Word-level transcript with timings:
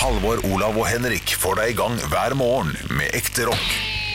Halvor, 0.00 0.40
Olav 0.48 0.78
og 0.80 0.86
Henrik 0.88 1.34
får 1.36 1.58
deg 1.60 1.72
i 1.74 1.76
gang 1.76 1.96
hver 2.08 2.32
morgen 2.38 2.70
med 2.96 3.12
ekte 3.16 3.44
rock. 3.50 3.66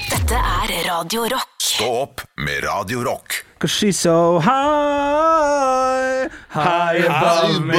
Dette 0.10 0.34
er 0.40 0.72
Radio 0.88 1.28
Rock. 1.30 1.52
Stå 1.62 1.90
opp 2.06 2.24
med 2.42 2.64
Radio 2.66 3.04
Rock. 3.06 3.44
Cause 3.62 3.74
she's 3.78 4.00
so 4.00 4.40
high, 4.40 6.26
high 6.50 7.06
above 7.06 7.62
me. 7.66 7.76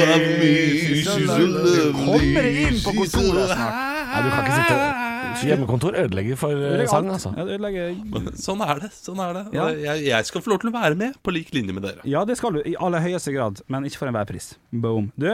She's 1.03 1.05
so 1.05 1.17
lovely. 1.17 1.91
Kommer 1.97 2.41
det 2.47 2.53
inn 2.67 2.79
på 2.85 2.95
kontoret 3.01 3.51
snart? 3.51 3.75
Nei, 4.07 4.23
du 4.23 4.29
kan 4.31 4.41
ikke 4.45 4.55
sitte 4.61 5.06
Hjemmekontor 5.47 5.95
ødelegger 5.99 6.37
for 6.39 6.51
eh, 6.67 6.83
sang, 6.89 7.09
altså. 7.13 7.31
Ja, 7.37 7.45
det 7.47 7.57
ødelegger 7.59 8.35
Sånn 8.47 8.61
er 8.65 8.81
det. 8.83 8.91
sånn 8.95 9.21
er 9.23 9.33
det 9.37 9.43
Ja. 9.55 9.67
jeg, 9.73 10.05
jeg 10.09 10.25
skal 10.29 10.43
få 10.45 10.53
lov 10.53 10.61
til 10.63 10.71
å 10.71 10.75
være 10.77 10.97
med 10.99 11.17
på 11.23 11.33
lik 11.35 11.53
linje 11.55 11.73
med 11.75 11.83
dere. 11.87 12.03
Ja, 12.09 12.25
det 12.27 12.37
skal 12.39 12.57
du 12.57 12.61
i 12.65 12.75
aller 12.79 13.03
høyeste 13.05 13.33
grad, 13.35 13.61
men 13.71 13.87
ikke 13.89 14.01
for 14.03 14.11
enhver 14.11 14.27
pris. 14.29 14.53
Boom. 14.71 15.11
Du, 15.17 15.29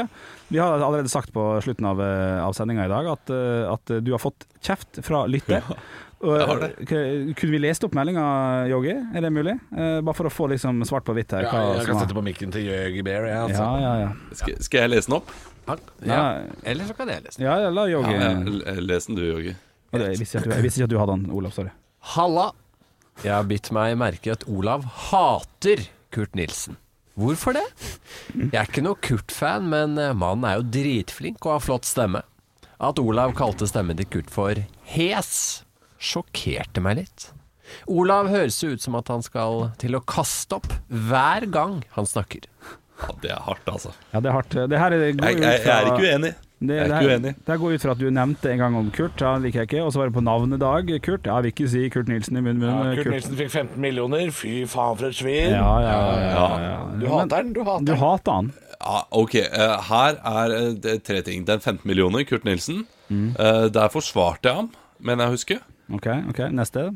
vi 0.54 0.62
har 0.62 0.78
allerede 0.80 1.10
sagt 1.12 1.34
på 1.36 1.48
slutten 1.66 1.86
av, 1.90 2.02
eh, 2.04 2.40
av 2.46 2.54
sendinga 2.58 2.86
i 2.88 2.94
dag 2.94 3.12
at, 3.18 3.30
eh, 3.34 3.68
at 3.74 3.98
du 4.04 4.12
har 4.16 4.22
fått 4.24 4.48
kjeft 4.64 5.02
fra 5.04 5.26
lytter. 5.28 5.62
Ja. 5.64 5.78
jeg 6.24 6.46
har 6.48 6.60
det. 6.62 6.68
Kunne 6.88 7.52
vi 7.52 7.60
lest 7.60 7.84
opp 7.84 7.96
meldinga, 7.98 8.24
Yogi? 8.72 8.94
Er 8.96 9.26
det 9.26 9.32
mulig? 9.36 9.58
Eh, 9.76 9.98
bare 10.00 10.16
for 10.16 10.30
å 10.30 10.32
få 10.32 10.48
liksom 10.54 10.80
svart 10.88 11.04
på 11.04 11.12
hvitt 11.18 11.34
her. 11.36 11.44
Ja, 11.50 11.64
jeg 11.76 11.90
kan 11.90 12.00
sette 12.00 12.16
på 12.16 12.24
mikken 12.24 12.54
til 12.54 12.64
Yogi 12.70 13.04
Bear, 13.04 13.28
jeg, 13.28 13.42
altså. 13.50 13.66
ja, 13.66 13.82
ja, 13.84 13.98
ja. 14.06 14.38
Skal, 14.40 14.56
skal 14.64 14.86
jeg 14.86 14.94
lese 14.96 15.12
den 15.12 15.18
opp? 15.20 15.34
Ja. 16.04 16.22
Eller 16.68 16.88
så 16.88 16.96
kan 16.96 17.08
jeg 17.12 17.24
lese 17.26 17.40
den. 17.40 17.46
ja, 17.48 17.70
la 17.72 17.86
Yogi 17.92 18.82
Les 18.88 19.06
den 19.08 19.20
du, 19.20 19.24
Yogi. 19.34 19.54
Det- 19.94 20.10
Jeg 20.14 20.20
visste 20.20 20.42
du- 20.44 20.50
jeg 20.50 20.64
visste 20.64 20.80
ikke 20.82 20.90
at 20.90 20.90
du 20.90 21.00
hadde 21.00 21.16
han, 21.18 21.26
Olav. 21.32 21.54
Sorry. 21.54 21.70
Halla! 22.16 22.52
Jeg 23.24 23.32
har 23.34 23.44
bitt 23.46 23.72
meg 23.72 23.96
merke 23.98 24.32
at 24.34 24.44
Olav 24.50 24.84
hater 25.12 25.84
Kurt 26.12 26.34
Nilsen. 26.36 26.78
Hvorfor 27.18 27.54
det? 27.54 27.64
Jeg 28.34 28.56
er 28.58 28.66
ikke 28.66 28.82
noe 28.82 28.96
Kurt-fan, 28.96 29.68
men 29.70 29.98
eh, 30.02 30.14
mannen 30.18 30.46
er 30.50 30.56
jo 30.58 30.64
dritflink 30.74 31.46
og 31.46 31.52
har 31.60 31.60
flott 31.62 31.86
stemme. 31.86 32.24
At 32.82 32.98
Olav 33.00 33.36
kalte 33.38 33.68
stemmen 33.70 33.96
til 33.96 34.06
Kurt 34.10 34.32
for 34.34 34.56
hes, 34.96 35.64
sjokkerte 36.02 36.82
meg 36.82 36.98
litt. 37.04 37.28
Olav 37.88 38.28
høres 38.34 38.58
ut 38.66 38.82
som 38.82 38.96
at 38.96 39.08
han 39.14 39.22
skal 39.22 39.72
til 39.82 39.94
å 39.96 40.02
kaste 40.04 40.58
opp 40.58 40.74
hver 40.90 41.46
gang 41.54 41.84
han 41.96 42.06
snakker. 42.10 42.50
Ja, 43.04 43.14
Det 43.22 43.32
er 43.32 43.40
hardt, 43.46 43.66
altså. 43.68 43.94
Ja, 44.14 44.20
det 44.20 44.30
er 44.30 44.34
hardt. 44.38 44.50
Det 44.70 44.80
her 44.80 44.92
er, 44.94 45.06
Jeg, 45.12 45.18
jeg, 45.22 45.38
jeg 45.42 45.68
er 45.68 45.86
ikke 45.92 46.10
uenig. 46.10 46.34
Det, 46.64 46.78
Jeg 46.78 46.88
er 46.88 46.94
ikke 46.96 47.14
uenig. 47.14 47.34
Det 47.48 47.58
går 47.60 47.74
ut 47.76 47.86
fra 47.86 47.94
at 47.96 48.00
du 48.00 48.06
nevnte 48.14 48.52
en 48.52 48.62
gang 48.62 48.76
om 48.80 48.90
Kurt, 48.96 49.20
ja, 49.20 49.34
liker 49.42 49.64
jeg 49.64 49.70
ikke. 49.70 49.84
Og 49.84 49.94
så 49.94 50.00
var 50.00 50.10
det 50.10 50.16
på 50.16 50.24
navnedag. 50.24 50.92
Kurt, 51.04 51.28
ja, 51.28 51.38
jeg 51.38 51.44
vil 51.44 51.54
ikke 51.54 51.70
si 51.74 51.84
Kurt 51.92 52.12
Nilsen 52.12 52.40
i 52.40 52.44
munnen. 52.46 52.92
Kurt 53.00 53.12
Nilsen 53.12 53.40
fikk 53.40 53.52
15 53.52 53.82
millioner, 53.84 54.32
fy 54.32 54.54
faen 54.70 55.00
for 55.00 55.10
et 55.10 55.18
svin. 55.20 55.52
Ja, 55.52 55.72
ja, 55.84 55.96
ja, 56.00 56.20
ja, 56.24 56.46
ja. 56.68 56.78
Du 57.02 57.08
hater 57.12 57.44
den, 57.44 57.54
du 57.58 57.64
hater 57.68 57.84
den. 57.84 57.90
Du 57.92 57.96
hater 58.00 58.40
han. 58.40 58.54
Ja, 58.84 59.00
ok, 59.16 59.36
eh, 59.36 59.76
Her 59.90 60.20
er 60.34 60.56
eh, 60.58 60.70
det 60.84 60.98
tre 61.08 61.22
ting. 61.24 61.46
Den 61.48 61.60
15 61.60 61.88
millioner, 61.88 62.24
Kurt 62.28 62.48
Nilsen. 62.48 62.86
Mm. 63.10 63.32
Eh, 63.40 63.66
der 63.74 63.92
forsvarte 63.94 64.50
jeg 64.50 64.56
ham, 64.64 64.72
mener 65.00 65.28
jeg 65.28 65.38
husker. 65.38 65.66
OK, 65.94 66.08
ok, 66.32 66.46
neste. 66.56 66.90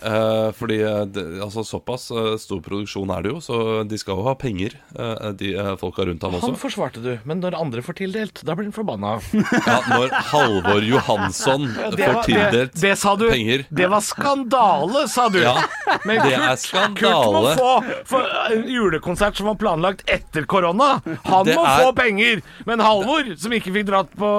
Eh, 0.00 0.52
fordi 0.56 0.80
eh, 0.82 1.02
det, 1.12 1.22
altså, 1.44 1.64
såpass 1.64 2.10
uh, 2.10 2.36
stor 2.40 2.60
produksjon 2.64 3.10
er 3.12 3.24
det 3.24 3.32
jo, 3.34 3.40
så 3.44 3.56
de 3.84 3.98
skal 4.00 4.16
jo 4.16 4.24
ha 4.24 4.32
penger, 4.38 4.72
uh, 4.96 5.28
de 5.36 5.50
folka 5.80 6.06
rundt 6.08 6.22
ham 6.24 6.38
Han 6.40 6.56
forsvarte 6.56 7.02
du, 7.04 7.10
men 7.28 7.42
når 7.44 7.56
andre 7.58 7.82
får 7.84 7.98
tildelt, 8.00 8.40
da 8.46 8.56
blir 8.56 8.70
han 8.70 8.76
forbanna. 8.76 9.18
Ja, 9.70 9.76
når 9.90 10.12
Halvor 10.30 10.84
Johansson 10.86 11.66
får 11.74 12.22
tildelt 12.26 12.76
det, 12.80 12.94
sa 12.98 13.12
du. 13.18 13.26
penger 13.30 13.64
Det 13.68 13.88
var 13.92 14.00
skandale, 14.04 15.04
sa 15.10 15.28
du. 15.32 15.40
Ja, 15.42 15.56
Men 16.08 16.22
det 16.24 16.32
er 16.38 16.56
Kurt, 16.56 16.96
Kurt 16.98 17.34
må 17.34 17.52
få 17.58 17.70
for 18.08 18.24
en 18.54 18.64
julekonsert 18.70 19.36
som 19.36 19.50
var 19.50 19.58
planlagt 19.60 20.04
etter 20.10 20.46
korona. 20.48 21.00
Han 21.26 21.46
Det 21.46 21.56
må 21.58 21.64
er- 21.66 21.84
få 21.84 21.92
penger. 21.98 22.42
Men 22.66 22.82
Halvor, 22.84 23.28
som 23.40 23.52
ikke 23.56 23.74
fikk 23.74 23.88
dratt 23.90 24.12
på 24.18 24.30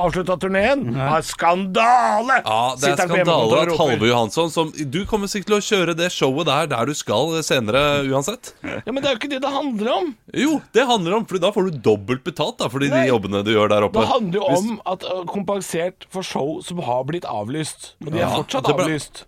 avslutta 0.00 0.38
turneen, 0.42 0.88
har 0.96 1.22
skandale! 1.26 2.40
Ja, 2.42 2.60
det 2.80 2.92
er 2.94 3.02
skandale 3.04 3.62
at. 3.62 3.74
Halvor 3.78 4.10
Johansson 4.10 4.50
som, 4.52 4.72
Du 4.95 4.95
kommer 5.04 5.28
sikkert 5.28 5.50
til 5.50 5.56
å 5.58 5.64
kjøre 5.66 5.94
det 5.98 6.08
showet 6.14 6.46
der 6.48 6.66
der 6.70 6.86
du 6.88 6.94
skal 6.96 7.34
senere 7.44 7.82
uansett. 8.08 8.54
Ja, 8.62 8.80
Men 8.92 9.02
det 9.02 9.10
er 9.10 9.16
jo 9.16 9.20
ikke 9.20 9.30
det 9.34 9.40
det 9.44 9.50
handler 9.52 9.90
om. 9.92 10.10
Jo, 10.32 10.60
det 10.72 10.86
handler 10.86 11.16
om, 11.18 11.26
Fordi 11.26 11.42
da 11.42 11.50
får 11.52 11.70
du 11.70 11.78
dobbelt 11.84 12.24
betalt 12.24 12.58
da 12.62 12.68
for 12.72 12.80
de 12.80 12.88
jobbene 13.08 13.42
du 13.44 13.52
gjør 13.52 13.68
der 13.74 13.86
oppe. 13.88 14.00
Det 14.00 14.12
handler 14.14 14.40
jo 14.40 14.46
om 14.56 14.80
at 14.86 15.04
kompensert 15.28 16.06
for 16.08 16.22
show 16.22 16.60
som 16.64 16.78
har 16.86 17.04
blitt 17.04 17.26
avlyst. 17.28 17.92
Og 18.00 18.12
de 18.12 18.18
er 18.22 18.28
Ja, 18.28 18.32
fortsatt 18.36 18.70
avlyst. 18.72 19.24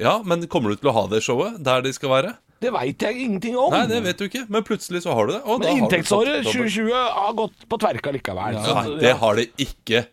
Ja, 0.00 0.18
Men 0.24 0.46
kommer 0.48 0.70
du 0.70 0.76
til 0.76 0.90
å 0.90 0.96
ha 0.96 1.06
det 1.08 1.22
showet 1.24 1.62
der 1.62 1.80
de 1.82 1.92
skal 1.92 2.10
være? 2.10 2.34
Det 2.66 2.72
veit 2.74 3.04
jeg 3.06 3.20
ingenting 3.22 3.56
om. 3.60 3.70
Nei, 3.74 3.84
det 3.90 4.02
vet 4.04 4.18
du 4.18 4.26
ikke, 4.26 4.42
men 4.50 4.64
plutselig 4.66 5.04
så 5.04 5.14
har 5.14 5.28
du 5.28 5.32
det. 5.36 5.40
Og 5.46 5.62
Men 5.62 5.82
inntektsåret 5.84 6.42
fått 6.42 6.56
2020 6.56 6.90
har 7.20 7.32
gått 7.38 7.66
på 7.70 7.78
tverka 7.84 8.12
likevel. 8.16 8.58
Nei, 8.58 8.64
Så- 8.66 8.98
det 9.00 9.14
har 9.22 9.36
det 9.38 9.46
ikke 9.62 10.04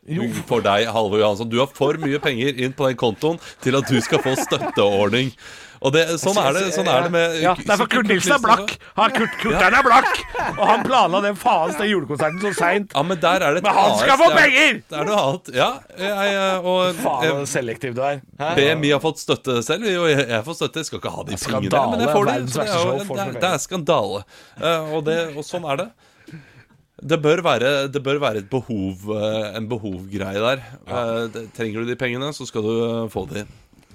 for 0.46 0.62
deg, 0.62 0.86
Halvor 0.94 1.19
Johansson. 1.24 1.50
Du 1.50 1.58
har 1.63 1.68
for 1.74 1.97
mye 2.03 2.19
penger 2.22 2.53
inn 2.62 2.74
på 2.78 2.88
den 2.92 2.97
kontoen 3.00 3.40
til 3.62 3.75
at 3.80 3.88
du 3.90 4.00
skal 4.02 4.19
få 4.24 4.36
støtteordning. 4.38 5.34
Og 5.84 5.92
det, 5.92 6.04
sånn, 6.22 6.38
er 6.40 6.56
det, 6.56 6.62
sånn 6.72 6.88
er 6.88 7.06
det 7.06 7.12
med 7.12 7.34
Ja, 7.44 7.54
det 7.60 7.74
er 7.74 7.80
for 7.82 7.90
Kurt 7.92 8.08
Nilsen 8.08 8.38
er 8.38 8.42
blakk. 8.44 8.70
Han, 8.96 9.16
Kurt, 9.18 9.34
Kurteren 9.42 9.76
er 9.76 9.84
blakk! 9.84 10.22
Og 10.54 10.62
han 10.70 10.86
planla 10.88 11.20
den 11.26 11.36
faens 11.40 11.76
den 11.80 11.90
julekonserten 11.92 12.40
så 12.46 12.54
seint. 12.56 12.94
Ja, 12.96 13.04
men 13.04 13.20
Men 13.20 13.68
han 13.68 13.98
skal 14.00 14.20
få 14.22 14.30
er- 14.30 14.38
penger! 14.38 14.80
Det 14.88 15.00
er 15.02 15.10
noe 15.10 15.18
annet. 15.24 15.52
Ja, 15.58 15.70
jeg, 16.00 16.62
og 16.64 17.02
Faen, 17.04 17.44
så 17.44 17.50
selektiv 17.58 17.98
du 17.98 18.02
er. 18.08 18.22
BMI 18.40 18.94
har 18.96 19.02
fått 19.04 19.20
støtte 19.20 19.60
selv, 19.66 19.90
og 19.92 20.08
jeg, 20.08 20.24
jeg 20.30 20.46
får 20.48 20.58
støtte. 20.62 20.80
Jeg 20.84 20.90
skal 20.92 21.02
ikke 21.02 21.14
ha 21.18 21.26
de 21.28 21.40
pengene, 21.42 21.84
men 21.92 22.06
jeg 22.06 22.16
får 22.16 22.30
det. 22.32 22.38
det, 22.48 22.64
er, 22.64 22.72
jo, 22.80 22.96
det, 23.04 23.20
er, 23.28 23.36
det 23.44 23.52
er 23.52 23.62
skandale. 23.64 24.24
Eh, 24.62 24.94
og, 24.96 25.04
det, 25.10 25.18
og 25.36 25.48
sånn 25.48 25.68
er 25.74 25.84
det. 25.84 25.90
Det 27.04 27.18
bør 27.20 27.42
være, 27.44 27.74
det 27.92 28.00
bør 28.06 28.22
være 28.24 28.40
et 28.46 28.50
behov, 28.52 29.10
eh, 29.18 29.50
en 29.58 29.68
behovgreie 29.68 30.40
der. 30.40 30.64
Ja. 30.88 31.04
trenger 31.58 31.84
du 31.84 31.92
de 31.92 32.00
pengene, 32.00 32.32
så 32.32 32.48
skal 32.48 32.64
du 32.64 32.72
eh, 32.78 33.12
få 33.12 33.26
de. 33.34 33.44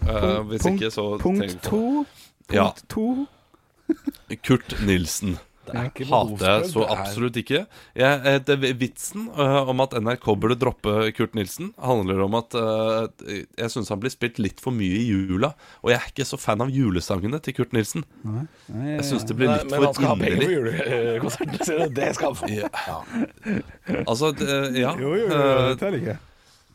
Eh, 0.06 0.42
hvis 0.50 0.62
punkt- 0.62 0.82
ikke, 0.82 0.92
så 0.94 1.08
Punkt 1.22 1.58
to. 1.62 1.82
Punkt 2.48 2.48
to. 2.48 2.54
Ja. 2.54 2.72
To. 2.88 3.26
Kurt 4.42 4.74
Nilsen. 4.84 5.38
Det 5.68 6.06
Hater 6.08 6.46
jeg 6.48 6.68
så 6.72 6.84
absolutt 6.88 7.36
ikke. 7.40 7.58
Jeg, 7.98 8.20
eh, 8.24 8.38
det, 8.40 8.56
vitsen 8.80 9.26
uh, 9.36 9.68
om 9.68 9.82
at 9.84 9.92
NRK 10.00 10.28
burde 10.40 10.56
droppe 10.56 11.10
Kurt 11.16 11.34
Nilsen, 11.36 11.74
handler 11.82 12.22
om 12.24 12.36
at 12.38 12.56
uh, 12.56 13.08
jeg 13.28 13.72
syns 13.74 13.90
han 13.92 14.00
blir 14.00 14.12
spilt 14.14 14.40
litt 14.40 14.62
for 14.64 14.72
mye 14.72 15.02
i 15.02 15.04
jula. 15.10 15.52
Og 15.82 15.92
jeg 15.92 16.00
er 16.00 16.12
ikke 16.12 16.28
så 16.28 16.40
fan 16.40 16.64
av 16.64 16.72
julesangene 16.72 17.40
til 17.44 17.58
Kurt 17.58 17.76
Nilsen. 17.76 18.06
Jeg 18.72 19.04
syns 19.10 19.28
det 19.28 19.36
blir 19.36 19.52
litt 19.52 19.68
for 19.68 19.76
innelig 19.76 19.82
Men 19.82 19.84
han 19.84 19.98
skal 19.98 20.08
ha 20.08 20.16
penger 20.22 20.40
for 20.40 20.54
inderlig. 20.54 20.88
julekonserten 20.88 21.68
sin. 21.68 21.84
Det 21.98 22.08
skal 22.16 22.32
han 22.32 22.40
få. 22.40 22.50
Ja. 22.54 24.00
Altså, 24.06 24.32
det, 24.36 24.58
ja. 24.78 24.94
Jo, 24.96 25.12
jo, 25.18 25.28
jo, 25.28 25.76
det 25.84 25.94
ikke. 26.00 26.18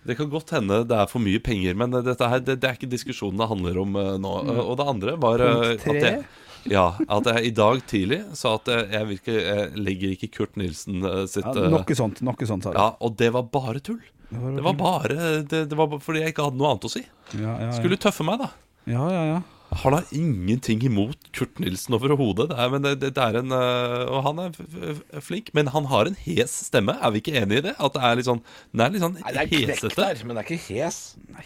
Det 0.05 0.17
kan 0.19 0.29
godt 0.31 0.49
hende 0.55 0.81
det 0.87 0.95
er 0.99 1.07
for 1.11 1.23
mye 1.23 1.39
penger, 1.43 1.75
men 1.79 1.93
dette 2.03 2.27
her, 2.27 2.41
det, 2.43 2.57
det 2.61 2.69
er 2.69 2.75
ikke 2.79 2.89
diskusjonen 2.91 3.39
det 3.39 3.47
handler 3.51 3.77
om 3.83 3.95
eh, 3.99 4.15
nå. 4.19 4.31
Eh, 4.51 4.59
Og 4.63 4.73
det 4.81 4.87
andre 4.93 5.13
var 5.21 5.43
eh, 5.45 5.61
at 5.79 5.85
jeg, 6.03 6.23
ja, 6.71 6.85
at 7.07 7.29
jeg 7.31 7.45
i 7.49 7.53
dag 7.55 7.81
tidlig 7.87 8.19
sa 8.39 8.55
at 8.59 8.67
jeg, 8.73 8.89
jeg, 8.93 9.17
ikke, 9.19 9.37
jeg 9.37 9.69
legger 9.79 10.13
ikke 10.17 10.29
Kurt 10.35 10.59
Nilsen 10.59 11.03
eh, 11.07 11.23
sitt 11.31 11.47
Ja, 11.47 11.69
noe 11.71 11.97
sånt, 11.99 12.19
noe 12.25 12.49
sånt, 12.49 12.67
sa 12.67 12.73
du. 12.75 12.79
Ja, 12.81 12.89
og 12.99 13.15
det 13.19 13.31
var 13.35 13.47
bare 13.53 13.79
tull. 13.83 14.01
Det 14.33 14.63
var 14.65 14.73
bare 14.79 15.17
det, 15.45 15.65
det 15.69 15.77
var 15.77 15.91
fordi 16.01 16.23
jeg 16.23 16.33
ikke 16.33 16.47
hadde 16.49 16.57
noe 16.59 16.71
annet 16.73 16.87
å 16.89 16.91
si. 16.91 17.03
Ja, 17.37 17.41
ja, 17.53 17.57
ja. 17.67 17.73
Skulle 17.77 17.99
tøffe 18.01 18.25
meg, 18.27 18.41
da. 18.41 18.49
ja, 18.89 19.03
ja, 19.13 19.25
ja. 19.35 19.41
Han 19.81 19.95
da 19.95 20.01
ingenting 20.13 20.83
imot 20.85 21.29
Kurt 21.35 21.59
Nilsen 21.61 21.95
overhodet. 21.97 22.49
Det 22.51 22.57
er, 22.59 22.69
men 22.73 22.83
det, 22.85 22.93
det, 23.01 23.11
er 23.17 23.39
en 23.39 23.51
øh, 23.55 24.11
Og 24.11 24.23
han 24.27 24.41
er 24.43 25.21
flink, 25.23 25.49
men 25.57 25.71
han 25.73 25.87
har 25.91 26.09
en 26.09 26.17
hes 26.25 26.53
stemme. 26.69 26.95
Er 27.01 27.13
vi 27.15 27.23
ikke 27.23 27.35
enig 27.41 27.61
i 27.61 27.65
det? 27.69 27.75
At 27.79 27.95
det 27.95 28.03
er 28.03 28.19
litt 28.19 28.29
sånn 28.29 28.43
Den 28.71 28.85
er 28.85 28.93
litt 28.93 29.05
sånn 29.05 29.17
Nei, 29.19 29.33
det 29.33 29.45
er 29.45 29.51
knekk 29.53 29.73
hesete. 29.73 29.95
der, 30.01 30.21
men 30.27 30.37
det 30.37 30.43
er 30.43 30.51
ikke 30.51 30.61
hes. 30.67 30.99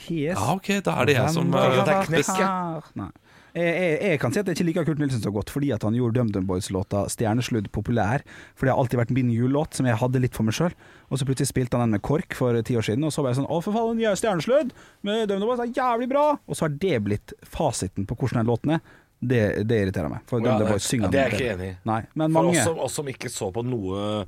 Hes. 0.08 0.34
Ja, 0.34 0.50
ok, 0.56 0.74
da 0.86 0.98
er 1.02 1.10
det 1.10 1.18
jeg 1.18 1.36
som 1.38 1.54
var 1.54 1.78
det 1.78 1.96
er 1.96 2.12
knekk, 2.12 2.34
her? 2.38 3.16
Jeg, 3.58 3.98
jeg, 4.04 4.20
kan 4.22 4.34
si 4.34 4.42
at 4.42 4.50
jeg 4.50 4.58
ikke 4.58 4.68
liker 4.68 4.86
Kurt 4.86 5.00
Nilsen 5.02 5.22
så 5.24 5.32
godt 5.34 5.50
fordi 5.54 5.72
at 5.74 5.84
han 5.86 5.96
gjorde 5.98 6.20
DumDum 6.20 6.46
Boys-låta 6.50 7.06
'Stjernesludd' 7.10 7.72
populær. 7.74 8.22
For 8.54 8.68
det 8.68 8.74
har 8.74 8.82
alltid 8.82 9.02
vært 9.02 9.14
min 9.16 9.32
jullåt, 9.34 9.74
som 9.78 9.90
jeg 9.90 9.98
hadde 9.98 10.22
litt 10.22 10.38
for 10.38 10.46
meg 10.46 10.58
sjøl. 10.58 10.76
Og 11.10 11.18
så 11.18 11.26
plutselig 11.26 11.50
spilte 11.50 11.80
han 11.80 11.88
den 11.88 11.98
med 11.98 12.04
KORK 12.06 12.38
for 12.38 12.62
ti 12.62 12.78
år 12.78 12.86
siden, 12.86 13.08
og 13.08 13.14
så 13.16 13.26
var 13.26 13.34
jeg 13.34 13.42
sånn 13.42 13.50
'Å, 13.50 13.58
for 13.66 13.74
faen, 13.74 13.98
nye 13.98 14.14
Stjernesludd 14.20 14.76
med 15.02 15.26
DumDum 15.32 15.50
Boys 15.50 15.64
er 15.66 15.74
jævlig 15.74 16.10
bra!' 16.14 16.38
Og 16.46 16.54
så 16.56 16.68
har 16.68 16.78
det 16.78 17.04
blitt 17.04 17.34
fasiten 17.42 18.06
på 18.06 18.16
hvordan 18.16 18.44
den 18.44 18.52
låten 18.52 18.78
er. 18.78 18.82
Det, 19.18 19.66
det 19.66 19.82
irriterer 19.82 20.12
meg. 20.14 20.22
For 20.30 20.38
Ja, 20.40 20.52
DumDum 20.54 20.76
Boys 20.76 20.86
synger 20.86 21.10
ja, 21.10 21.12
det 21.12 21.20
er 21.20 21.32
jeg 21.32 21.42
ikke 21.42 21.54
enig 21.58 21.72
i. 21.72 21.78
For 22.14 22.28
mange 22.28 22.54
oss 22.54 22.64
som, 22.70 22.78
oss 22.86 22.94
som 23.02 23.08
ikke 23.10 23.32
så 23.34 23.50
på 23.52 23.66
noe 23.66 24.28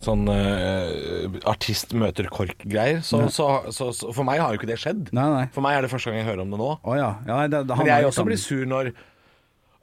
sånn 0.00 0.24
uh, 0.32 1.38
artist 1.50 1.92
møter 1.92 2.28
KORK-greier, 2.32 3.02
så, 3.04 3.26
så, 3.28 3.48
så, 3.68 3.90
så 3.92 4.12
for 4.16 4.24
meg 4.24 4.40
har 4.40 4.54
jo 4.54 4.60
ikke 4.60 4.70
det 4.70 4.78
skjedd. 4.80 5.10
Nei, 5.16 5.26
nei. 5.34 5.46
For 5.52 5.60
meg 5.64 5.76
er 5.76 5.84
det 5.84 5.90
første 5.92 6.08
gang 6.10 6.22
jeg 6.22 6.30
hører 6.30 6.44
om 6.46 6.54
det 6.54 6.60
nå. 6.62 6.70
Oh, 6.80 6.96
ja. 6.96 7.10
ja 7.28 7.40
nei, 7.42 7.48
det, 7.52 7.66
det, 7.68 7.76
Men 7.82 7.90
jeg 7.92 8.08
også 8.08 8.24
blir 8.28 8.40
sur 8.40 8.64
når 8.70 8.92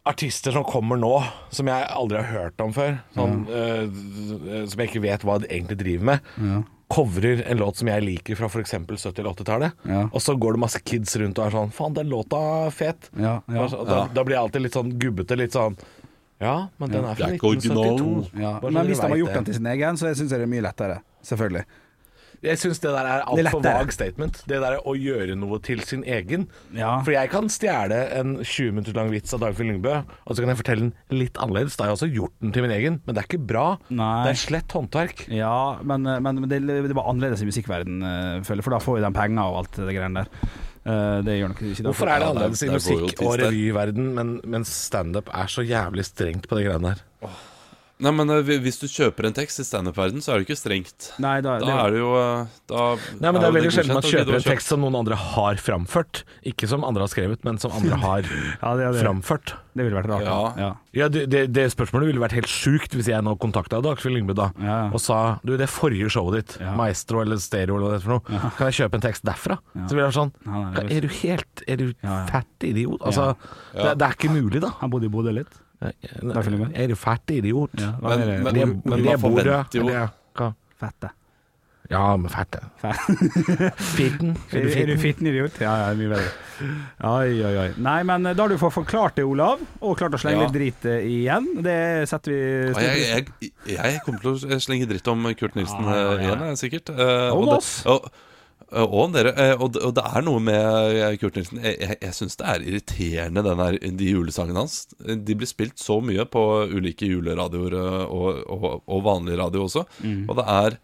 artister 0.07 0.55
som 0.55 0.63
kommer 0.63 0.97
nå, 0.99 1.11
som 1.53 1.67
jeg 1.67 1.87
aldri 1.91 2.21
har 2.21 2.29
hørt 2.31 2.63
om 2.63 2.73
før, 2.75 2.97
sånn, 3.15 3.41
eh, 3.51 4.65
som 4.71 4.79
jeg 4.79 4.89
ikke 4.91 5.03
vet 5.03 5.25
hva 5.27 5.35
de 5.43 5.49
egentlig 5.51 5.77
driver 5.81 6.09
med, 6.13 6.29
Ja. 6.39 6.61
covrer 6.87 7.41
en 7.51 7.59
låt 7.59 7.75
som 7.81 7.89
jeg 7.91 8.05
liker 8.05 8.37
fra 8.39 8.47
f.eks. 8.47 8.71
70- 8.87 9.19
eller 9.19 9.33
80-tallet, 9.33 9.73
Ja. 9.91 10.05
og 10.07 10.21
så 10.23 10.37
går 10.39 10.55
det 10.55 10.61
masse 10.63 10.79
kids 10.79 11.17
rundt 11.19 11.37
og 11.41 11.45
er 11.49 11.51
sånn 11.57 11.73
Faen, 11.75 11.93
den 11.97 12.07
låta 12.07 12.39
er 12.67 12.71
fet. 12.71 13.09
Ja, 13.19 13.41
ja. 13.51 13.67
Så- 13.67 13.83
Da, 13.83 14.07
da 14.07 14.23
blir 14.23 14.37
jeg 14.37 14.43
alltid 14.45 14.61
litt 14.61 14.73
sånn 14.79 14.93
gubbete, 14.97 15.35
litt 15.35 15.51
sånn 15.51 15.75
Ja, 16.41 16.67
men 16.77 16.91
den 16.93 17.01
er 17.03 17.15
fra 17.17 17.25
Det 17.25 17.27
er 17.31 17.39
ikke 17.39 17.49
original. 17.49 17.97
1972. 17.97 18.31
Ja. 18.37 18.51
Bare 18.59 18.61
så 18.61 18.71
Men 18.71 18.77
dere 18.81 18.87
hvis 18.91 18.99
de 19.01 19.07
har 19.07 19.09
vet 19.15 19.23
gjort 19.23 19.33
den 19.39 19.45
til 19.49 19.55
sin 19.57 19.65
egen, 19.73 19.97
så 19.97 20.13
syns 20.13 20.31
jeg 20.31 20.39
det 20.39 20.45
er 20.47 20.53
mye 20.53 20.65
lettere. 20.67 21.01
Selvfølgelig. 21.25 21.65
Jeg 22.45 22.59
syns 22.61 22.77
det 22.83 22.91
der 22.93 22.99
er 23.01 23.23
Det 23.33 23.41
er 23.41 23.47
altfor 23.49 23.61
lettere. 23.63 23.79
vag 23.81 23.93
statement. 23.95 24.35
Det 24.45 24.59
der 24.61 24.75
å 24.85 24.93
gjøre 24.93 25.33
noe 25.35 25.57
til 25.65 25.79
sin 25.81 26.03
egen. 26.05 26.43
Ja. 26.77 26.99
For 27.01 27.09
jeg 27.15 27.31
kan 27.33 27.49
stjele 27.49 27.97
en 28.19 28.35
20 28.43 28.75
minutter 28.75 28.93
lang 28.93 29.09
vits 29.09 29.33
av 29.33 29.41
Dagfinn 29.41 29.71
Lyngbø, 29.71 29.95
og 30.05 30.35
så 30.37 30.43
kan 30.45 30.53
jeg 30.53 30.59
fortelle 30.61 30.85
den 30.85 30.93
litt 31.17 31.33
annerledes. 31.41 31.73
Da 31.79 31.87
har 31.87 31.95
jeg 31.95 31.97
også 31.97 32.11
gjort 32.13 32.35
den 32.45 32.53
til 32.53 32.61
min 32.67 32.75
egen, 32.77 33.01
men 33.07 33.15
det 33.17 33.23
er 33.23 33.29
ikke 33.31 33.41
bra. 33.49 33.65
Nei. 33.89 34.11
Det 34.27 34.35
er 34.35 34.41
slett 34.43 34.77
håndverk. 34.77 35.25
Ja, 35.33 35.79
men, 35.81 36.03
men, 36.05 36.43
men 36.43 36.49
det, 36.53 36.61
det 36.61 36.93
var 36.93 37.09
annerledes 37.09 37.41
i 37.41 37.49
musikkverdenen, 37.49 38.45
føler 38.45 38.61
jeg, 38.61 38.67
for 38.69 38.77
da 38.77 38.83
får 38.85 38.99
jo 39.01 39.05
de 39.09 39.13
penger 39.17 39.41
og 39.49 39.57
alt 39.63 39.81
det 39.81 39.97
greiene 39.97 40.21
der. 40.27 40.53
Eh, 40.87 41.17
det 41.27 41.33
gjør 41.35 41.51
nok 41.51 41.61
ikke 41.61 41.75
det. 41.75 41.85
Hvorfor 41.89 42.07
er 42.07 42.19
det 42.21 42.27
er- 42.27 42.31
annerledes 42.31 42.61
i 42.63 42.69
musikk 42.71 43.21
og 43.25 43.33
revyverden, 43.41 44.05
men, 44.15 44.39
mens 44.45 44.71
standup 44.87 45.27
er 45.33 45.49
så 45.51 45.65
jævlig 45.67 46.05
strengt 46.07 46.47
på 46.47 46.55
de 46.57 46.63
greiene 46.69 46.93
der? 46.95 47.29
Nei, 47.99 48.11
men 48.13 48.29
eh, 48.29 48.41
hvis 48.61 48.77
du 48.77 48.85
kjøper 48.85 49.25
en 49.25 49.33
tekst 49.33 49.57
i 49.59 49.63
standup-verden, 49.65 50.21
så 50.21 50.33
er 50.35 50.39
det 50.41 50.45
ikke 50.47 50.57
strengt. 50.59 51.07
Nei, 51.23 51.39
da, 51.41 51.55
Da 51.63 51.77
er 51.87 51.95
det 51.95 52.01
jo 52.03 52.11
eh, 52.13 52.45
da 52.69 52.81
Nei, 53.17 53.31
men 53.31 53.39
Det 53.41 53.47
er 53.47 53.55
veldig 53.55 53.71
sjelden 53.73 53.97
man 53.97 54.05
kjøper 54.05 54.37
en 54.37 54.45
tekst 54.45 54.69
som 54.69 54.83
noen 54.85 54.97
andre 54.99 55.17
har 55.17 55.57
framført. 55.57 56.21
Ikke 56.45 56.69
som 56.69 56.85
andre 56.85 57.07
har 57.07 57.09
skrevet, 57.13 57.41
men 57.47 57.57
som 57.57 57.73
andre 57.73 57.97
har 58.05 58.21
Ja, 58.29 58.75
det, 58.77 58.91
det. 58.93 59.01
framført. 59.01 59.55
det 59.73 59.87
ville 59.87 59.97
vært 59.97 60.11
rart. 60.13 60.27
Ja. 60.29 60.37
ja. 60.61 60.69
Ja, 60.97 61.07
det, 61.13 61.25
det, 61.33 61.41
det 61.53 61.65
spørsmålet 61.73 62.11
ville 62.11 62.21
vært 62.21 62.37
helt 62.37 62.49
sjukt 62.49 62.93
hvis 62.97 63.09
jeg 63.09 63.21
nå 63.25 63.33
kontakta 63.41 63.81
Dagfinn 63.85 64.13
Lyngbø 64.15 64.33
da 64.37 64.47
Ja. 64.61 64.77
og 64.93 65.01
sa 65.01 65.19
Du, 65.45 65.55
det 65.57 65.67
forrige 65.69 66.09
showet 66.13 66.37
ditt, 66.39 66.57
Ja. 66.61 66.73
Maestro 66.77 67.21
eller 67.25 67.41
Stereo 67.41 67.77
eller 67.77 67.87
hva 67.87 67.93
det 67.97 67.99
er 68.01 68.05
for 68.05 68.15
noe, 68.17 68.53
kan 68.57 68.69
jeg 68.71 68.77
kjøpe 68.83 68.97
en 69.01 69.05
tekst 69.09 69.25
derfra? 69.25 69.57
Så 69.73 69.93
ville 69.97 70.05
jeg 70.05 70.11
vært 70.13 70.21
sånn 70.21 70.33
nei, 70.45 70.63
det 70.87 70.97
er 70.97 71.05
du 71.05 71.13
helt 71.21 71.63
Er 71.67 71.81
du 71.81 71.87
Ja, 71.91 72.09
ja. 72.13 72.25
fett 72.29 72.65
idiot? 72.69 73.01
Altså, 73.01 73.31
Det, 73.73 73.93
det 74.01 74.05
er 74.11 74.17
ikke 74.21 74.33
mulig, 74.33 74.61
da. 74.61 74.73
Han 74.81 74.93
bodde 74.93 75.09
i 75.09 75.13
Bodø 75.13 75.33
litt. 75.33 75.63
Dagfinn 75.81 76.55
Lyngbø? 76.57 76.71
Er 76.73 76.87
du 76.87 76.95
fette 76.95 77.35
idiot? 77.37 77.71
Ja, 77.79 77.93
Men- 78.01 78.19
det? 78.19 78.39
men- 78.43 78.53
Det, 78.53 78.65
men 78.67 78.81
men 78.85 78.89
man 78.89 79.03
det 79.03 79.21
Bodø. 79.21 79.43
forventer 79.43 79.79
jo- 79.79 80.09
hva? 80.37 80.53
Fette. 80.79 81.09
Ja, 81.89 82.17
men 82.17 82.29
fette. 82.29 82.59
Fitten. 83.95 84.33
Er 84.51 84.61
du, 84.65 84.69
er 84.81 84.85
du 84.89 84.97
fitten 84.99 85.27
idiot? 85.29 85.55
Ja, 85.61 85.87
ja, 85.87 85.93
mye 85.95 86.09
bedre. 86.11 86.31
Oi, 87.07 87.43
oi, 87.47 87.53
oi. 87.61 87.67
Nei, 87.77 88.01
men 88.03 88.23
da 88.27 88.33
har 88.43 88.49
du 88.51 88.57
fått 88.59 88.73
forklart 88.75 89.15
det, 89.15 89.23
Olav, 89.23 89.61
og 89.79 89.95
klart 89.97 90.17
å 90.17 90.19
slenge 90.19 90.41
Ja. 90.41 90.47
litt 90.49 90.57
drit 90.57 90.85
eh, 90.89 91.05
igjen. 91.07 91.47
Det 91.63 91.77
setter 92.11 92.33
vi 92.33 92.73
stor 92.73 92.81
jeg, 92.83 92.97
pris 92.97 93.29
på. 93.29 93.51
jeg, 93.71 93.77
jeg 93.77 94.01
kommer 94.05 94.19
til 94.25 94.31
å 94.57 94.59
slenge 94.59 94.89
dritt 94.89 95.07
om 95.13 95.23
Kurt 95.39 95.55
Nilsen 95.55 95.83
Ja, 95.85 95.95
ja, 95.95 96.11
eh, 96.17 96.25
ja. 96.27 96.35
igjen, 96.35 96.59
sikkert. 96.59 96.89
Eh, 96.91 97.29
Om 97.31 97.37
og 97.37 97.45
det- 97.53 97.57
oss. 97.61 97.71
Og, 97.85 98.09
og 98.71 98.93
om 99.05 99.13
dere. 99.15 99.31
eh, 99.39 99.53
Og 99.63 99.71
det, 99.73 100.03
er 100.03 100.25
noe 100.25 100.39
med 100.43 100.97
eh, 100.97 101.13
Kurt 101.21 101.35
Nilsen 101.39 101.61
Jeg, 101.63 101.77
jeg, 101.79 101.97
jeg 102.01 102.13
syns 102.17 102.35
det 102.39 102.47
er 102.51 102.65
irriterende, 102.67 103.43
den 103.45 103.61
her, 103.63 103.77
de 104.01 104.09
julesangene 104.11 104.59
hans. 104.65 104.87
De 104.99 105.35
blir 105.39 105.47
spilt 105.47 105.79
så 105.79 106.01
mye 106.03 106.25
på 106.27 106.43
ulike 106.73 107.07
juleradioer 107.07 107.77
eh, 107.79 108.03
og, 108.11 108.41
og, 108.51 108.67
og 108.85 109.05
vanlig 109.07 109.37
radio 109.39 109.63
også. 109.69 109.85
Mm. 110.03 110.25
Og 110.27 110.35
det 110.41 110.47
er 110.57 110.77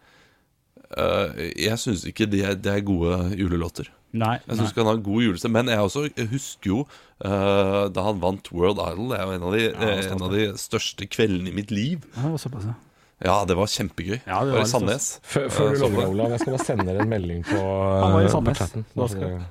eh, 0.98 1.44
Jeg 1.66 1.82
syns 1.82 2.06
ikke 2.10 2.30
det 2.32 2.44
er, 2.48 2.56
de 2.56 2.72
er 2.78 2.86
gode 2.88 3.20
julelåter. 3.40 3.92
Nei. 4.14 4.36
Jeg 4.46 4.60
syns 4.60 4.70
ikke 4.72 4.84
han 4.84 4.92
har 4.92 5.00
god 5.08 5.24
julestem, 5.26 5.54
men 5.56 5.72
jeg 5.74 5.82
også 5.82 6.04
husker 6.30 6.70
jo 6.70 6.80
eh, 7.26 7.84
da 7.90 8.04
han 8.06 8.20
vant 8.22 8.52
World 8.54 8.78
Idol. 8.78 9.08
Det 9.10 9.18
er 9.20 9.26
jo 9.26 9.38
en 9.40 9.46
av 9.50 9.56
de, 9.58 9.64
ja, 9.72 9.94
en 10.14 10.26
av 10.28 10.36
de 10.36 10.44
største 10.62 11.08
kveldene 11.10 11.50
i 11.50 11.56
mitt 11.58 11.74
liv. 11.74 12.06
Ja, 12.20 12.32
såpass, 12.38 12.68
ja. 12.70 12.76
Ja, 13.24 13.36
det 13.46 13.56
var 13.58 13.66
kjempegøy. 13.72 14.20
Ja, 14.28 14.40
det 14.44 14.54
var 14.54 14.60
var 14.60 14.66
i 14.68 14.72
Sandnes. 14.72 15.20
Før, 15.24 15.50
før 15.50 15.70
du 15.70 15.74
Eh, 15.74 15.80
så 15.80 15.84
logger 15.88 16.00
deg, 16.02 16.10
Olav, 16.14 16.32
jeg 16.36 16.40
skal 16.44 16.54
bare 16.58 16.66
sende 16.66 16.86
dere 16.90 17.02
en 17.06 17.10
melding 17.10 17.44
på, 17.48 17.60
Han 18.04 18.14
var 18.18 18.24
i 18.26 18.32
Sandnes. 18.34 18.58
chatten. 18.58 18.86
Da 18.96 19.08
skal- 19.08 19.46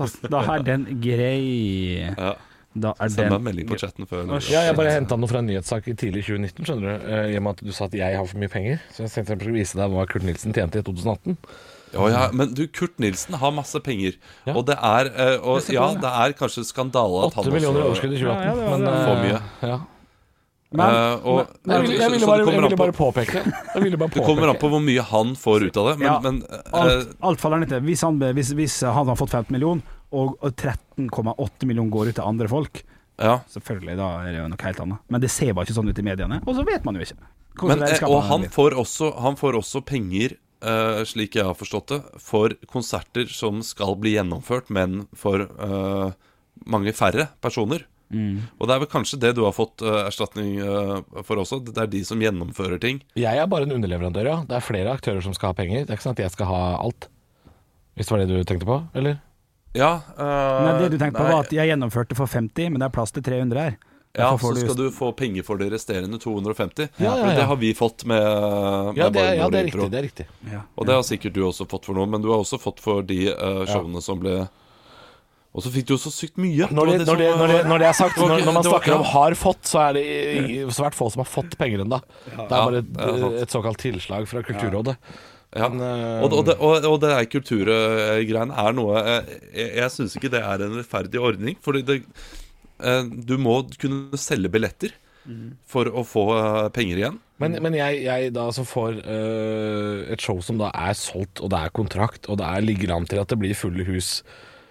Da, 0.00 0.06
da 0.30 0.54
er 0.54 0.62
den 0.64 0.86
grei. 1.02 2.14
Ja, 2.16 2.34
Da 2.72 2.92
er 3.00 3.08
Send 3.10 3.28
meg 3.30 3.40
en 3.40 3.42
melding 3.44 3.66
på 3.68 3.76
chatten 3.82 4.06
før. 4.06 4.28
Ja, 4.48 4.60
jeg 4.68 4.76
bare 4.76 4.92
henta 4.94 5.16
noe 5.18 5.26
fra 5.28 5.38
en 5.42 5.46
nyhetssak 5.50 5.88
i 5.90 5.94
tidlig 5.98 6.22
2019, 6.24 6.64
skjønner 6.64 7.00
du. 7.00 7.06
Eh, 7.10 7.32
I 7.34 7.36
og 7.36 7.42
med 7.42 7.50
at 7.58 7.64
du 7.66 7.72
sa 7.72 7.84
at 7.86 7.92
jeg 7.98 8.16
har 8.16 8.24
for 8.30 8.38
mye 8.38 8.48
penger. 8.48 8.78
Så 8.94 9.02
jeg 9.02 9.10
tenkte 9.10 9.34
jeg 9.34 9.40
skulle 9.40 9.58
vise 9.58 9.74
deg 9.74 9.90
hva 9.90 10.06
Kurt 10.06 10.22
Nilsen 10.22 10.54
tjente 10.54 10.78
i 10.78 10.82
2018. 10.86 11.36
Ja, 11.92 12.06
ja, 12.06 12.30
men 12.32 12.54
du, 12.54 12.68
Kurt 12.68 12.96
Nilsen 13.02 13.34
har 13.34 13.50
masse 13.50 13.74
penger. 13.82 14.14
Ja. 14.46 14.54
Og 14.54 14.64
det 14.66 14.76
er 14.78 15.10
eh, 15.10 15.38
og, 15.42 15.60
Ja, 15.68 15.88
det. 15.98 16.04
er 16.06 16.32
kanskje 16.38 16.62
skandale 16.64 17.26
at 17.26 17.34
8 17.36 17.50
millioner 17.50 17.80
i 17.82 17.88
overskudd 17.90 18.14
i 18.14 18.20
2018. 18.22 18.38
Ja, 18.38 18.46
ja, 18.46 18.54
det 18.54 18.70
var 18.70 18.78
men, 18.78 18.88
eh, 18.88 19.04
For 19.04 19.16
mye. 19.26 19.42
Ja. 19.68 19.80
Men- 20.72 20.86
uh, 20.94 21.26
og, 21.26 21.38
Jeg, 21.66 21.82
ville- 21.82 21.96
jeg, 21.98 22.10
ville 22.12 22.26
bare, 22.26 22.44
jeg 22.46 22.62
ville 22.62 22.76
bare 22.78 22.92
påpeke. 22.94 23.40
Det 24.14 24.22
kommer 24.22 24.52
an 24.52 24.58
på 24.60 24.68
hvor 24.70 24.82
mye 24.84 25.02
han 25.02 25.32
får 25.34 25.64
ut 25.66 25.76
av 25.76 25.88
det. 25.90 25.94
Men, 25.98 26.06
Ja. 26.06 26.20
men 26.22 26.42
eh, 26.46 26.60
Alt, 26.72 27.16
alt 27.20 27.40
faller 27.42 27.58
ned 27.58 27.68
til 27.72 27.80
hvis 27.82 28.04
han, 28.06 28.20
hvis, 28.20 28.52
hvis 28.54 28.76
han 28.86 29.06
har 29.10 29.18
fått 29.18 29.30
15 29.34 29.50
millioner, 29.50 29.82
og 30.12 30.38
og 30.42 30.54
13,8 30.54 31.66
millioner 31.66 31.90
går 31.90 32.08
ut 32.12 32.14
til 32.14 32.24
andre 32.24 32.48
folk, 32.48 32.82
ja. 33.18 33.40
selvfølgelig, 33.50 33.96
da 33.98 34.08
er 34.22 34.30
det 34.30 34.38
jo 34.40 34.48
noe 34.52 34.62
helt 34.62 34.80
annet. 34.86 34.98
Men 35.08 35.20
det 35.20 35.30
ser 35.30 35.52
bare 35.54 35.66
ikke 35.66 35.78
sånn 35.80 35.90
ut 35.90 35.98
i 35.98 36.06
mediene, 36.06 36.40
og 36.46 36.54
så 36.54 36.64
vet 36.66 36.84
man 36.86 36.94
jo 36.94 37.02
ikke. 37.02 37.18
Men, 37.66 37.82
eh, 37.82 38.06
og 38.06 38.22
han 38.30 38.46
får 38.48 38.78
også, 38.78 39.10
han 39.18 39.36
får 39.40 39.58
også 39.64 39.84
penger, 39.84 40.38
Uh, 40.60 41.00
slik 41.08 41.38
jeg 41.38 41.46
har 41.48 41.54
forstått 41.56 41.86
det, 41.88 41.98
for 42.20 42.52
konserter 42.68 43.24
som 43.32 43.62
skal 43.64 43.94
bli 43.96 44.10
gjennomført, 44.18 44.68
men 44.68 45.06
for 45.16 45.46
uh, 45.56 46.12
mange 46.68 46.92
færre 46.92 47.30
personer. 47.40 47.86
Mm. 48.10 48.42
Og 48.58 48.66
det 48.66 48.74
er 48.74 48.82
vel 48.82 48.90
kanskje 48.90 49.20
det 49.22 49.32
du 49.38 49.44
har 49.46 49.54
fått 49.54 49.84
uh, 49.86 50.02
erstatning 50.08 50.58
uh, 50.58 51.22
for 51.26 51.40
også. 51.40 51.60
Det 51.66 51.78
er 51.78 51.90
de 51.90 52.02
som 52.06 52.20
gjennomfører 52.20 52.82
ting. 52.82 53.00
Jeg 53.18 53.38
er 53.38 53.50
bare 53.50 53.68
en 53.68 53.76
underleverandør, 53.78 54.26
ja. 54.26 54.38
Det 54.48 54.58
er 54.58 54.66
flere 54.66 54.94
aktører 54.98 55.22
som 55.24 55.36
skal 55.36 55.52
ha 55.52 55.58
penger. 55.60 55.84
Det 55.84 55.94
er 55.94 56.00
ikke 56.00 56.08
sånn 56.08 56.18
at 56.18 56.24
jeg 56.26 56.34
skal 56.34 56.50
ha 56.50 56.62
alt. 56.80 57.06
Hvis 57.94 58.08
det 58.08 58.16
var 58.16 58.24
det 58.24 58.30
du 58.32 58.48
tenkte 58.48 58.68
på, 58.68 58.80
eller? 58.96 59.20
Ja 59.76 60.00
Uh, 60.18 60.64
Nei, 60.66 60.72
det 60.82 60.88
du 60.90 60.98
tenkte 60.98 61.20
på 61.20 61.28
var 61.28 61.44
at 61.44 61.52
jeg 61.54 61.70
gjennomførte 61.70 62.16
for 62.18 62.30
50, 62.30 62.72
men 62.72 62.82
det 62.82 62.88
er 62.88 62.94
plass 62.94 63.14
til 63.14 63.22
300 63.22 63.60
her. 63.62 63.78
Ja, 64.18 64.38
så 64.38 64.50
skal 64.58 64.74
du 64.74 64.88
få 64.90 65.12
penger 65.14 65.44
for 65.46 65.60
de 65.60 65.68
resterende 65.70 66.18
250. 66.18 66.88
Ja, 66.96 67.04
ja, 67.04 67.28
ja. 67.30 67.36
Det 67.38 67.44
har 67.46 67.56
vi 67.56 67.70
fått 67.78 68.04
med, 68.04 68.22
med 68.22 68.98
Ja, 68.98 69.06
det, 69.08 69.22
ja, 69.38 69.46
det 69.48 69.60
er 69.60 69.68
riktig. 69.68 69.90
Det 69.92 69.98
er 69.98 70.02
riktig. 70.02 70.26
Ja. 70.50 70.62
Og 70.74 70.88
det 70.88 70.96
har 70.98 71.04
sikkert 71.06 71.36
du 71.36 71.44
også 71.46 71.66
fått 71.70 71.86
for 71.86 71.94
noe, 71.94 72.10
men 72.10 72.24
du 72.24 72.26
har 72.32 72.42
også 72.42 72.58
fått 72.58 72.82
for 72.82 73.06
de 73.06 73.20
uh, 73.30 73.62
showene 73.70 74.02
som 74.02 74.18
ble 74.18 74.34
Og 75.50 75.64
så 75.64 75.72
fikk 75.74 75.88
du 75.88 75.96
jo 75.96 75.98
så 75.98 76.12
sykt 76.14 76.36
mye. 76.38 76.68
Når 76.70 76.92
det, 76.92 76.98
det, 77.00 77.06
når, 77.08 77.18
det, 77.18 77.30
når, 77.40 77.50
det, 77.50 77.62
når 77.66 77.84
er 77.88 77.96
sagt, 77.98 78.20
når, 78.22 78.44
man 78.54 78.62
snakker 78.62 78.94
om 78.94 79.02
'har 79.02 79.34
fått', 79.34 79.66
så 79.66 79.80
er 79.88 79.98
det 79.98 80.04
svært 80.70 80.94
få 80.94 81.10
som 81.10 81.24
har 81.24 81.30
fått 81.30 81.58
penger 81.58 81.82
ennå. 81.82 81.98
Det 82.28 82.46
er 82.46 82.46
bare 82.46 82.82
et, 82.84 83.42
et 83.42 83.50
såkalt 83.50 83.82
tilslag 83.82 84.28
fra 84.30 84.44
Kulturrådet. 84.46 84.94
Ja. 85.50 85.66
Eh, 85.66 86.22
Og, 86.22 86.32
og, 86.32 86.44
det, 86.46 86.54
og, 86.62 86.84
og 86.86 87.00
det 87.02 87.14
kulturgreiene 87.32 88.54
er 88.54 88.76
noe 88.76 89.00
eh, 89.02 89.32
Jeg, 89.50 89.70
jeg 89.80 89.90
syns 89.96 90.14
ikke 90.14 90.30
det 90.30 90.44
er 90.46 90.62
en 90.62 90.76
rettferdig 90.78 91.18
ordning. 91.18 91.56
Fordi 91.58 91.82
det, 91.82 91.96
eh, 92.78 93.02
du 93.10 93.34
må 93.38 93.64
kunne 93.80 94.20
selge 94.20 94.52
billetter 94.52 94.94
for 95.68 95.86
å 95.90 96.00
få 96.06 96.22
penger 96.74 96.96
igjen. 96.96 97.18
Men, 97.42 97.58
men 97.62 97.74
jeg, 97.76 98.00
jeg 98.06 98.30
da 98.34 98.46
som 98.56 98.66
får 98.66 99.02
uh, 99.04 100.00
et 100.10 100.20
show 100.24 100.40
som 100.42 100.58
da 100.58 100.70
er 100.74 100.96
solgt, 100.96 101.42
og 101.44 101.52
det 101.52 101.60
er 101.60 101.74
kontrakt, 101.76 102.26
og 102.32 102.40
det 102.40 102.48
er, 102.48 102.64
ligger 102.64 102.94
an 102.96 103.06
til 103.06 103.20
at 103.20 103.30
det 103.30 103.38
blir 103.38 103.54
fulle 103.54 103.84
hus 103.86 104.22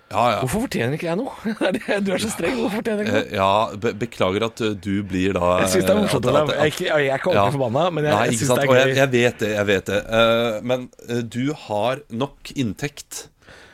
Ja, 0.09 0.21
ja. 0.33 0.37
Hvorfor 0.41 0.63
fortjener 0.65 0.95
ikke 0.97 1.05
jeg 1.05 1.17
noe? 1.19 1.33
Du 2.05 2.11
er 2.15 2.21
så 2.23 2.31
streng. 2.33 2.55
Hvorfor 2.57 2.79
fortjener 2.79 3.03
jeg 3.05 3.09
ikke 3.09 3.13
noe? 3.13 3.25
Eh, 3.29 3.35
ja 3.37 3.77
be 3.83 3.91
beklager 4.01 4.45
at 4.47 4.61
eh, 4.65 4.71
du 4.81 5.03
blir 5.05 5.35
da 5.37 5.51
Jeg 5.61 5.69
syns 5.75 5.85
det 5.85 5.93
er 5.93 5.97
eh, 5.97 6.01
morsomt. 6.01 6.25
at- 6.25 6.31
Olav. 6.33 6.49
at- 6.49 6.55
Jeg 6.63 6.87
jeg 6.89 7.07
er 7.13 7.19
ikke 7.19 7.29
ordentlig 7.29 7.45
Ja. 7.45 7.57
forbanna, 7.57 7.83
men 7.93 8.03
jeg, 8.09 8.13
Nei, 8.15 8.23
jeg 8.31 8.39
syns 8.39 8.53
det 8.55 8.63
er 8.63 8.71
gøy. 8.73 8.95
jeg 8.95 9.11
vet 9.13 9.39
det, 9.43 9.49
jeg 9.53 9.67
vet 9.69 9.85
det. 9.93 9.99
Uh, 10.09 10.61
men 10.71 10.89
uh, 11.09 11.21
du 11.21 11.53
har 11.67 12.01
nok 12.09 12.53
inntekt 12.55 13.27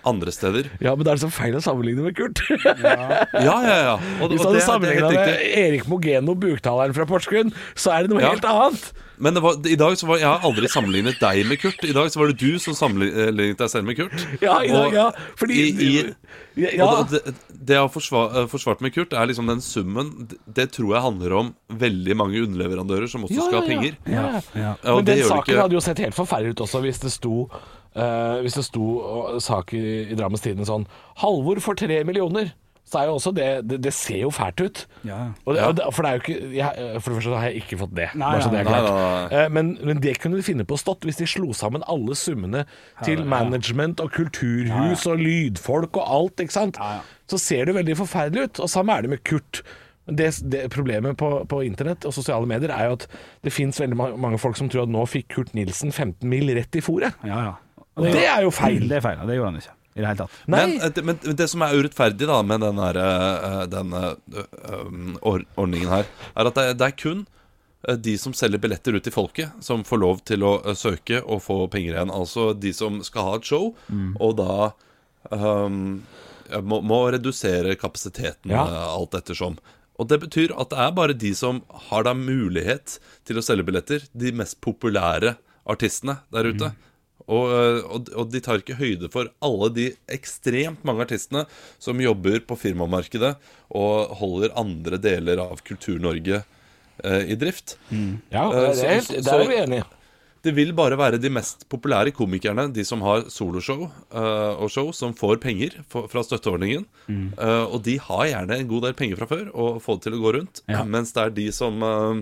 andre 0.06 0.32
steder. 0.36 0.70
Ja, 0.84 0.96
men 0.96 1.06
det 1.08 1.14
er 1.16 1.22
så 1.26 1.30
feil 1.34 1.56
å 1.58 1.64
sammenligne 1.64 2.06
med 2.06 2.16
Kurt. 2.18 2.42
Ja, 2.86 3.58
ja, 3.64 3.78
ja. 3.90 3.96
Og, 4.22 4.30
Hvis 4.32 4.42
du 4.42 4.48
hadde 4.50 4.62
sammenligna 4.66 5.10
med. 5.14 5.34
Erik 5.66 5.88
Mogeno, 5.92 6.36
buktaleren 6.40 6.96
fra 6.98 7.06
Porsgrunn, 7.10 7.54
så 7.76 7.94
er 7.96 8.06
det 8.06 8.14
noe 8.16 8.22
Ja. 8.24 8.30
helt 8.36 8.46
annet. 8.46 8.92
Men 9.18 9.34
det 9.38 9.42
var, 9.46 9.56
i 9.64 9.78
dag 9.80 9.94
så 9.96 10.08
var, 10.10 10.18
jeg 10.20 10.28
har 10.28 10.42
aldri 10.44 10.68
sammenlignet 10.68 11.20
deg 11.22 11.46
med 11.48 11.60
Kurt. 11.62 11.80
I 11.88 11.94
dag 11.96 12.10
så 12.12 12.20
var 12.20 12.34
det 12.34 12.38
du 12.42 12.58
som 12.60 12.76
sammenlignet 12.76 13.58
deg 13.62 13.70
selv 13.72 13.86
med 13.88 13.96
Kurt. 13.96 14.12
Ja, 14.44 14.58
i 14.60 14.68
dag, 14.74 14.88
Og 14.90 14.94
ja. 14.98 15.06
Fordi 15.40 15.56
i, 15.56 15.70
i, 15.88 16.66
ja, 16.76 16.84
Og 16.84 17.08
det, 17.14 17.22
det 17.56 17.78
jeg 17.78 17.80
har 17.80 17.88
forsvar, 17.94 18.36
eh, 18.42 18.50
forsvart 18.52 18.82
med 18.84 18.92
Kurt, 18.94 19.14
er 19.16 19.30
liksom 19.32 19.48
den 19.48 19.64
summen 19.64 20.12
det, 20.46 20.68
tror 20.76 20.98
jeg 20.98 21.02
handler 21.08 21.34
om 21.40 21.54
veldig 21.72 22.16
mange 22.20 22.44
underleverandører 22.44 23.08
som 23.08 23.24
også 23.24 23.40
Ja, 23.40 23.48
skal 23.48 23.62
ha 23.62 23.64
ja, 23.64 23.72
ja. 23.72 23.72
penger. 23.72 23.98
Ja, 24.06 24.12
ja. 24.20 24.42
Ja. 24.52 24.74
Ja, 24.84 24.92
og 24.92 24.98
Men 25.00 25.06
det 25.08 25.16
den 25.16 25.24
gjør 25.24 25.32
saken 25.32 25.54
ikke- 25.56 25.62
hadde 25.64 25.80
jo 25.80 25.86
sett 25.88 26.04
helt 26.04 26.16
forferdelig 26.20 26.52
ut 26.58 26.66
også 26.68 26.82
hvis 26.84 27.00
det 27.08 27.12
sto 27.16 27.50
eh, 27.96 28.42
Hvis 28.44 28.58
det 28.60 28.66
sto 28.68 28.86
uh, 29.00 29.40
sak 29.40 29.74
i, 29.74 30.12
i 30.12 30.16
Drammens 30.20 30.42
Tidende 30.46 30.68
sånn 30.68 30.86
'Halvor 31.22 31.60
for 31.64 31.76
tre 31.76 32.04
millioner'. 32.04 32.52
Så 32.86 33.00
er 33.02 33.08
jo 33.10 33.16
også 33.18 33.32
det 33.34 33.46
Det, 33.68 33.80
det 33.82 33.92
ser 33.98 34.20
jo 34.22 34.30
fælt 34.30 34.62
ut. 34.62 34.86
Ja. 35.10 35.32
Og 35.46 35.56
det, 35.56 35.62
og 35.66 35.76
det, 35.76 35.86
for 35.92 36.04
det 36.06 36.10
er 36.12 36.16
jo 36.16 36.22
ikke 36.22 36.54
jeg, 36.54 37.02
For 37.02 37.10
det 37.10 37.16
første 37.18 37.40
har 37.42 37.48
jeg 37.50 37.64
ikke 37.64 37.80
fått 37.82 37.96
det. 37.98 38.10
Nei, 38.14 38.28
bare 38.36 38.44
så 38.46 38.52
det 38.54 38.60
er 38.60 38.64
nei, 38.68 38.74
klart. 38.74 38.90
nei, 38.94 39.30
nei. 39.32 39.40
Eh, 39.46 39.50
Men, 39.50 39.72
men 39.84 40.02
det 40.04 40.14
kunne 40.22 40.38
de 40.38 40.44
finne 40.46 40.66
på 40.70 40.78
stått 40.78 41.02
hvis 41.08 41.18
de 41.18 41.26
slo 41.26 41.50
sammen 41.58 41.82
alle 41.90 42.14
summene 42.16 42.66
til 43.04 43.26
management 43.26 44.00
og 44.06 44.12
kulturhus 44.14 45.08
og 45.10 45.18
lydfolk 45.18 45.98
og 45.98 46.06
alt, 46.20 46.40
ikke 46.46 46.54
sant. 46.54 46.78
Ja, 46.78 47.00
ja. 47.00 47.02
Så 47.28 47.38
ser 47.42 47.66
det 47.66 47.74
veldig 47.76 47.98
forferdelig 47.98 48.44
ut. 48.52 48.60
Og 48.62 48.70
samme 48.70 48.94
er 48.94 49.02
det 49.02 49.10
med 49.16 49.24
Kurt. 49.26 49.64
Det, 50.06 50.30
det 50.46 50.68
Problemet 50.70 51.18
på, 51.18 51.32
på 51.50 51.64
internett 51.66 52.06
og 52.06 52.14
sosiale 52.14 52.46
medier 52.46 52.70
er 52.70 52.86
jo 52.92 52.98
at 53.00 53.08
det 53.42 53.50
fins 53.52 53.80
veldig 53.82 53.98
ma- 53.98 54.14
mange 54.16 54.38
folk 54.38 54.56
som 54.62 54.70
tror 54.70 54.84
at 54.86 54.94
nå 54.94 55.02
fikk 55.10 55.32
Kurt 55.34 55.56
Nilsen 55.58 55.90
15 55.92 56.30
mil 56.30 56.54
rett 56.54 56.76
i 56.78 56.84
fòret. 56.86 57.18
Ja, 57.26 57.40
ja. 57.50 57.54
Og 57.96 58.08
det 58.12 58.26
er 58.28 58.44
jo 58.44 58.52
feil. 58.54 58.88
Det 58.90 59.00
er 59.00 59.04
feil, 59.06 59.22
det 59.28 59.38
gjorde 59.38 59.52
han 59.54 59.62
ikke 59.62 59.76
i 59.96 60.02
det 60.04 60.10
hele 60.10 60.20
tatt. 60.20 60.40
Men, 60.52 60.74
eh, 60.82 60.90
det, 60.92 61.04
men 61.08 61.20
det 61.40 61.48
som 61.48 61.64
er 61.64 61.78
urettferdig 61.80 62.28
da 62.28 62.42
med 62.44 62.60
den, 62.66 62.82
denne 62.82 63.22
eh, 63.48 63.62
den 63.72 63.94
eh, 63.96 65.22
or 65.24 65.46
ordningen 65.56 65.88
her, 65.92 66.10
er 66.36 66.50
at 66.52 66.60
det, 66.60 66.66
det 66.82 66.90
er 66.90 66.98
kun 67.00 67.24
de 68.02 68.16
som 68.18 68.34
selger 68.34 68.58
billetter 68.60 68.96
ut 68.98 69.06
til 69.06 69.14
folket, 69.14 69.54
som 69.64 69.84
får 69.86 70.00
lov 70.02 70.20
til 70.26 70.44
å 70.44 70.56
søke 70.76 71.20
og 71.22 71.44
få 71.46 71.60
penger 71.72 71.94
igjen. 71.94 72.12
Altså 72.12 72.50
de 72.58 72.72
som 72.74 72.98
skal 73.06 73.28
ha 73.28 73.36
et 73.38 73.46
show, 73.46 73.68
og 74.18 74.32
da 74.40 74.72
um, 75.30 76.02
må, 76.66 76.80
må 76.82 76.98
redusere 77.14 77.76
kapasiteten 77.78 78.56
Ja. 78.56 78.66
alt 78.90 79.14
ettersom. 79.14 79.60
Og 80.02 80.10
det 80.10 80.18
betyr 80.26 80.56
at 80.58 80.74
det 80.74 80.82
er 80.82 80.98
bare 80.98 81.14
de 81.14 81.30
som 81.38 81.62
har 81.92 82.10
da 82.10 82.16
mulighet 82.18 82.98
til 83.24 83.38
å 83.38 83.46
selge 83.46 83.68
billetter, 83.70 84.10
de 84.18 84.34
mest 84.34 84.58
populære 84.66 85.36
artistene 85.70 86.18
der 86.34 86.50
ute. 86.50 86.74
Og, 87.28 87.50
øh, 87.50 87.80
og, 87.90 88.10
og 88.22 88.30
de 88.32 88.40
tar 88.46 88.60
ikke 88.62 88.76
høyde 88.78 89.10
for 89.14 89.32
alle 89.42 89.70
de 89.74 89.86
ekstremt 90.14 90.84
mange 90.86 91.02
artistene 91.08 91.46
som 91.82 91.98
jobber 92.04 92.44
på 92.46 92.58
firmamarkedet 92.62 93.32
og 93.74 94.14
holder 94.20 94.54
andre 94.62 95.00
deler 95.02 95.42
av 95.42 95.64
Kultur-Norge 95.66 96.44
eh, 97.04 97.24
i 97.34 97.36
drift. 97.42 97.78
Ja, 98.30 98.46
Eh, 98.52 98.72
det 98.76 98.84
er, 98.86 98.94
helt, 99.00 99.08
så- 99.10 99.24
der 99.26 99.42
er 99.42 99.50
vi 99.50 99.62
enige. 99.64 99.86
Det 100.46 100.52
vil 100.54 100.76
bare 100.78 100.94
være 100.94 101.18
de 101.18 101.32
mest 101.34 101.64
populære 101.74 102.12
komikerne, 102.14 102.68
de 102.72 102.84
som 102.86 103.02
har 103.02 103.24
soloshow 103.34 103.88
uh, 104.14 104.54
og 104.62 104.70
show, 104.70 104.92
som 104.94 105.16
får 105.18 105.40
penger 105.42 105.80
for, 105.90 106.06
fra 106.08 106.22
støtteordningen. 106.22 106.86
Eh, 107.10 107.64
og 107.66 107.82
de 107.88 107.96
har 107.98 108.28
gjerne 108.30 108.60
en 108.62 108.68
god 108.70 108.86
del 108.86 108.94
penger 108.94 109.18
fra 109.18 109.26
før 109.32 109.48
og 109.58 109.80
får 109.82 109.98
det 109.98 110.04
til 110.06 110.14
å 110.20 110.22
gå 110.22 110.34
rundt. 110.38 110.62
Ja. 110.70 110.84
Mens 110.86 111.16
det 111.18 111.24
er 111.24 111.34
de 111.34 111.48
som 111.52 111.82
uh, 111.82 112.22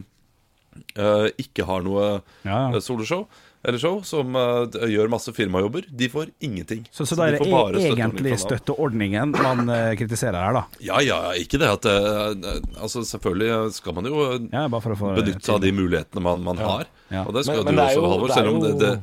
eh, 0.95 1.27
ikke 1.43 1.65
har 1.67 1.83
noe 1.83 2.05
Ja, 2.07 2.48
ja. 2.48 2.62
eh, 2.72 2.79
soloshow 2.79 3.25
eller 3.63 3.79
show, 3.79 4.01
som 4.03 4.36
uh, 4.36 4.65
gjør 4.91 5.08
masse 5.12 5.32
firmajobber, 5.36 5.86
de 5.88 6.10
får 6.12 6.34
ingenting. 6.43 6.84
Så, 6.91 7.05
så 7.08 7.15
da 7.15 7.29
er 7.29 7.38
det 7.38 7.46
e 7.46 7.48
støtteordning 7.48 7.86
egentlig 7.88 8.36
støtteordningen 8.41 9.32
man 9.38 9.63
uh, 9.72 9.93
kritiserer 10.00 10.36
her, 10.36 10.58
da. 10.58 10.63
Ja, 10.84 11.00
ja, 11.05 11.20
ja, 11.29 11.34
ikke 11.39 11.62
det 11.62 11.70
at 11.72 11.88
uh, 11.88 12.60
Altså, 12.84 13.05
selvfølgelig 13.08 13.72
skal 13.77 13.96
man 13.96 14.10
jo 14.12 14.27
Ja, 14.51 14.65
benytte 14.67 15.46
seg 15.46 15.55
av 15.55 15.63
de 15.63 15.72
mulighetene 15.75 16.24
man, 16.25 16.43
man 16.43 16.60
har. 16.60 16.88
Ja. 17.10 17.24
Og 17.24 17.34
det 17.38 17.46
skal 17.48 17.63
Men- 17.63 17.72
men 17.72 17.75
du 17.75 17.82
det 17.82 17.89
er 17.89 18.00
også, 18.00 18.12
Halvor. 18.13 18.34
Selv 18.36 18.53
om 18.53 18.62
det, 18.63 18.74
det 18.82 18.93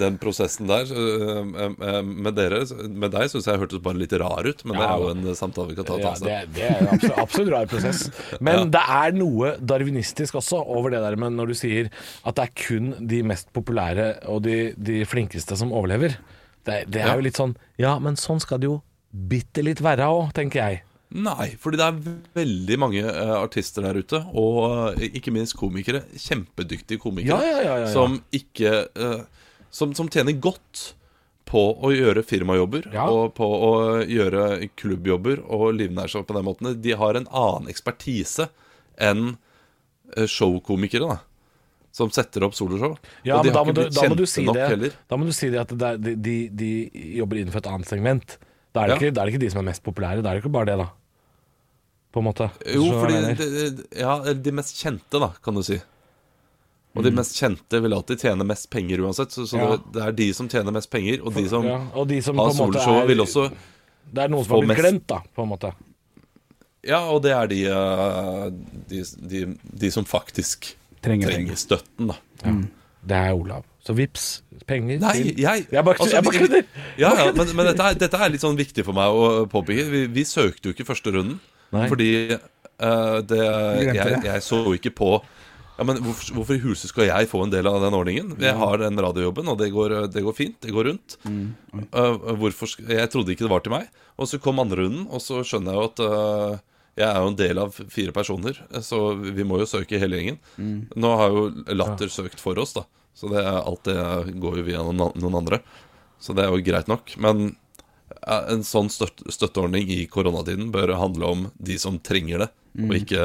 den 0.00 0.16
prosessen 0.22 0.66
der 0.68 0.88
eh, 0.90 1.60
eh, 1.70 2.00
med 2.02 2.34
dere 2.36 2.60
Med 2.88 3.12
deg 3.14 3.30
syns 3.32 3.46
jeg 3.48 3.60
hørtes 3.62 3.82
bare 3.84 3.98
litt 4.00 4.12
rar 4.20 4.46
ut, 4.46 4.64
men 4.64 4.78
det 4.80 4.86
er 4.86 5.02
jo 5.04 5.10
en 5.14 5.22
eh, 5.30 5.36
samtale 5.38 5.70
vi 5.72 5.76
kan 5.78 5.88
ta. 5.88 5.98
Ja, 6.02 6.12
det, 6.24 6.38
det 6.56 6.66
er 6.68 6.80
en 6.82 6.90
absolutt, 6.94 7.18
absolutt 7.24 7.52
rar 7.54 7.70
prosess. 7.70 8.02
Men 8.40 8.70
det 8.74 8.82
er 8.82 9.16
noe 9.16 9.54
darwinistisk 9.60 10.34
også 10.40 10.60
over 10.66 10.90
det 10.94 11.00
der 11.04 11.16
med 11.20 11.36
når 11.38 11.52
du 11.54 11.58
sier 11.60 11.88
at 12.24 12.36
det 12.38 12.48
er 12.48 12.54
kun 12.66 12.92
de 13.10 13.22
mest 13.26 13.50
populære 13.56 14.10
og 14.32 14.42
de, 14.46 14.58
de 14.76 15.02
flinkeste 15.08 15.56
som 15.60 15.72
overlever. 15.72 16.18
Det, 16.66 16.82
det 16.92 17.00
er 17.00 17.12
Ja. 17.12 17.16
jo 17.16 17.24
litt 17.24 17.38
sånn 17.40 17.54
Ja, 17.80 17.94
men 17.98 18.18
sånn 18.20 18.40
skal 18.44 18.60
det 18.60 18.68
jo 18.68 18.80
bitte 19.10 19.62
litt 19.64 19.80
være 19.82 20.04
òg, 20.12 20.28
tenker 20.36 20.60
jeg. 20.60 20.82
Nei, 21.10 21.48
fordi 21.58 21.80
det 21.80 21.86
er 21.88 21.96
veldig 22.38 22.76
mange 22.78 23.00
uh, 23.02 23.40
artister 23.40 23.82
der 23.82 23.98
ute, 23.98 24.20
og 24.30 24.58
uh, 24.94 25.02
ikke 25.08 25.32
minst 25.34 25.56
komikere. 25.58 26.04
Kjempedyktige 26.14 27.00
komikere. 27.02 27.40
Ja, 27.42 27.62
ja, 27.66 27.76
ja. 27.82 27.88
Som 27.90 28.20
ikke 28.30 28.84
uh, 28.94 29.24
som, 29.74 29.94
som 29.98 30.06
tjener 30.10 30.36
godt 30.38 30.92
på 31.50 31.64
å 31.82 31.90
gjøre 31.90 32.22
firmajobber 32.22 32.92
og 33.10 33.32
på 33.34 33.46
å 33.46 33.70
gjøre 34.06 34.68
klubbjobber 34.78 35.40
og 35.50 35.72
livnære 35.80 36.12
seg 36.12 36.28
på 36.28 36.36
den 36.36 36.46
måten. 36.46 36.68
De 36.78 36.94
har 36.94 37.18
en 37.18 37.26
annen 37.26 37.66
ekspertise 37.72 38.46
enn 39.02 39.32
showkomikere, 40.14 41.08
da. 41.10 41.18
Som 41.94 42.10
setter 42.14 42.46
opp 42.46 42.54
soloshow. 42.54 42.94
Ja, 43.26 43.40
og 43.40 43.46
de 43.46 43.50
har 43.50 43.66
ikke 43.66 43.74
du, 43.74 43.80
blitt 43.82 43.98
kjente 43.98 44.26
si 44.30 44.44
nok 44.46 44.58
det, 44.60 44.68
heller. 44.70 44.94
da 45.10 45.18
må 45.18 45.26
du 45.26 45.34
si 45.34 45.50
det 45.50 45.58
at 45.64 45.74
det 45.74 45.88
er, 45.88 45.98
de, 45.98 46.14
de, 46.22 46.36
de 46.54 46.70
jobber 47.18 47.40
innenfor 47.42 47.64
et 47.64 47.70
annet 47.72 47.90
segment. 47.90 48.36
Da 48.70 48.84
er, 48.84 48.92
Ja. 48.92 48.98
ikke, 49.00 49.10
da 49.10 49.22
er 49.24 49.26
det 49.26 49.34
ikke 49.34 49.42
de 49.42 49.50
som 49.50 49.62
er 49.64 49.68
mest 49.72 49.82
populære. 49.82 50.22
Da 50.22 50.30
er 50.30 50.38
det 50.38 50.44
ikke 50.44 50.54
bare 50.54 50.70
det, 50.70 50.76
da. 50.78 50.86
På 52.12 52.20
en 52.22 52.26
måte. 52.26 52.50
Jo, 52.66 52.88
fordi 52.98 53.20
de, 53.38 53.84
Ja, 54.00 54.16
de 54.34 54.52
mest 54.52 54.76
kjente, 54.82 55.20
da, 55.22 55.28
kan 55.44 55.54
du 55.54 55.62
si. 55.62 55.78
Og 56.98 57.04
de 57.06 57.12
mest 57.14 57.36
kjente 57.38 57.78
vil 57.84 57.92
alltid 57.94 58.18
tjene 58.24 58.42
mest 58.48 58.66
penger 58.72 58.98
uansett. 59.04 59.30
Så, 59.30 59.44
så 59.46 59.56
Mm. 59.56 59.62
Ja. 59.62 59.76
det, 59.94 60.02
er 60.08 60.12
de 60.18 60.26
som 60.34 60.48
tjener 60.50 60.74
mest 60.74 60.90
penger, 60.90 61.20
og 61.22 61.34
de 61.36 61.44
som 61.48 61.62
ja, 61.64 61.76
og 61.94 62.08
de 62.10 62.18
som 62.22 62.36
har 62.36 62.48
på 62.50 62.56
en 62.56 62.58
måte 62.64 62.80
soloshow, 62.82 63.02
er- 63.02 63.06
vil 63.12 63.20
også 63.22 63.44
Det 64.12 64.24
er 64.24 64.28
noen 64.32 64.44
som 64.44 64.56
har 64.56 64.60
blitt 64.64 64.68
mest- 64.72 64.80
glemt, 64.82 65.06
da, 65.06 65.20
på 65.36 65.42
en 65.44 65.48
måte. 65.52 65.70
Ja, 66.82 66.98
og 67.12 67.22
det 67.22 67.30
er 67.36 67.46
de, 67.46 67.60
eh, 67.68 68.50
de, 68.88 69.04
de, 69.28 69.40
de 69.84 69.90
som 69.92 70.04
faktisk 70.04 70.72
Trenger 71.04 71.30
trenger 71.30 71.54
støtten, 71.56 72.08
da. 72.10 72.16
Det 73.06 73.16
er 73.16 73.32
Olav. 73.36 73.62
Så 73.86 73.94
vips 73.96 74.42
penger 74.66 74.98
Nei, 75.00 75.12
til 75.22 75.38
jeg 75.40 75.66
Jeg 75.72 75.84
bare, 75.84 75.96
altså, 76.00 76.20
kødder! 76.22 76.64
Ja, 76.98 77.14
ja, 77.16 77.32
men, 77.32 77.46
men 77.56 77.66
dette, 77.70 77.80
er, 77.86 77.94
dette 77.94 78.18
er 78.20 78.28
litt 78.34 78.42
sånn 78.42 78.56
viktig 78.58 78.84
for 78.84 78.92
meg 78.92 79.08
å 79.08 79.46
påpeke. 79.48 79.86
Vi, 79.88 80.02
vi 80.12 80.24
søkte 80.28 80.68
jo 80.68 80.74
ikke 80.74 80.84
første 80.90 81.12
runden. 81.14 81.38
Nei. 81.74 81.86
Fordi 81.90 82.10
uh, 82.34 83.18
det, 83.26 83.44
jeg, 83.94 84.22
jeg 84.26 84.46
så 84.46 84.64
ikke 84.76 84.94
på 85.02 85.12
ja, 85.80 85.84
men 85.88 85.96
hvorfor, 86.04 86.34
hvorfor 86.36 86.58
i 86.58 86.60
huset 86.60 86.90
skal 86.90 87.06
jeg 87.08 87.28
få 87.30 87.38
en 87.46 87.52
del 87.54 87.64
av 87.64 87.78
den 87.80 87.94
ordningen? 87.96 88.34
Jeg 88.36 88.52
har 88.60 88.82
den 88.82 89.00
radiojobben, 89.00 89.48
og 89.48 89.56
det 89.62 89.70
går, 89.72 89.94
det 90.12 90.20
går 90.26 90.34
fint. 90.36 90.58
Det 90.60 90.74
går 90.76 90.90
rundt. 90.90 91.14
Eh, 91.24 92.26
hvorfor, 92.36 92.74
jeg 92.84 93.08
trodde 93.08 93.32
ikke 93.32 93.46
det 93.46 93.52
var 93.54 93.64
til 93.64 93.72
meg. 93.72 93.86
Og 94.20 94.28
så 94.28 94.36
kom 94.44 94.60
andre 94.60 94.82
runden, 94.82 95.06
og 95.08 95.24
så 95.24 95.40
skjønner 95.40 95.72
jeg 95.72 95.80
jo 95.80 95.86
at 95.88 96.02
uh, 96.04 96.58
jeg 97.00 97.06
er 97.06 97.16
jo 97.16 97.30
en 97.30 97.38
del 97.38 97.62
av 97.62 97.80
fire 97.96 98.12
personer, 98.12 98.60
så 98.84 98.98
vi 99.16 99.46
må 99.46 99.62
jo 99.62 99.70
søke 99.70 99.96
hele 100.02 100.20
gjengen. 100.20 100.36
Nå 101.00 101.14
har 101.16 101.32
jo 101.32 101.46
Latter 101.72 102.12
søkt 102.12 102.44
for 102.44 102.60
oss, 102.60 102.76
da. 102.76 102.84
Så 103.16 103.30
det 103.32 103.40
er, 103.40 103.62
alt 103.62 103.88
det 103.88 103.96
går 104.42 104.60
jo 104.60 104.66
via 104.66 104.84
noen, 104.84 105.16
noen 105.16 105.38
andre. 105.40 105.62
Så 106.20 106.36
det 106.36 106.44
er 106.44 106.52
jo 106.52 106.60
greit 106.66 106.92
nok. 106.92 107.14
Men 107.24 107.54
ja, 107.54 107.69
en 108.26 108.62
sånn 108.66 108.90
støt, 108.92 109.22
støtteordning 109.32 109.88
i 109.94 110.02
koronatiden 110.10 110.70
bør 110.74 110.94
handle 110.98 111.26
om 111.34 111.46
de 111.58 111.78
som 111.78 111.98
trenger 111.98 112.46
det, 112.46 112.50
og 112.84 112.94
ikke 112.98 113.24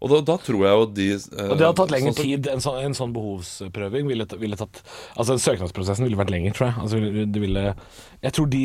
Og 0.00 0.10
da, 0.12 0.18
da 0.22 0.34
tror 0.38 0.60
jeg 0.62 0.74
jo 0.78 0.82
de 0.94 1.04
eh, 1.16 1.48
Og 1.50 1.56
det 1.58 1.64
har 1.66 1.72
tatt 1.74 1.90
lengre 1.90 2.12
sånn 2.14 2.22
tid. 2.28 2.46
En 2.52 2.60
sånn, 2.62 2.76
en 2.86 2.92
sånn 2.94 3.10
behovsprøving 3.16 4.06
ville, 4.06 4.26
ville 4.38 4.58
tatt 4.60 4.78
Altså 5.18 5.34
Søknadsprosessen 5.42 6.06
ville 6.06 6.18
vært 6.20 6.30
lenger, 6.30 6.54
tror 6.54 6.68
jeg. 6.68 6.76
Altså, 6.84 7.00
det 7.34 7.42
ville, 7.42 7.64
jeg 8.22 8.36
tror 8.36 8.46
de 8.52 8.62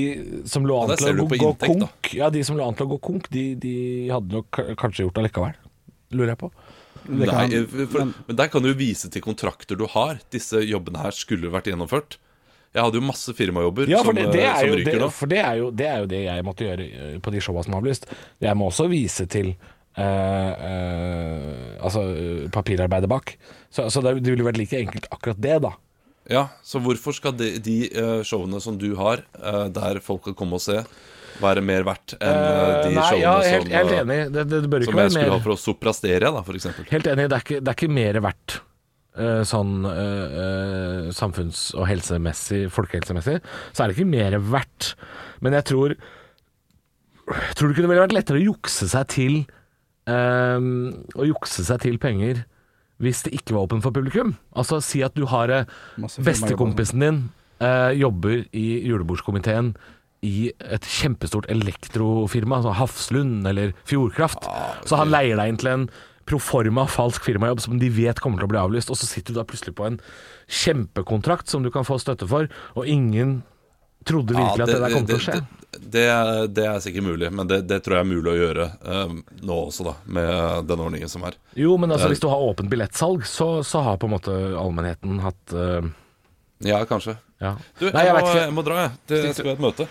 som 0.54 0.68
lå 0.70 0.78
an 0.84 0.94
til 0.94 1.10
å 1.24 1.26
gå 1.26 1.40
inntekt, 1.40 1.66
konk 1.74 2.12
Ja, 2.20 2.30
de 2.30 2.44
som 2.46 2.60
lå 2.60 2.68
an 2.68 2.78
til 2.78 2.86
å 2.86 2.92
gå 2.94 3.00
konk, 3.10 3.32
de, 3.34 3.48
de 3.64 3.74
hadde 4.14 4.30
nok 4.38 4.62
kanskje 4.78 5.08
gjort 5.08 5.18
det 5.18 5.26
likevel. 5.32 5.58
Lurer 6.14 6.36
jeg 6.36 6.42
på. 6.44 6.52
Nei, 7.10 7.48
for, 7.66 7.98
men- 8.06 8.14
men 8.30 8.38
der 8.44 8.48
kan 8.54 8.62
du 8.64 8.70
vise 8.78 9.10
til 9.12 9.26
kontrakter 9.26 9.76
du 9.82 9.88
har. 9.90 10.22
Disse 10.32 10.62
jobbene 10.62 11.02
her 11.08 11.18
skulle 11.18 11.50
vært 11.52 11.66
gjennomført. 11.72 12.20
Jeg 12.74 12.82
hadde 12.88 12.98
jo 12.98 13.06
masse 13.06 13.36
firmajobber 13.38 13.92
Ja, 13.92 14.02
som, 14.02 14.18
det, 14.18 14.26
det, 14.34 14.48
eh, 14.48 14.58
som 14.58 14.72
jo, 14.72 14.80
ryker 14.82 15.00
nå. 15.04 15.12
for 15.14 15.30
det, 15.30 15.44
er 15.46 15.62
jo, 15.62 15.70
det 15.70 15.88
er 15.90 16.02
jo 16.02 16.10
det 16.10 16.24
jeg 16.26 16.48
måtte 16.48 16.66
gjøre 16.66 16.88
eh, 16.90 17.16
på 17.22 17.34
de 17.36 17.44
showa 17.46 17.64
som 17.66 17.76
er 17.76 17.84
avlyst. 17.84 18.10
Jeg 18.42 18.60
må 18.60 18.72
også 18.74 18.90
vise 18.92 19.30
til 19.30 19.56
Uh, 19.94 20.02
uh, 20.02 21.84
altså 21.86 22.02
papirarbeidet 22.50 23.06
bak. 23.12 23.36
Så, 23.70 23.84
så 23.94 24.02
det, 24.02 24.16
det 24.26 24.32
ville 24.34 24.48
vært 24.48 24.58
like 24.58 24.80
enkelt 24.80 25.06
akkurat 25.14 25.38
det, 25.38 25.60
da. 25.68 25.70
Ja, 26.34 26.42
Så 26.66 26.82
hvorfor 26.82 27.14
skal 27.14 27.36
de, 27.38 27.52
de 27.62 27.76
uh, 27.94 28.24
showene 28.26 28.58
som 28.64 28.80
du 28.82 28.96
har, 28.98 29.22
der 29.70 30.02
folk 30.02 30.26
kan 30.26 30.40
komme 30.40 30.58
og 30.58 30.66
se, 30.66 30.80
være 31.46 31.62
mer 31.62 31.86
verdt 31.86 32.16
enn 32.18 32.42
de 32.88 32.98
Nei, 32.98 33.06
showene 33.06 33.22
ja, 33.22 33.38
helt, 33.54 33.70
som, 33.70 33.78
helt 33.78 33.96
enig. 34.00 34.20
Det, 34.34 34.50
det, 34.50 34.64
som 34.66 35.04
jeg 35.04 35.14
skulle 35.14 35.30
mer 35.30 35.36
ha 35.36 35.42
for 35.46 35.54
å 35.54 35.62
soprastere 35.68 36.34
da, 36.40 36.46
eksempel. 36.58 36.90
Helt 36.90 37.14
enig, 37.14 37.30
det 37.30 37.38
er 37.38 37.46
ikke, 37.46 37.62
det 37.62 37.76
er 37.76 37.84
ikke 37.84 37.94
mer 38.02 38.24
verdt 38.32 38.62
sånn 39.46 39.84
uh, 39.86 39.94
uh, 39.94 41.12
samfunns- 41.14 41.70
og 41.78 41.86
helsemessig, 41.86 42.64
folkehelsemessig, 42.74 43.36
så 43.70 43.84
er 43.84 43.92
det 43.92 43.98
ikke 43.98 44.10
mer 44.10 44.40
verdt. 44.42 44.94
Men 45.46 45.60
jeg 45.60 45.70
tror 45.70 45.98
Tror 47.56 47.72
du 47.72 47.78
kunne 47.78 47.88
vært 47.88 48.12
lettere 48.12 48.36
å 48.42 48.44
jukse 48.44 48.84
seg 48.92 49.06
til 49.14 49.36
uh, 50.12 50.60
Å 50.60 51.28
jukse 51.30 51.64
seg 51.64 51.86
til 51.86 51.96
penger 52.02 52.44
hvis 53.04 53.24
det 53.26 53.34
ikke 53.36 53.56
var 53.56 53.66
åpent 53.66 53.84
for 53.84 53.96
publikum? 53.96 54.36
Altså 54.56 54.78
si 54.84 55.02
at 55.04 55.16
du 55.18 55.26
har 55.28 55.52
eh, 55.52 55.70
Bestekompisen 56.24 57.02
din 57.04 57.18
eh, 57.60 57.92
jobber 58.00 58.46
i 58.56 58.68
julebordskomiteen 58.86 59.74
i 60.24 60.54
et 60.72 60.88
kjempestort 60.88 61.50
elektrofirma, 61.52 62.62
altså 62.62 62.76
Hafslund 62.78 63.50
eller 63.50 63.74
Fjordkraft. 63.90 64.48
Så 64.88 65.02
han 65.02 65.12
leier 65.12 65.36
deg 65.36 65.52
inn 65.52 65.60
til 65.60 65.72
en 65.74 65.86
proforma 66.30 66.86
falsk 66.88 67.24
firmajobb 67.26 67.62
som 67.64 67.80
de 67.82 67.90
vet 67.94 68.20
kommer 68.24 68.40
til 68.42 68.48
å 68.48 68.52
bli 68.54 68.62
avlyst, 68.62 68.92
og 68.94 69.00
så 69.00 69.08
sitter 69.10 69.34
du 69.36 69.40
da 69.42 69.48
plutselig 69.48 69.76
på 69.78 69.88
en 69.90 69.98
kjempekontrakt 70.48 71.50
som 71.52 71.64
du 71.64 71.72
kan 71.74 71.86
få 71.88 71.98
støtte 72.02 72.28
for, 72.30 72.48
og 72.78 72.88
ingen 72.90 73.42
trodde 74.08 74.36
virkelig 74.36 74.66
at 74.66 74.72
det 74.74 74.82
der 74.84 74.96
kom 74.96 75.06
til 75.08 75.20
å 75.20 75.24
skje. 75.24 75.36
Det, 75.74 76.04
det, 76.54 76.64
er- 76.68 76.76
er 76.76 76.82
sikkert 76.84 77.06
mulig, 77.08 77.32
men 77.34 77.48
det, 77.50 77.62
det 77.70 77.80
tror 77.82 77.98
jeg 77.98 78.06
er 78.06 78.10
mulig 78.12 78.30
å 78.30 78.38
gjøre 78.38 78.66
eh, 78.94 79.14
nå 79.48 79.56
også, 79.70 79.88
da, 79.88 79.94
med 80.06 80.68
den 80.70 80.84
ordningen 80.86 81.10
som 81.10 81.24
er. 81.26 81.38
Jo, 81.58 81.76
men 81.82 81.90
altså 81.96 82.08
Ja. 82.10 82.14
hvis 82.14 82.22
du 82.22 82.28
har 82.30 82.44
åpent 82.46 82.70
billettsalg, 82.70 83.26
så, 83.26 83.48
så 83.66 83.82
har 83.88 83.98
på 83.98 84.10
en 84.10 84.14
måte 84.14 84.36
allmennheten 84.60 85.18
hatt 85.24 85.56
uh, 85.58 85.82
Ja, 86.64 86.84
kanskje. 86.86 87.16
Ja. 87.42 87.56
Du, 87.80 87.88
Nei, 87.90 88.04
jeg, 88.06 88.14
jeg 88.14 88.22
må, 88.22 88.36
jeg 88.38 88.54
må 88.60 88.66
dra, 88.68 88.82
jeg. 88.86 88.92
Det 89.10 89.22
skal 89.34 89.50
være 89.50 89.58
et 89.58 89.66
møte. 89.66 89.88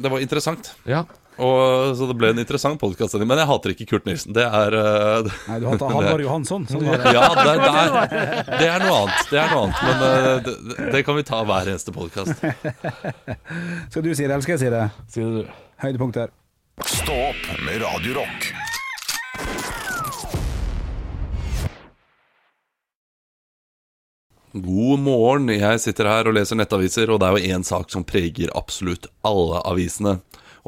Det 0.00 0.10
var 0.14 0.24
interessant. 0.24 0.72
Ja. 0.88 1.04
Og, 1.40 1.96
så 1.96 2.06
det 2.10 2.16
ble 2.20 2.30
en 2.34 2.40
interessant 2.42 2.76
podkast. 2.80 3.16
Men 3.24 3.40
jeg 3.40 3.48
hater 3.48 3.72
ikke 3.72 3.86
Kurt 3.94 4.08
Nilsen. 4.08 4.34
Det 4.36 4.44
er 4.44 4.76
uh, 4.76 5.30
Nei, 5.48 5.58
du 5.62 5.68
hater 5.70 5.94
Halvard 5.94 6.24
Johansson? 6.24 6.66
Sånn 6.68 6.84
det. 6.84 6.98
Ja, 7.16 7.28
det, 7.32 7.46
det, 7.62 7.70
er, 7.70 7.94
det, 8.50 8.68
er, 8.68 8.84
noe 8.84 8.98
annet. 8.98 9.30
Det 9.30 9.40
er 9.40 9.54
noe 9.54 9.62
annet 9.64 9.80
Men 9.88 9.96
uh, 10.04 10.90
det, 10.92 11.04
kan 11.06 11.16
vi 11.16 11.24
ta 11.24 11.40
hver 11.48 11.72
eneste 11.72 11.94
podkast. 11.96 12.44
Skal 13.92 14.04
du 14.04 14.12
si 14.12 14.26
det, 14.26 14.32
eller 14.34 14.44
skal 14.44 14.58
jeg 14.58 14.64
si 14.66 14.72
det? 14.74 14.84
Si 15.08 15.24
det, 15.24 15.30
du. 15.40 15.62
Høydepunkter. 15.80 16.34
Stå 16.84 17.20
med 17.64 17.80
Radiorock. 17.80 18.50
God 24.52 24.98
morgen. 24.98 25.48
Jeg 25.54 25.80
sitter 25.80 26.08
her 26.10 26.28
og 26.28 26.34
leser 26.36 26.58
nettaviser, 26.58 27.08
og 27.12 27.22
det 27.22 27.28
er 27.28 27.36
jo 27.38 27.56
én 27.56 27.64
sak 27.64 27.92
som 27.92 28.04
preger 28.04 28.52
absolutt 28.58 29.06
alle 29.24 29.62
avisene. 29.64 30.18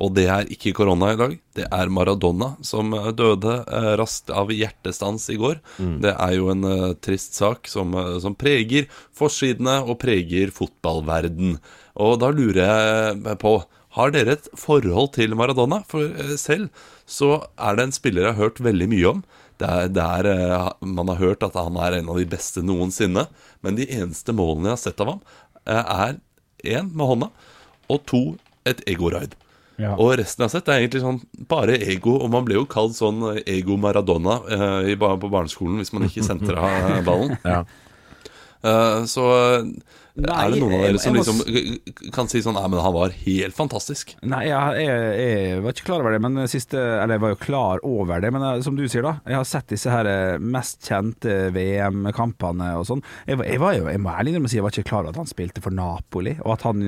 Og 0.01 0.15
det 0.17 0.25
er 0.33 0.49
ikke 0.53 0.73
korona 0.77 1.13
i 1.13 1.19
dag. 1.21 1.35
Det 1.57 1.67
er 1.67 1.93
Maradona 1.93 2.53
som 2.65 2.95
eh, 2.97 3.11
døde 3.17 3.59
eh, 3.67 3.91
raskt 4.01 4.33
av 4.33 4.53
hjertestans 4.55 5.29
i 5.33 5.39
går. 5.41 5.61
Det 6.03 6.15
er 6.15 6.37
jo 6.39 6.49
en 6.53 6.65
eh, 6.69 6.95
trist 7.05 7.37
sak 7.39 7.69
som, 7.71 7.95
som 8.23 8.37
preger 8.39 8.89
forsidene 9.17 9.81
og 9.85 10.01
preger 10.03 10.55
fotballverden. 10.55 11.59
Og 12.01 12.19
da 12.23 12.33
lurer 12.33 12.63
jeg 12.65 13.39
på 13.43 13.59
Har 13.93 14.13
dere 14.15 14.39
et 14.39 14.49
forhold 14.57 15.13
til 15.19 15.37
Maradona? 15.37 15.83
For 15.89 16.09
selv 16.41 16.71
så 17.05 17.43
er 17.61 17.77
det 17.77 17.89
en 17.89 17.93
spiller 17.93 18.25
jeg 18.25 18.37
har 18.39 18.47
hørt 18.47 18.65
veldig 18.65 18.89
mye 18.89 19.11
om. 19.11 19.25
Det 19.61 19.69
er, 19.69 19.91
det 19.93 20.03
er, 20.03 20.73
man 20.81 21.13
har 21.13 21.21
hørt 21.21 21.45
at 21.45 21.59
han 21.59 21.77
er 21.77 21.99
en 21.99 22.09
av 22.09 22.17
de 22.19 22.25
beste 22.27 22.65
noensinne. 22.65 23.27
Men 23.61 23.77
de 23.77 23.85
eneste 23.93 24.33
målene 24.33 24.73
jeg 24.73 24.79
har 24.79 24.85
sett 24.87 25.05
av 25.05 25.13
ham, 25.13 25.21
er 25.69 26.17
én 26.65 26.89
med 26.91 27.07
hånda, 27.07 27.29
og 27.93 28.03
to 28.09 28.23
et 28.67 28.81
ego-raid. 28.89 29.37
Ja. 29.83 29.93
Og 29.99 30.15
resten 30.21 30.45
jeg 30.45 30.49
har 30.49 30.55
sett, 30.55 30.69
er 30.71 30.83
egentlig 30.83 31.03
sånn 31.03 31.21
bare 31.51 31.79
ego. 31.83 32.17
Og 32.23 32.31
man 32.33 32.47
ble 32.47 32.61
jo 32.61 32.67
kalt 32.71 32.95
sånn 32.99 33.23
ego 33.43 33.79
Maradona 33.81 34.39
eh, 34.47 34.93
på 34.99 35.31
barneskolen 35.33 35.83
hvis 35.83 35.93
man 35.97 36.07
ikke 36.09 36.27
sentra 36.27 36.69
ballen. 37.09 37.37
Ja. 37.43 37.65
Eh, 38.63 39.03
så 39.11 39.27
eh, 39.57 39.67
Nei, 40.13 40.35
er 40.45 40.51
det 40.53 40.59
noen 40.61 40.75
av 40.77 40.83
dere 40.85 40.99
som 41.01 41.15
liksom 41.17 41.39
eh, 41.49 41.93
kan 42.13 42.29
si 42.29 42.43
sånn 42.45 42.53
Nei, 42.59 42.67
men 42.69 42.83
han 42.85 42.93
var 42.95 43.15
helt 43.25 43.57
fantastisk. 43.57 44.11
Nei, 44.29 44.43
jeg, 44.51 44.83
jeg, 44.85 45.07
jeg 45.19 45.63
var 45.65 45.73
ikke 45.73 45.87
klar 45.89 46.03
over 46.05 46.13
det, 46.15 46.21
men 46.23 46.37
siste 46.53 46.77
Eller 47.01 47.17
jeg 47.17 47.23
var 47.25 47.33
jo 47.33 47.39
klar 47.41 47.81
over 47.89 48.21
det, 48.23 48.31
men 48.37 48.45
jeg, 48.45 48.67
som 48.67 48.77
du 48.77 48.85
sier, 48.93 49.07
da. 49.09 49.15
Jeg 49.27 49.39
har 49.41 49.49
sett 49.49 49.73
disse 49.73 49.91
her 49.95 50.11
eh, 50.11 50.37
mest 50.39 50.85
kjente 50.91 51.39
VM-kampene 51.57 52.73
og 52.79 52.87
sånn. 52.91 53.03
Jeg, 53.27 53.41
var- 53.41 53.75
jo, 53.79 53.89
jeg 53.89 54.03
må 54.05 54.13
ærlig 54.13 54.35
innrømme 54.35 54.53
si, 54.53 54.59
jeg 54.61 54.67
var 54.67 54.77
ikke 54.77 54.89
klar 54.93 55.03
over 55.07 55.15
at 55.17 55.23
han 55.23 55.31
spilte 55.33 55.65
for 55.65 55.75
Napoli, 55.75 56.37
og 56.45 56.55
at 56.59 56.67
han, 56.69 56.85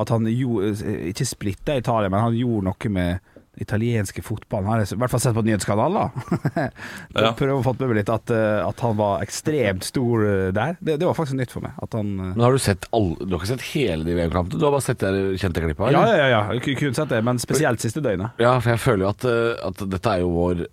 at 0.00 0.12
han 0.14 0.26
gjorde 0.32 0.96
Ikke 1.12 1.26
splitta 1.28 1.76
Italia, 1.78 2.10
men 2.12 2.24
han 2.24 2.36
gjorde 2.40 2.66
noe 2.70 2.92
med 2.96 3.20
italienske 3.60 4.22
fotballen. 4.24 4.66
Har 4.70 4.80
jeg 4.80 4.94
i 4.94 4.98
hvert 5.02 5.12
fall 5.12 5.20
sett 5.20 5.34
på 5.36 5.42
nyhetskanalen, 5.44 5.98
da. 5.98 6.66
Ja. 7.22 7.32
Prøve 7.36 7.58
å 7.58 7.64
få 7.66 7.74
med 7.76 7.90
meg 7.90 7.98
litt 8.00 8.10
at, 8.12 8.30
eh, 8.32 8.62
at 8.64 8.80
han 8.80 8.96
var 8.96 9.20
ekstremt 9.24 9.84
stor 9.84 10.22
eh, 10.24 10.46
der. 10.56 10.78
Det, 10.80 10.94
det 11.02 11.06
var 11.08 11.14
faktisk 11.18 11.36
nytt 11.38 11.52
for 11.52 11.64
meg. 11.66 11.74
At 11.84 11.92
han 11.98 12.08
eh, 12.16 12.30
Men 12.32 12.44
har 12.46 12.56
du 12.56 12.62
sett 12.64 12.86
alle 12.96 13.18
Du 13.28 13.34
har 13.34 13.42
ikke 13.42 13.50
sett 13.52 13.66
hele 13.74 14.06
de 14.08 14.14
VM-kampene? 14.16 14.58
Du 14.58 14.64
har 14.64 14.72
bare 14.72 14.86
sett 14.86 15.04
de 15.04 15.36
kjente 15.42 15.62
klippa? 15.66 15.90
Ja, 15.92 16.04
ja, 16.16 16.28
ja. 16.32 16.40
Jeg 16.56 16.64
kunne- 16.80 16.94
sett 16.96 17.12
det, 17.12 17.20
men 17.24 17.38
spesielt 17.42 17.80
siste 17.84 18.00
døgnet. 18.04 18.32
Ja, 18.40 18.54
for 18.60 18.72
jeg 18.72 18.80
føler 18.82 19.04
jo 19.06 19.10
at, 19.12 19.26
at 19.68 19.84
dette 19.92 20.14
er 20.16 20.22
jo 20.24 20.32
vår, 20.34 20.64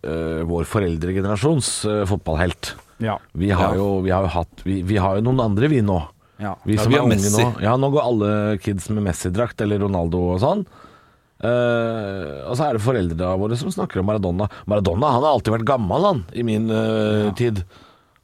vår 0.49 0.65
foreldregenerasjons 0.67 1.69
fotballhelt. 2.09 2.73
Ja. 3.03 3.17
Vi 3.33 3.51
har, 3.55 3.75
jo, 3.79 4.01
vi 4.03 4.11
har 4.11 4.25
jo 4.25 4.31
hatt 4.33 4.63
vi, 4.65 4.81
vi 4.83 4.97
har 4.99 5.19
jo 5.19 5.23
noen 5.29 5.39
andre, 5.45 5.69
vi 5.71 5.79
nå. 5.85 5.99
ja. 6.41 6.55
Vi 6.67 6.75
Ja, 6.75 6.83
som 6.83 6.91
vi 6.91 6.97
er 6.99 7.05
unge 7.05 7.15
Messi. 7.15 7.43
nå. 7.43 7.53
Ja, 7.63 7.75
nå 7.79 7.89
går 7.93 8.03
alle 8.03 8.31
kids 8.63 8.89
med 8.91 9.03
Messi-drakt 9.07 9.61
eller 9.63 9.79
Ronaldo 9.85 10.19
og 10.33 10.41
sånn. 10.43 10.65
Eh, 11.39 12.39
og 12.49 12.57
så 12.59 12.65
er 12.65 12.75
det 12.75 12.83
foreldrene 12.83 13.39
våre 13.39 13.57
som 13.59 13.71
snakker 13.71 14.01
om 14.01 14.09
Maradona. 14.09 14.49
Maradona 14.67 15.13
han 15.15 15.23
har 15.23 15.37
alltid 15.37 15.55
vært 15.55 15.69
gammel, 15.69 16.07
han, 16.09 16.23
i 16.35 16.45
min 16.47 16.67
eh, 16.73 17.29
tid. 17.39 17.63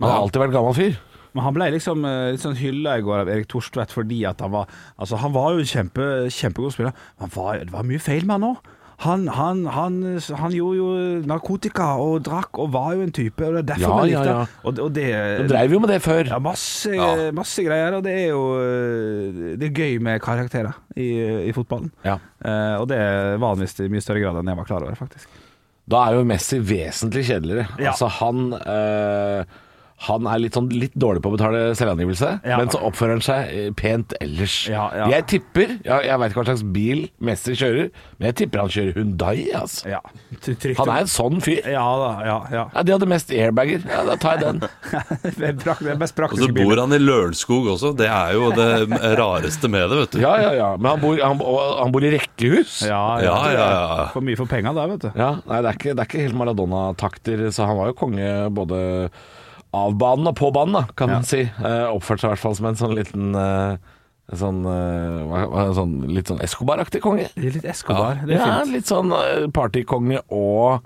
Han 0.02 0.10
har 0.10 0.24
alltid 0.24 0.44
vært 0.44 0.56
gammel 0.58 0.76
fyr. 0.78 0.98
Men 1.36 1.44
han 1.44 1.56
ble 1.56 1.68
liksom 1.74 2.06
eh, 2.08 2.32
litt 2.36 2.44
sånn 2.44 2.58
hylla 2.60 2.98
i 3.00 3.04
går 3.04 3.24
av 3.24 3.32
Erik 3.32 3.50
Thorstvedt 3.52 3.92
fordi 3.96 4.22
at 4.28 4.40
han 4.44 4.54
var 4.54 4.72
Altså, 4.96 5.20
han 5.20 5.34
var 5.36 5.52
jo 5.52 5.64
en 5.64 5.72
kjempe, 5.72 6.08
kjempegod 6.32 6.76
spiller, 6.76 6.96
men 7.20 7.34
det 7.64 7.74
var 7.74 7.88
mye 7.88 8.04
feil 8.04 8.28
med 8.28 8.38
han 8.38 8.54
òg. 8.54 8.74
Han, 9.04 9.26
han, 9.28 9.66
han, 9.68 9.96
han 10.40 10.54
gjorde 10.56 10.78
jo 10.78 10.90
narkotika 11.28 11.88
og 12.00 12.22
drakk 12.24 12.60
og 12.64 12.70
var 12.72 12.94
jo 12.96 13.04
en 13.04 13.12
type, 13.16 13.44
og 13.44 13.58
det 13.58 13.64
er 13.64 13.68
derfor 13.74 13.98
vi 14.06 14.14
ja, 14.14 14.22
likte 14.22 14.30
ja. 14.30 14.38
ja. 14.40 14.62
Og, 14.64 14.80
og 14.86 14.94
det 14.96 15.08
Du 15.42 15.50
dreiv 15.52 15.76
jo 15.76 15.82
med 15.84 15.92
det 15.92 16.00
før. 16.06 16.30
ja, 16.32 16.40
masse, 16.40 17.10
masse 17.36 17.66
greier, 17.66 17.98
og 17.98 18.06
det 18.06 18.14
er 18.22 18.30
jo 18.32 18.44
eh, 18.62 19.42
Det 19.60 19.68
er 19.68 19.74
gøy 19.82 19.98
med 20.08 20.24
karakterer 20.24 20.78
i, 20.96 21.10
i 21.50 21.52
fotballen. 21.56 21.92
Ja. 22.08 22.20
Eh, 22.40 22.76
og 22.80 22.88
det 22.92 23.02
er 23.02 23.36
vanligvis 23.44 23.84
i 23.84 23.92
mye 23.92 24.06
større 24.06 24.24
grad 24.24 24.40
enn 24.40 24.54
jeg 24.54 24.62
var 24.62 24.70
klar 24.72 24.88
over, 24.88 24.96
faktisk. 25.00 25.28
Da 25.92 26.08
er 26.08 26.18
jo 26.18 26.26
Messi 26.26 26.58
vesentlig 26.64 27.28
kjedeligere. 27.28 27.68
Altså 27.78 28.08
han 28.22 28.48
eh, 28.58 29.60
Han 30.06 30.26
er 30.28 30.42
litt, 30.44 30.52
sånn, 30.58 30.66
litt 30.76 30.92
dårlig 31.00 31.22
på 31.24 31.30
å 31.32 31.34
betale 31.38 31.60
selvangivelse, 31.80 32.42
Ja. 32.44 32.58
men 32.60 32.68
så 32.70 32.82
oppfører 32.84 33.14
han 33.16 33.22
seg 33.24 33.52
eh, 33.56 33.70
pent 33.80 34.12
ellers. 34.20 34.68
Ja, 34.68 34.90
ja. 34.94 35.06
Jeg 35.14 35.24
tipper 35.32 35.70
Jeg, 35.86 36.02
jeg 36.10 36.20
veit 36.20 36.34
ikke 36.34 36.42
hva 36.42 36.46
slags 36.50 36.64
bil 36.76 37.06
Messi 37.24 37.56
kjører, 37.56 37.88
men 38.20 38.28
jeg 38.28 38.36
tipper 38.42 38.60
han 38.60 38.74
kjører 38.76 38.98
Hundai. 39.00 39.46
Altså. 39.56 39.88
Ja. 39.88 40.02
Han 40.82 40.92
er 40.92 41.06
en 41.06 41.08
sånn 41.08 41.40
fyr. 41.42 41.62
Ja 41.72 41.86
da, 42.02 42.10
ja. 42.28 42.36
ja. 42.52 42.66
Ja, 42.76 42.84
De 42.84 42.92
hadde 42.98 43.08
mest 43.08 43.32
airbager. 43.32 43.86
Ja, 43.88 44.02
Da 44.12 44.18
tar 44.20 44.36
jeg 44.36 44.44
den. 44.44 44.60
Det 45.40 45.48
er 45.48 45.56
mest 45.56 45.80
det 45.86 45.94
er 45.96 46.02
mest 46.04 46.20
Og 46.20 46.36
så 46.44 46.50
bor 46.52 46.60
bilen. 46.60 46.82
han 46.84 46.94
i 46.98 47.00
Lørenskog 47.00 47.72
også. 47.78 47.94
Det 47.98 48.10
er 48.12 48.34
jo 48.36 48.52
det 48.52 48.68
rareste 49.22 49.72
med 49.72 49.88
det, 49.90 50.02
vet 50.04 50.18
du. 50.18 50.20
Ja, 50.26 50.36
ja, 50.44 50.52
ja. 50.60 50.70
Men 50.78 50.92
han 50.92 51.02
bor, 51.02 51.16
han, 51.24 51.40
han 51.80 51.96
bor 51.96 52.04
i 52.04 52.12
rekkehus. 52.18 52.82
Ja, 52.90 53.02
Ja, 53.24 53.38
ja, 53.56 53.70
ja. 53.72 54.10
For 54.12 54.22
mye 54.28 54.36
for 54.36 54.52
penga 54.52 54.76
der, 54.76 54.92
vet 54.92 55.08
du. 55.08 55.10
Ja, 55.16 55.32
nei, 55.48 55.62
det 55.64 55.72
er 55.72 55.80
ikke, 55.80 55.96
det 55.96 56.04
er 56.04 56.12
ikke 56.12 56.26
helt 56.28 56.40
Maradona-takter, 56.44 57.48
så 57.56 57.66
han 57.72 57.80
var 57.80 57.94
jo 57.94 57.98
konge 58.04 58.30
både 58.60 58.84
av 59.76 59.98
banen 60.00 60.32
og 60.32 60.36
på 60.40 60.50
banen, 60.56 60.78
da, 60.80 60.86
kan 60.98 61.12
man 61.12 61.28
si. 61.28 61.44
Uh, 61.60 61.92
oppførte 61.96 62.24
seg 62.24 62.30
i 62.30 62.34
hvert 62.36 62.44
fall 62.46 62.56
som 62.58 62.70
en 62.72 62.80
sånn 62.80 62.96
liten 62.98 63.36
uh, 63.36 63.76
sånn, 64.34 64.62
uh, 64.66 65.58
sånn 65.78 65.98
Litt 66.16 66.32
sånn 66.32 66.40
Escobar-aktig 66.46 67.02
konge. 67.04 67.28
Det 67.36 67.50
er 67.52 67.58
litt 67.60 67.68
Escobar. 67.76 68.24
Det 68.26 68.38
er 68.38 68.42
ja, 68.42 68.56
fint. 68.64 68.74
litt 68.80 68.90
sånn 68.90 69.12
eh, 69.20 69.46
partykonge 69.54 70.24
og 70.34 70.82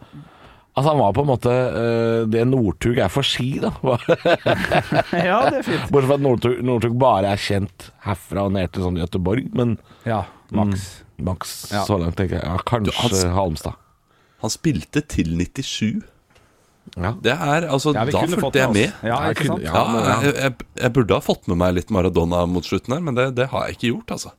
Altså, 0.77 0.93
han 0.93 0.99
var 1.01 1.11
på 1.17 1.23
en 1.25 1.27
måte 1.27 1.51
uh, 1.51 2.19
det 2.31 2.43
Northug 2.47 2.99
er 3.03 3.09
for 3.11 3.25
ski, 3.25 3.47
da. 3.59 3.71
Ja, 5.11 5.39
det 5.49 5.57
er 5.59 5.65
fint. 5.65 5.89
Bortsett 5.91 6.07
fra 6.11 6.15
at 6.15 6.23
Northug, 6.23 6.59
Northug 6.63 6.95
bare 7.01 7.33
er 7.33 7.41
kjent 7.41 7.89
herfra 8.05 8.45
og 8.47 8.53
ned 8.55 8.71
til 8.75 8.85
sånn 8.85 8.99
Göteborg, 9.01 9.49
men 9.57 9.73
Ja, 10.07 10.21
maks. 10.55 10.85
maks 11.19 11.55
Ja. 11.73 11.81
så 11.89 11.97
langt, 11.99 12.15
tenker 12.19 12.37
jeg. 12.39 12.45
Ja, 12.47 12.57
kanskje 12.69 12.93
Du, 12.93 13.17
han- 13.27 13.33
Halmstad. 13.35 13.75
Han 14.45 14.53
spilte 14.53 15.01
til 15.03 15.33
97. 15.35 16.03
Ja. 16.97 17.11
Det 17.21 17.33
er, 17.35 17.67
altså, 17.69 17.93
Ja, 17.93 18.05
Da 18.05 18.21
fulgte 18.25 18.59
jeg 18.61 18.73
med. 18.73 18.93
Ja, 19.03 19.19
Jeg 19.27 19.35
ikke 19.35 19.47
kunne- 19.47 19.59
sant? 19.59 19.63
ja. 19.63 19.73
Ja, 19.73 20.03
ja. 20.09 20.21
jeg, 20.23 20.35
jeg, 20.35 20.53
jeg 20.81 20.93
burde 20.93 21.13
ha 21.13 21.19
fått 21.19 21.47
med 21.47 21.57
meg 21.57 21.73
litt 21.75 21.89
Maradona 21.91 22.45
mot 22.47 22.63
slutten 22.63 22.93
her, 22.95 23.01
men 23.01 23.15
det, 23.15 23.27
det 23.35 23.49
har 23.51 23.67
jeg 23.67 23.77
ikke 23.77 23.89
gjort, 23.93 24.11
altså. 24.17 24.31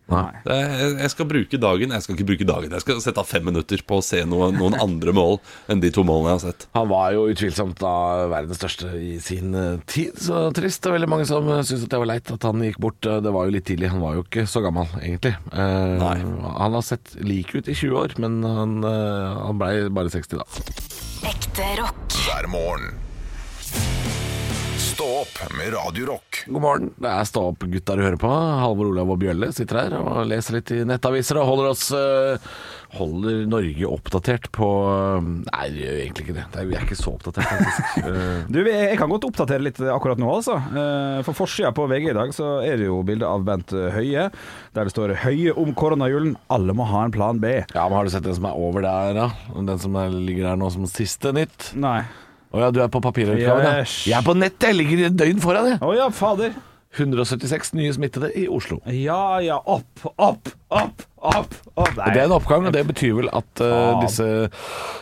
Det, 0.44 0.56
jeg, 0.56 0.96
jeg 1.00 1.10
skal 1.10 1.26
bruke 1.30 1.58
dagen 1.60 1.90
Jeg 1.90 2.02
skal 2.02 2.14
ikke 2.16 2.26
bruke 2.32 2.46
dagen, 2.48 2.70
jeg 2.72 2.80
skal 2.84 3.00
sette 3.04 3.20
av 3.22 3.26
fem 3.28 3.44
minutter 3.44 3.82
på 3.86 3.98
å 4.00 4.04
se 4.04 4.24
noe, 4.24 4.50
noen 4.54 4.74
andre 4.80 5.12
mål 5.16 5.38
enn 5.70 5.80
de 5.82 5.90
to 5.94 6.02
målene 6.06 6.32
jeg 6.34 6.38
har 6.40 6.44
sett. 6.52 6.66
Han 6.74 6.88
var 6.90 7.12
jo 7.14 7.26
utvilsomt 7.30 7.78
da 7.80 7.94
verdens 8.30 8.58
største 8.60 8.90
i 9.00 9.18
sin 9.22 9.54
eh, 9.54 9.78
tid, 9.86 10.14
så 10.20 10.48
trist. 10.56 10.82
Det 10.82 10.90
er 10.90 10.96
veldig 10.98 11.10
mange 11.10 11.26
som 11.28 11.44
syntes 11.46 11.70
syns 11.70 11.88
det 11.90 11.98
var 12.02 12.08
leit 12.10 12.30
at 12.32 12.42
han 12.48 12.62
gikk 12.64 12.78
bort. 12.82 13.06
Eh, 13.06 13.20
Det 13.20 13.32
var 13.34 13.46
jo 13.46 13.54
litt 13.54 13.66
tidlig, 13.68 13.90
han 13.92 14.00
var 14.02 14.14
jo 14.18 14.24
ikke 14.24 14.46
så 14.50 14.62
gammel, 14.64 14.86
egentlig. 15.00 15.34
Uh, 15.52 15.98
Nei. 16.00 16.16
Han 16.58 16.72
har 16.78 16.82
sett 16.86 17.14
lik 17.20 17.54
ut 17.54 17.68
i 17.68 17.74
20 17.74 17.96
år, 18.00 18.16
men 18.22 18.40
han, 18.44 18.78
uh, 18.84 19.46
han 19.46 19.58
blei 19.60 19.88
bare 19.92 20.10
60 20.12 20.40
da. 20.40 21.10
Ekte 21.22 21.62
rock. 21.83 22.12
hver 22.26 22.46
morgen. 22.48 22.94
Stå 24.78 25.04
opp 25.20 25.52
med 25.56 25.72
Radio 25.74 26.06
Rock. 26.06 26.44
God 26.46 26.62
morgen. 26.62 26.90
Det 26.96 27.09
er 27.09 27.24
Stå 27.28 27.42
opp-gutta 27.52 27.96
du 27.96 28.02
hører 28.04 28.18
på. 28.20 28.30
Halvor 28.30 28.90
Olav 28.92 29.12
og 29.14 29.20
Bjølle 29.20 29.50
sitter 29.56 29.80
her 29.83 29.96
og 30.00 30.22
leser 30.28 30.59
litt 30.59 30.72
i 30.76 30.80
nettaviser 30.88 31.40
og 31.40 31.48
holder 31.48 31.70
oss 31.72 31.87
eh, 31.96 32.50
Holder 32.98 33.44
Norge 33.46 33.87
oppdatert 33.87 34.48
på 34.55 34.66
Nei, 35.22 35.66
det 35.70 35.83
gjør 35.85 35.98
egentlig 36.00 36.24
ikke 36.26 36.35
det. 36.37 36.44
er, 36.59 36.64
vi 36.66 36.74
er 36.74 36.87
ikke 36.87 36.98
så 36.98 37.12
oppdatert, 37.14 37.46
faktisk. 37.50 38.09
Du, 38.55 38.59
jeg 38.66 38.96
kan 38.98 39.12
godt 39.12 39.26
oppdatere 39.29 39.62
litt 39.62 39.79
akkurat 39.94 40.18
nå, 40.18 40.31
altså. 40.40 40.57
Eh, 40.59 41.20
For 41.26 41.38
forsida 41.38 41.70
på 41.76 41.87
VG 41.90 42.09
i 42.11 42.16
dag 42.18 42.33
så 42.35 42.48
er 42.66 42.81
det 42.81 42.88
jo 42.88 42.98
bilde 43.07 43.29
av 43.29 43.44
Bent 43.46 43.70
Høie, 43.94 44.26
der 44.74 44.88
det 44.88 44.94
står 44.94 45.14
'Høie 45.22 45.55
om 45.55 45.70
koronajulen. 45.79 46.35
Alle 46.50 46.74
må 46.74 46.87
ha 46.90 47.05
en 47.07 47.14
plan 47.14 47.38
B'. 47.38 47.61
ja, 47.74 47.85
men 47.88 47.96
Har 47.98 48.05
du 48.09 48.11
sett 48.11 48.26
den 48.26 48.35
som 48.35 48.48
er 48.50 48.59
over 48.59 48.83
der, 48.83 49.14
da? 49.14 49.29
Den 49.55 49.79
som 49.79 49.94
er, 50.00 50.11
ligger 50.11 50.50
der 50.50 50.59
nå 50.59 50.70
som 50.74 50.87
siste 50.90 51.33
nytt? 51.37 51.70
Nei. 51.79 52.00
Å 52.50 52.59
ja, 52.64 52.70
du 52.74 52.81
er 52.83 52.88
på 52.90 52.98
papirutgaven, 53.05 53.62
ja. 53.62 53.85
Jeg 53.87 54.18
er 54.18 54.26
på 54.26 54.35
nettet! 54.35 54.72
jeg 54.72 54.79
ligger 54.81 55.07
et 55.07 55.14
døgn 55.16 55.38
foran, 55.42 55.68
jeg. 55.70 55.79
Å 55.87 55.94
ja, 55.94 56.09
fader. 56.11 56.50
176 56.98 57.74
nye 57.79 57.92
smittede 57.94 58.33
i 58.35 58.48
Oslo. 58.50 58.81
Ja 58.90 59.38
ja, 59.38 59.61
opp, 59.62 60.03
opp, 60.18 60.50
opp, 60.74 61.05
opp. 61.20 61.54
opp. 61.76 61.96
Nei. 61.96 62.11
Det 62.14 62.20
er 62.22 62.26
en 62.28 62.35
oppgang, 62.37 62.66
og 62.66 62.72
det 62.72 62.83
betyr 62.88 63.14
vel 63.18 63.28
at 63.33 63.61
uh, 63.64 64.00
disse 64.02 64.26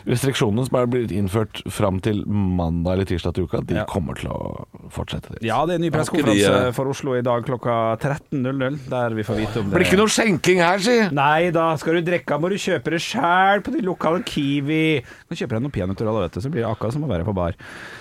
restriksjonene 0.08 0.64
som 0.68 0.78
er 0.80 0.88
blitt 0.90 1.12
innført 1.14 1.60
fram 1.72 2.00
til 2.04 2.22
mandag 2.26 2.96
eller 2.98 3.08
tirsdag 3.08 3.34
til 3.36 3.46
uka, 3.48 3.60
de 3.66 3.78
Ja. 3.78 3.84
kommer 3.88 4.14
til 4.18 4.30
å 4.32 4.66
fortsette. 4.94 5.34
Det. 5.36 5.42
Ja, 5.46 5.60
det 5.66 5.74
er 5.76 5.80
en 5.80 5.84
ny 5.86 5.90
pressekonferanse 5.94 6.52
eh, 6.68 6.72
for 6.76 6.90
Oslo 6.90 7.14
i 7.18 7.22
dag 7.22 7.44
klokka 7.46 7.96
13.00, 8.02 8.78
der 8.90 9.14
vi 9.16 9.22
får 9.26 9.36
vite 9.42 9.60
om 9.62 9.68
det. 9.70 9.76
Blir 9.76 9.86
ikke 9.86 10.00
noe 10.00 10.12
skjenking 10.12 10.62
her, 10.64 10.78
si! 10.82 10.96
Nei 11.14 11.50
da, 11.54 11.68
skal 11.80 11.98
du 12.00 12.02
drikke 12.10 12.38
må 12.40 12.50
du 12.52 12.56
kjøpe 12.60 12.94
det 12.94 13.00
sjæl 13.04 13.62
på 13.66 13.74
de 13.74 13.82
lokale 13.86 14.22
Kiwi. 14.26 15.02
Nå 15.28 15.36
kjøper 15.38 15.58
jeg 15.58 15.64
noen 15.66 15.74
peanøtter, 15.74 16.08
alle, 16.10 16.26
vet 16.26 16.38
du, 16.38 16.40
så 16.44 16.50
blir 16.52 16.64
det 16.64 16.70
akkurat 16.70 16.94
som 16.96 17.04
å 17.06 17.10
være 17.10 17.26
på 17.28 17.34
bar. 17.36 17.54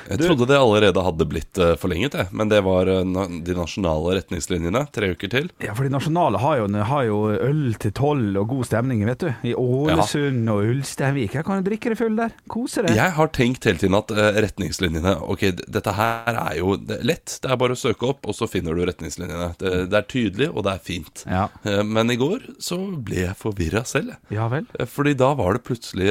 Jeg 0.10 0.18
Du- 0.20 0.28
trodde 0.28 0.48
det 0.48 0.58
allerede 0.58 1.04
hadde 1.04 1.26
blitt 1.30 1.58
eh, 1.58 1.76
forlenget, 1.76 2.14
jeg. 2.14 2.28
men 2.32 2.50
det 2.50 2.64
var 2.64 2.86
de 2.88 3.54
nasjonale 3.58 4.18
retningslinjene. 4.22 4.86
Tre 4.94 5.12
uker 5.14 5.30
til. 5.30 5.50
Ja, 5.64 5.74
for 5.74 5.84
de 5.84 5.90
nasjonale 5.94 6.40
har 6.40 6.58
jo, 6.62 6.68
har 6.88 7.04
jo 7.06 7.18
øl 7.36 7.74
til 7.80 7.92
hold 8.08 8.38
og 8.42 8.48
god 8.56 8.66
stemning, 8.70 9.04
vet 9.08 9.22
du. 9.24 9.30
I 9.52 9.54
Ålesund 9.60 10.50
og 10.54 10.64
Ulsteinvik. 10.72 11.36
Jeg 11.38 11.46
kan 11.48 11.60
jo 11.60 11.66
drikke 11.68 11.92
deg 11.94 12.00
full 12.00 12.16
der. 12.18 12.34
Kose 12.52 12.84
deg. 12.86 12.96
Jeg 12.98 13.14
har 13.18 13.32
tenkt 13.36 13.68
hele 13.68 13.82
tiden 13.82 13.98
at 14.00 14.12
eh, 14.16 14.40
retningslinjene 14.48 15.14
Ok, 15.28 15.44
dette 15.68 15.94
her 15.98 16.40
er 16.42 16.58
jo 16.62 16.74
lett. 17.06 17.38
Det 17.44 17.52
er 17.54 17.60
bare 17.62 17.76
å 17.78 17.80
søke 17.80 18.10
opp, 18.10 18.26
og 18.32 18.36
så 18.38 18.48
finner 18.50 18.74
du 18.78 18.84
retningslinjene. 18.88 19.52
Det, 19.62 19.74
det 19.92 20.00
er 20.02 20.08
tydelig, 20.10 20.50
og 20.54 20.66
det 20.68 20.74
er 20.78 20.84
fint. 20.90 21.24
Ja. 21.28 21.46
Eh, 21.68 21.84
Men 21.86 22.12
i 22.14 22.18
går 22.20 22.48
så 22.64 22.80
ble 22.98 23.24
jeg 23.28 23.38
forvirra 23.40 23.84
selv. 23.88 24.16
Ja 24.34 24.48
vel. 24.52 24.66
Eh, 24.80 24.88
Fordi 24.90 25.14
da 25.20 25.34
var 25.38 25.58
det 25.60 25.66
plutselig 25.68 26.08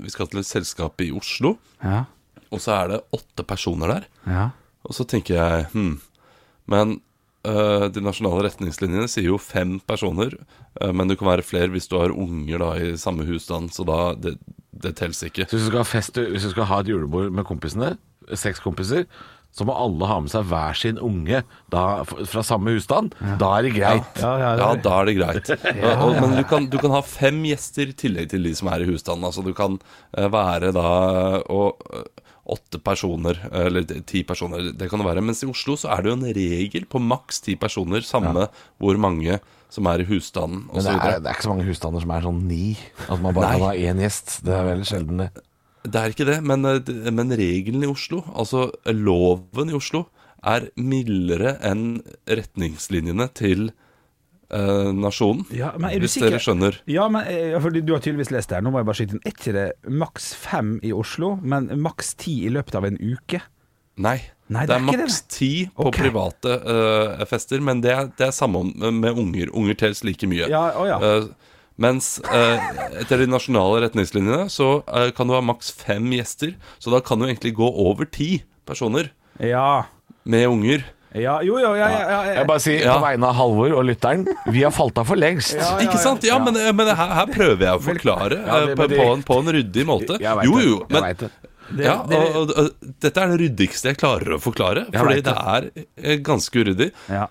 Vi 0.00 0.10
skal 0.12 0.28
til 0.30 0.40
et 0.44 0.48
selskap 0.48 1.00
i 1.04 1.10
Oslo, 1.16 1.56
Ja. 1.84 2.04
og 2.50 2.60
så 2.60 2.74
er 2.82 2.88
det 2.94 3.00
åtte 3.16 3.44
personer 3.46 3.94
der. 3.96 4.08
Ja. 4.26 4.48
Og 4.84 4.94
så 4.96 5.04
tenker 5.08 5.36
jeg 5.36 5.66
hm, 5.74 5.94
Men 6.70 7.00
de 7.44 8.02
nasjonale 8.04 8.44
retningslinjene 8.48 9.08
sier 9.08 9.30
jo 9.30 9.38
fem 9.40 9.78
personer, 9.88 10.34
øh, 10.82 10.92
men 10.92 11.08
du 11.08 11.16
kan 11.16 11.30
være 11.30 11.46
flere 11.46 11.72
hvis 11.72 11.88
du 11.88 11.96
har 12.00 12.12
unger 12.12 12.60
da 12.60 12.70
i 12.76 12.94
samme 13.00 13.24
husstand, 13.28 13.72
så 13.72 13.86
da 13.88 14.00
det, 14.20 14.36
det 14.72 14.96
telles 15.00 15.22
ikke. 15.24 15.48
Så 15.48 15.56
hvis 15.56 15.66
du 15.66 15.72
skal 15.72 15.84
ha 15.84 15.88
fest, 15.88 16.20
hvis 16.20 16.44
du 16.44 16.52
skal 16.52 16.68
ha 16.68 16.80
et 16.84 16.92
julebord 16.92 17.32
med 17.32 17.48
kompisene, 17.48 17.94
seks 18.36 18.60
kompiser, 18.62 19.06
så 19.50 19.64
må 19.66 19.74
alle 19.74 20.06
ha 20.06 20.18
med 20.22 20.30
seg 20.30 20.46
hver 20.46 20.76
sin 20.78 20.98
unge 21.02 21.40
da, 21.74 21.82
fra 22.06 22.42
samme 22.46 22.76
husstand. 22.76 23.16
Da 23.40 23.48
er 23.56 23.66
det 23.66 23.72
greit. 23.74 24.20
Ja, 24.22 24.34
ja, 24.38 24.50
Ja, 24.60 24.68
da 24.78 24.92
er 25.00 25.08
det 25.08 25.16
greit. 25.18 25.50
Og, 26.04 26.14
men 26.20 26.36
du 26.38 26.44
kan, 26.46 26.68
du 26.70 26.78
kan 26.78 26.94
ha 26.94 27.00
fem 27.02 27.40
gjester 27.48 27.90
i 27.90 27.96
tillegg 27.98 28.30
til 28.30 28.46
de 28.46 28.54
som 28.54 28.70
er 28.70 28.84
i 28.84 28.90
husstanden. 28.92 29.26
Altså 29.26 29.42
du 29.42 29.50
kan 29.56 29.80
eh, 30.14 30.28
være 30.30 30.70
da 30.76 30.86
og, 31.50 31.82
eh, 31.90 32.06
åtte 32.50 32.80
personer, 32.82 33.38
eller 33.52 33.86
ti 34.08 34.24
personer, 34.26 34.72
det 34.76 34.90
kan 34.90 35.00
det 35.02 35.08
være. 35.08 35.24
Mens 35.24 35.42
i 35.44 35.48
Oslo 35.50 35.76
så 35.78 35.92
er 35.94 36.02
det 36.02 36.12
jo 36.12 36.18
en 36.18 36.28
regel 36.36 36.86
på 36.90 37.02
maks 37.02 37.42
ti 37.46 37.56
personer, 37.60 38.04
samme 38.06 38.48
hvor 38.80 39.00
mange 39.00 39.38
som 39.70 39.86
er 39.86 40.02
i 40.02 40.06
husstanden 40.08 40.64
Men 40.66 40.82
det 40.82 40.94
er, 40.96 41.20
det 41.22 41.30
er 41.30 41.36
ikke 41.36 41.46
så 41.46 41.52
mange 41.52 41.66
husstander 41.68 42.02
som 42.02 42.12
er 42.14 42.24
sånn 42.26 42.40
ni. 42.48 42.64
At 43.06 43.20
man 43.22 43.36
bare 43.36 43.52
kan 43.54 43.66
ha 43.68 43.74
én 43.78 44.02
gjest. 44.02 44.40
Det 44.46 44.56
er 44.56 44.66
veldig 44.66 44.88
sjelden, 44.88 45.22
det. 45.22 45.44
Det 45.80 46.00
er 46.00 46.12
ikke 46.12 46.26
det, 46.28 46.40
men, 46.44 46.66
eh, 46.68 47.12
men 47.14 47.32
regelen 47.38 47.86
i 47.86 47.88
Oslo, 47.88 48.24
altså 48.36 48.66
loven 48.92 49.70
i 49.70 49.76
Oslo, 49.78 50.08
er 50.44 50.68
mildere 50.76 51.54
enn 51.64 52.00
retningslinjene 52.28 53.28
til 53.36 53.70
nasjonen. 54.50 55.44
Ja, 55.54 55.70
men 55.78 55.90
er 55.90 56.00
du 56.00 56.06
hvis 56.06 56.16
sikker? 56.16 56.34
dere 56.34 56.42
skjønner. 56.42 56.80
Ja, 56.90 57.06
men 57.12 57.28
eh, 57.30 57.54
fordi 57.62 57.84
Du 57.86 57.94
har 57.94 58.02
tydeligvis 58.02 58.32
lest 58.34 58.50
det 58.50 58.58
her. 58.58 58.64
Nå 58.66 58.72
må 58.74 58.82
jeg 58.82 58.88
bare 58.88 58.98
skyte 58.98 59.16
inn. 59.16 59.22
Er 59.24 59.34
ikke 59.36 59.54
det 59.54 59.68
maks 60.02 60.32
fem 60.34 60.74
i 60.82 60.92
Oslo, 60.96 61.36
men 61.42 61.70
maks 61.80 62.14
ti 62.20 62.40
i 62.48 62.52
løpet 62.52 62.78
av 62.80 62.88
en 62.88 62.98
uke? 62.98 63.42
Nei. 64.00 64.18
Nei, 64.50 64.64
det 64.66 64.72
det 64.72 64.76
er 64.80 64.86
maks 64.88 65.20
ti 65.30 65.52
på 65.76 65.86
okay. 65.90 66.08
private 66.08 66.56
uh, 66.66 67.22
fester, 67.30 67.62
men 67.62 67.82
det 67.84 67.92
er, 67.94 68.08
det 68.18 68.26
er 68.26 68.34
samme 68.34 68.64
med 68.74 69.14
unger. 69.14 69.52
Unger 69.54 69.78
telles 69.78 70.02
like 70.02 70.26
mye. 70.26 70.48
Ja, 70.50 70.64
oh, 70.74 70.88
ja. 70.88 70.98
Uh, 70.98 71.50
mens 71.80 72.16
uh, 72.26 72.58
etter 73.00 73.22
de 73.22 73.28
nasjonale 73.30 73.84
retningslinjene 73.86 74.50
så 74.52 74.82
eh, 74.84 75.08
kan 75.16 75.30
du 75.30 75.32
ha 75.32 75.40
maks 75.44 75.70
fem 75.72 76.10
gjester. 76.12 76.52
Så 76.82 76.92
da 76.92 77.00
kan 77.04 77.20
du 77.20 77.28
egentlig 77.28 77.54
gå 77.56 77.68
over 77.86 78.04
ti 78.04 78.42
personer 78.68 79.12
Ja. 79.38 79.86
med 80.24 80.48
unger. 80.50 80.84
Ja 81.14 81.40
jo, 81.42 81.56
jo, 81.58 81.72
ja, 81.74 81.88
ja, 81.90 82.00
ja, 82.10 82.18
Jeg 82.38 82.46
bare 82.46 82.60
sier 82.62 82.84
Ja. 82.84 82.94
på 82.98 83.04
vegne 83.04 83.26
av 83.30 83.34
Halvor 83.34 83.72
og 83.80 83.84
lytteren, 83.88 84.26
vi 84.52 84.62
har 84.62 84.70
falt 84.70 84.98
av 84.98 85.06
for 85.10 85.16
lengst. 85.18 85.56
Ja, 85.56 85.72
ja, 85.80 85.88
Ikke 85.88 85.98
sant? 85.98 86.22
Ja, 86.24 86.38
men, 86.38 86.54
men 86.76 86.86
her, 86.94 87.14
her 87.18 87.26
prøver 87.26 87.66
jeg 87.66 87.80
å 87.80 87.82
forklare 87.82 88.38
Ja, 88.46 88.60
det- 88.66 88.70
eh, 88.70 88.76
på, 88.78 88.88
på, 88.94 89.08
en, 89.16 89.22
på 89.26 89.38
en 89.42 89.52
ryddig 89.58 89.86
måte. 89.88 90.20
Jo, 90.22 90.58
jo, 90.62 90.78
men 90.90 91.10
det. 91.18 91.30
Ja, 91.84 92.00
og, 92.02 92.36
og, 92.36 92.50
og, 92.58 92.70
dette 93.02 93.20
er 93.22 93.28
det 93.30 93.40
ryddigste 93.44 93.92
jeg 93.92 93.98
klarer 94.00 94.34
å 94.34 94.40
forklare, 94.42 94.86
fordi 94.90 95.20
det. 95.20 95.28
det 95.28 95.36
er 95.36 95.68
eh, 96.14 96.16
ganske 96.26 96.58
uryddig. 96.64 96.90
ja. 97.08 97.28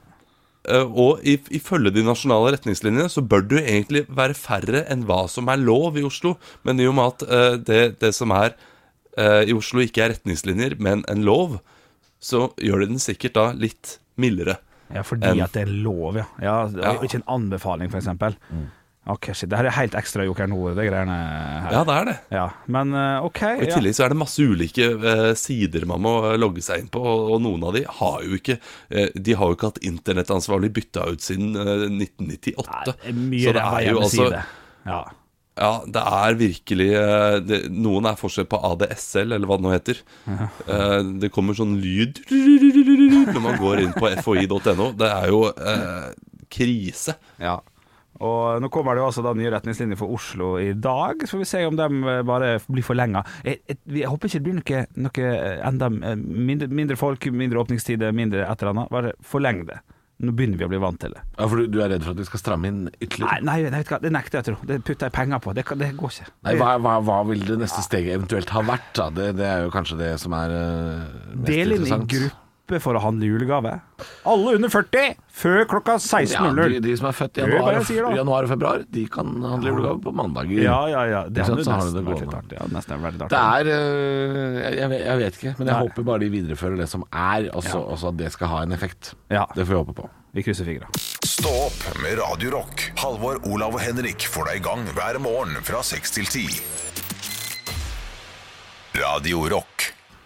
Eh, 0.70 0.84
Og 0.84 1.24
ifølge 1.24 1.92
de 1.96 2.04
nasjonale 2.04 2.52
retningslinjene 2.58 3.08
så 3.10 3.24
bør 3.24 3.46
det 3.48 3.58
jo 3.58 3.64
egentlig 3.64 4.02
være 4.12 4.36
færre 4.36 4.82
enn 4.92 5.06
hva 5.08 5.22
som 5.32 5.48
er 5.52 5.58
lov 5.58 5.96
i 5.98 6.04
Oslo. 6.04 6.36
Men 6.68 6.80
i 6.84 6.86
og 6.88 6.96
med 7.00 7.14
at 7.16 7.24
eh, 7.32 7.56
det, 7.64 7.82
det 8.04 8.12
som 8.16 8.32
er 8.36 8.54
eh, 9.18 9.48
i 9.50 9.56
Oslo 9.56 9.80
ikke 9.84 10.04
er 10.04 10.14
retningslinjer, 10.18 10.76
men 10.84 11.04
en 11.10 11.24
lov, 11.28 11.60
så 12.20 12.50
gjør 12.60 12.84
de 12.84 12.92
den 12.94 13.04
sikkert 13.04 13.38
da 13.38 13.46
litt 13.56 13.98
mildere. 14.20 14.60
Ja, 14.90 15.04
fordi 15.06 15.28
enn, 15.30 15.44
at 15.46 15.54
det 15.54 15.68
er 15.68 15.72
lov, 15.86 16.18
ja. 16.18 16.26
ja 16.42 16.58
Ja. 16.74 16.98
Ikke 17.06 17.22
en 17.22 17.28
anbefaling, 17.30 17.92
f.eks. 17.94 18.10
Mm. 18.50 18.68
Ok, 19.10 19.32
shit. 19.34 19.50
Det 19.50 19.58
her 19.58 19.66
er 19.70 19.74
helt 19.74 19.96
ekstra 19.98 20.26
Joker 20.28 20.50
Nord, 20.50 20.76
det 20.78 20.86
greiene 20.90 21.16
her. 21.16 21.72
Ja, 21.74 21.82
det 21.88 21.94
er 21.96 22.08
det. 22.10 22.16
Ja, 22.36 22.46
Men 22.70 22.92
eh, 22.94 23.26
OK. 23.26 23.42
Og 23.56 23.64
I 23.66 23.70
tillegg 23.72 23.96
så 23.98 24.06
er 24.06 24.14
det 24.14 24.20
masse 24.22 24.44
ulike 24.46 24.90
eh, 24.94 25.30
sider 25.40 25.88
man 25.90 26.04
må 26.06 26.14
logge 26.38 26.62
seg 26.66 26.84
inn 26.84 26.92
på, 26.94 27.02
og, 27.02 27.32
og 27.34 27.42
noen 27.46 27.64
av 27.70 27.78
de 27.78 27.86
har 28.00 28.20
jo 28.28 28.38
ikke 28.38 28.60
eh, 28.60 29.10
De 29.16 29.38
har 29.40 29.50
jo 29.50 29.58
ikke 29.58 29.72
hatt 29.72 29.82
internettansvarlig 29.90 30.70
bytta 30.76 31.08
ut 31.10 31.26
siden 31.26 31.58
eh, 31.58 31.88
1998. 31.88 32.70
Nei, 32.70 32.98
er 33.10 33.18
mye 33.24 33.42
så 33.48 33.56
det 33.56 33.66
er 33.66 33.88
jo 33.88 34.04
altså. 34.04 34.30
Ja. 34.90 35.02
Ja, 35.60 35.72
det 35.84 36.02
er 36.02 36.38
virkelig 36.40 36.90
eh, 36.96 37.38
det, 37.44 37.58
Noen 37.76 38.08
er 38.08 38.20
forskjell 38.20 38.48
på 38.50 38.60
ADSL, 38.72 39.34
eller 39.36 39.50
hva 39.50 39.58
det 39.60 39.66
nå 39.66 39.74
heter. 39.74 40.00
Eh, 40.30 41.00
det 41.20 41.32
kommer 41.36 41.58
sånn 41.58 41.76
lyd 41.82 42.22
når 43.34 43.44
man 43.44 43.60
går 43.60 43.84
inn 43.84 43.98
på 43.98 44.12
foi.no. 44.24 44.94
Det 44.96 45.10
er 45.10 45.28
jo 45.34 45.44
eh, 45.52 46.08
krise. 46.54 47.18
Ja. 47.44 47.60
Og 48.20 48.60
nå 48.60 48.68
kommer 48.72 48.96
det 48.96 49.04
jo 49.04 49.10
altså 49.10 49.24
da 49.24 49.32
nye 49.38 49.52
retningslinjer 49.54 50.00
for 50.00 50.16
Oslo 50.16 50.54
i 50.60 50.72
dag. 50.76 51.22
Så 51.24 51.36
får 51.38 51.44
vi 51.44 51.52
se 51.52 51.66
om 51.68 51.78
de 51.80 51.88
eh, 52.16 52.24
bare 52.28 52.56
blir 52.68 52.86
forlenga. 52.88 53.24
Jeg, 53.44 53.62
jeg, 53.68 53.80
jeg 54.00 54.12
håper 54.12 54.32
ikke 54.32 54.40
det 54.42 54.48
blir 54.48 54.60
noe, 54.62 54.82
noe 55.08 55.30
enda 55.70 55.92
mindre, 55.92 56.72
mindre 56.72 57.00
folk, 57.00 57.30
mindre 57.36 57.64
åpningstider, 57.66 58.16
mindre 58.16 58.48
et 58.48 58.64
eller 58.64 58.76
annet. 58.76 58.92
Bare 58.96 59.16
forleng 59.28 59.66
det. 59.68 59.82
Nå 60.20 60.34
begynner 60.36 60.60
vi 60.60 60.66
å 60.68 60.72
bli 60.72 60.80
vant 60.84 61.00
til 61.00 61.14
det. 61.16 61.22
Ja, 61.38 61.46
for 61.48 61.62
du, 61.62 61.70
du 61.72 61.78
er 61.80 61.94
redd 61.94 62.04
for 62.04 62.12
at 62.12 62.20
vi 62.20 62.28
skal 62.28 62.42
stramme 62.42 62.68
inn 62.68 62.82
ytterligere? 62.98 63.40
nei, 63.48 63.62
nei 63.64 63.80
vet 63.80 63.88
du 63.88 63.94
hva, 63.94 64.00
det 64.04 64.12
nekter 64.12 64.40
jeg 64.40 64.44
å 64.44 64.48
tro. 64.50 64.68
Det 64.68 64.80
putter 64.84 65.08
jeg 65.08 65.16
penger 65.16 65.40
på. 65.46 65.54
Det, 65.56 65.64
kan, 65.70 65.80
det 65.80 65.94
går 65.96 66.12
ikke. 66.16 66.28
Nei, 66.48 66.56
hva, 66.60 66.74
hva, 66.84 66.98
hva 67.08 67.20
vil 67.30 67.46
det 67.48 67.56
neste 67.62 67.84
steget 67.86 68.18
eventuelt 68.18 68.52
ha 68.52 68.64
vært? 68.68 68.92
Da? 69.00 69.08
Det, 69.16 69.30
det 69.40 69.48
er 69.48 69.64
jo 69.64 69.72
kanskje 69.72 70.00
det 70.02 70.12
som 70.20 70.36
er 70.36 70.56
uh, 70.56 71.08
mest 71.38 71.48
Del 71.54 71.78
inn 71.78 71.88
i 71.88 71.94
interessant. 71.96 72.36
Gruppe 72.70 72.82
for 72.84 72.96
å 72.98 73.02
handle 73.02 73.26
julegave. 73.30 73.72
Alle 74.30 74.56
under 74.58 74.70
40 74.70 75.16
før 75.40 75.66
klokka 75.70 75.96
Ja, 75.98 76.20
16.00. 76.22 76.70
de, 76.76 76.80
de 76.86 76.96
som 77.00 77.08
er 77.10 77.16
født 77.18 77.38
i 77.40 77.42
januar, 77.42 77.80
januar 78.16 78.44
og 78.46 78.50
februar, 78.52 78.84
de 78.90 79.06
kan 79.12 79.26
handle 79.44 79.72
julegave 79.74 80.02
på 80.04 80.14
mandager. 80.16 80.62
Ja, 80.64 80.78
ja, 80.92 81.04
ja. 81.10 81.22
Det 81.30 81.46
så 81.48 81.56
har 81.58 81.64
nesten 81.64 81.98
det 81.98 82.06
vært. 82.30 82.54
Ja, 82.54 82.68
nesten 82.74 83.02
vært 83.04 83.20
Det 83.30 83.40
er 83.40 83.72
øh, 83.74 84.60
jeg, 84.78 85.02
jeg 85.02 85.18
vet- 85.24 85.40
ikke, 85.40 85.56
men 85.60 85.68
jeg 85.68 85.74
Nei. 85.76 85.82
håper 85.88 86.04
bare 86.12 86.20
de 86.26 86.30
viderefører 86.30 86.78
det 86.78 86.90
som 86.90 87.04
er, 87.12 87.50
også, 87.54 87.80
Ja. 87.90 88.10
at 88.10 88.18
det 88.18 88.32
skal 88.32 88.48
ha 88.54 88.62
en 88.64 88.72
effekt. 88.76 89.14
Ja. 89.30 89.46
Det 89.56 89.66
får 89.66 89.74
vi 89.74 89.82
håpe 89.84 89.94
på. 90.02 90.10
Vi 90.34 90.44
krysser 90.46 90.66
fingra. 90.66 90.88
Stå 91.26 91.50
opp 91.66 92.02
med 92.04 92.20
Radio 92.20 92.52
Rock. 92.54 92.92
Halvor, 93.02 93.40
Olav 93.50 93.74
og 93.74 93.82
Henrik 93.82 94.28
får 94.30 94.46
deg 94.52 94.60
i 94.62 94.66
gang 94.68 94.86
hver 94.94 95.18
morgen 95.24 95.56
fra 95.66 95.82
6 95.82 96.12
til 96.12 96.26
10. 96.26 96.60
Radio 99.00 99.48
Rock. 99.50 99.79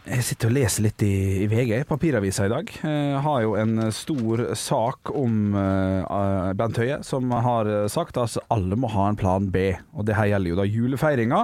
Jeg 0.03 0.23
sitter 0.27 0.49
og 0.49 0.55
leser 0.57 0.83
litt 0.83 1.03
i, 1.05 1.13
i 1.45 1.47
VG, 1.47 1.85
papiravisa 1.87 2.43
i 2.43 2.51
dag. 2.51 2.71
Jeg 2.83 3.19
har 3.23 3.43
jo 3.45 3.53
en 3.55 3.85
stor 3.95 4.41
sak 4.59 5.13
om 5.15 5.53
eh, 5.55 6.49
Bent 6.59 6.79
Høie, 6.81 6.97
som 7.07 7.31
har 7.31 7.69
sagt 7.87 8.19
at 8.19 8.35
alle 8.51 8.75
må 8.75 8.89
ha 8.91 9.05
en 9.07 9.19
plan 9.19 9.47
B. 9.47 9.69
Og 9.95 10.03
det 10.09 10.17
her 10.17 10.33
gjelder 10.33 10.51
jo 10.51 10.59
da 10.59 10.67
julefeiringa. 10.67 11.39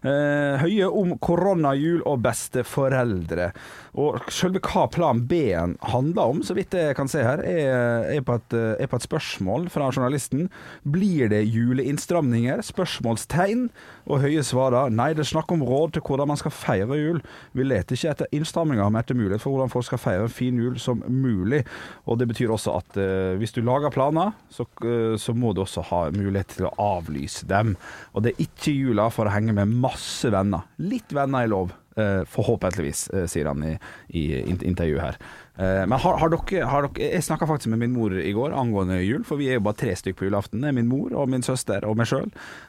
Eh, 0.00 0.56
Høie 0.64 0.88
om 0.88 1.18
koronajul 1.20 2.00
og 2.08 2.24
besteforeldre. 2.24 3.50
Og 3.98 4.28
selve 4.30 4.60
hva 4.62 4.84
plan 4.92 5.24
B-en 5.26 5.74
handler 5.90 6.30
om, 6.30 6.42
så 6.46 6.54
vidt 6.54 6.76
jeg 6.76 6.94
kan 6.94 7.10
se 7.10 7.24
her, 7.24 7.42
er, 7.42 8.04
er, 8.14 8.20
på 8.22 8.36
et, 8.38 8.54
er 8.54 8.90
på 8.90 8.98
et 8.98 9.06
spørsmål 9.06 9.66
fra 9.74 9.88
journalisten. 9.90 10.46
Blir 10.86 11.32
det 11.32 11.40
juleinnstramninger? 11.50 12.62
Spørsmålstegn. 12.68 13.66
Og 14.06 14.22
Høie 14.22 14.44
svarer 14.46 14.92
nei, 14.94 15.10
det 15.16 15.24
er 15.24 15.30
snakk 15.32 15.50
om 15.54 15.64
råd 15.66 15.96
til 15.96 16.04
hvordan 16.06 16.30
man 16.30 16.38
skal 16.40 16.54
feire 16.54 16.98
jul. 17.00 17.18
Vi 17.58 17.66
leter 17.66 17.98
ikke 17.98 18.12
etter 18.14 18.38
innstramninger, 18.38 18.86
men 18.86 19.02
etter 19.02 19.18
mulighet 19.18 19.42
for 19.42 19.56
hvordan 19.56 19.72
folk 19.72 19.88
skal 19.88 20.02
feire 20.02 20.28
en 20.28 20.36
fin 20.36 20.62
jul 20.62 20.78
som 20.80 21.02
mulig. 21.02 21.64
Og 22.06 22.20
det 22.20 22.30
betyr 22.30 22.54
også 22.54 22.78
at 22.78 23.00
uh, 23.02 23.34
hvis 23.40 23.56
du 23.56 23.64
lager 23.66 23.92
planer, 23.94 24.36
så, 24.52 24.68
uh, 24.84 25.18
så 25.18 25.34
må 25.34 25.52
du 25.52 25.64
også 25.64 25.84
ha 25.90 26.04
mulighet 26.14 26.54
til 26.54 26.70
å 26.70 26.74
avlyse 26.98 27.48
dem. 27.50 27.74
Og 28.14 28.24
det 28.24 28.34
er 28.34 28.46
ikke 28.46 28.78
jula 28.78 29.10
for 29.12 29.26
å 29.26 29.34
henge 29.34 29.56
med 29.58 29.74
masse 29.82 30.30
venner. 30.32 30.70
Litt 30.78 31.12
venner 31.16 31.44
er 31.44 31.54
lov. 31.56 31.74
Eh, 31.98 32.22
forhåpentligvis, 32.28 33.08
eh, 33.14 33.26
sier 33.30 33.50
han 33.50 33.64
i, 33.64 33.74
i 34.08 34.24
intervjuet 34.48 35.02
her. 35.02 35.20
Eh, 35.58 35.84
men 35.90 35.98
har, 35.98 36.18
har, 36.22 36.30
dere, 36.30 36.66
har 36.70 36.86
dere 36.86 37.06
Jeg 37.16 37.24
snakka 37.26 37.46
faktisk 37.50 37.72
med 37.72 37.80
min 37.82 37.94
mor 37.96 38.12
i 38.14 38.30
går 38.34 38.54
angående 38.54 39.00
jul, 39.02 39.24
for 39.26 39.40
vi 39.40 39.48
er 39.50 39.58
jo 39.58 39.64
bare 39.66 39.78
tre 39.80 39.94
stykker 39.98 40.20
på 40.20 40.28
julaften. 40.28 40.62
Det 40.62 40.70
er 40.70 40.76
min 40.76 40.86
mor 40.86 41.10
og 41.18 41.26
min 41.32 41.42
søster 41.42 41.82
og 41.88 41.96
meg 41.98 42.06
sjøl. 42.10 42.28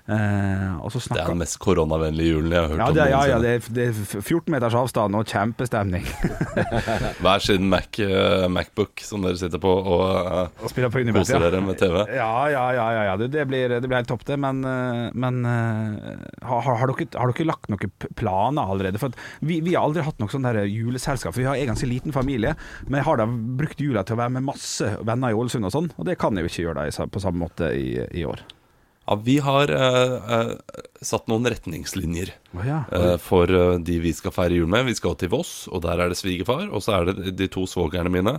Eh, 0.10 0.66
Det 0.90 1.20
er 1.20 1.30
den 1.30 1.42
mest 1.44 1.60
koronavennlige 1.62 2.34
julen 2.34 2.56
jeg 2.56 2.64
har 2.64 2.72
hørt 2.72 2.82
ja, 2.82 2.88
om. 2.90 2.98
det, 2.98 3.06
ja, 3.12 3.22
ja, 3.30 3.38
det 3.44 3.52
er, 3.54 3.68
det 3.78 3.86
er 3.92 4.24
14 4.24 4.54
meters 4.56 4.78
avstand 4.80 5.20
og 5.20 5.30
kjempestemning. 5.30 6.08
Hver 7.24 7.46
sin 7.46 7.70
Mac, 7.70 8.00
eh, 8.02 8.48
Macbook 8.50 9.06
som 9.06 9.26
dere 9.26 9.38
sitter 9.38 9.62
på 9.62 9.70
og 9.70 10.06
eh, 10.10 10.66
Og 10.66 10.74
spiller 10.74 10.90
på 10.94 11.04
Unibet, 11.04 11.28
koser 11.28 11.46
dere 11.46 11.62
med 11.62 11.78
TV. 11.78 12.02
Ja, 12.18 12.34
ja, 12.50 12.66
ja, 12.74 12.88
ja, 12.98 13.06
ja. 13.12 13.16
Det, 13.22 13.30
det, 13.38 13.46
blir, 13.52 13.78
det 13.78 13.86
blir 13.86 14.02
helt 14.02 14.10
topp, 14.10 14.26
det. 14.26 14.40
Men, 14.42 14.64
men 15.14 15.44
har, 15.46 16.66
har, 16.66 16.82
har, 16.82 16.90
dere, 16.90 17.10
har 17.22 17.34
dere 17.36 17.50
lagt 17.52 17.70
noen 17.70 17.94
planer 18.18 18.74
allerede? 18.74 19.02
For 19.02 19.14
at 19.14 19.46
vi, 19.46 19.60
vi 19.66 19.78
har 19.78 19.86
aldri 19.86 20.06
hatt 20.08 20.18
noe 20.22 20.34
sånn 20.34 20.50
juleselskap. 20.66 21.36
For 21.36 21.44
vi 21.44 21.50
har 21.52 21.60
en 21.60 21.74
ganske 21.76 21.90
liten 21.90 22.16
familie. 22.16 22.56
Men 22.88 23.00
jeg 23.00 23.08
har 23.10 23.20
da 23.20 23.26
brukt 23.60 23.82
jula 23.84 24.06
til 24.06 24.16
å 24.16 24.22
være 24.22 24.36
med 24.38 24.48
masse 24.48 24.94
venner 25.06 25.34
i 25.34 25.38
Ålesund 25.38 25.68
og 25.68 25.76
sånn, 25.76 25.92
og 25.98 26.08
det 26.08 26.18
kan 26.22 26.38
jeg 26.38 26.46
jo 26.46 26.52
ikke 26.54 26.66
gjøre 26.68 26.88
da 26.88 27.10
på 27.12 27.22
samme 27.24 27.44
måte 27.44 27.74
i, 27.76 27.92
i 28.22 28.26
år. 28.28 28.44
Ja, 29.10 29.16
vi 29.26 29.40
har 29.42 29.72
eh, 29.74 30.34
eh, 30.36 30.82
satt 31.02 31.26
noen 31.32 31.48
retningslinjer 31.50 32.30
oh, 32.54 32.62
ja. 32.62 32.84
eh, 32.94 33.16
for 33.18 33.50
eh, 33.50 33.80
de 33.82 33.96
vi 34.04 34.12
skal 34.14 34.36
feire 34.36 34.60
jul 34.60 34.70
med. 34.70 34.86
Vi 34.86 34.98
skal 35.00 35.16
til 35.18 35.32
Voss, 35.34 35.64
og 35.72 35.82
der 35.88 36.04
er 36.04 36.12
det 36.12 36.20
svigerfar. 36.20 36.68
Og 36.70 36.84
så 36.86 37.00
er 37.00 37.10
det 37.10 37.34
de 37.40 37.48
to 37.50 37.66
svogerne 37.66 38.12
mine, 38.14 38.36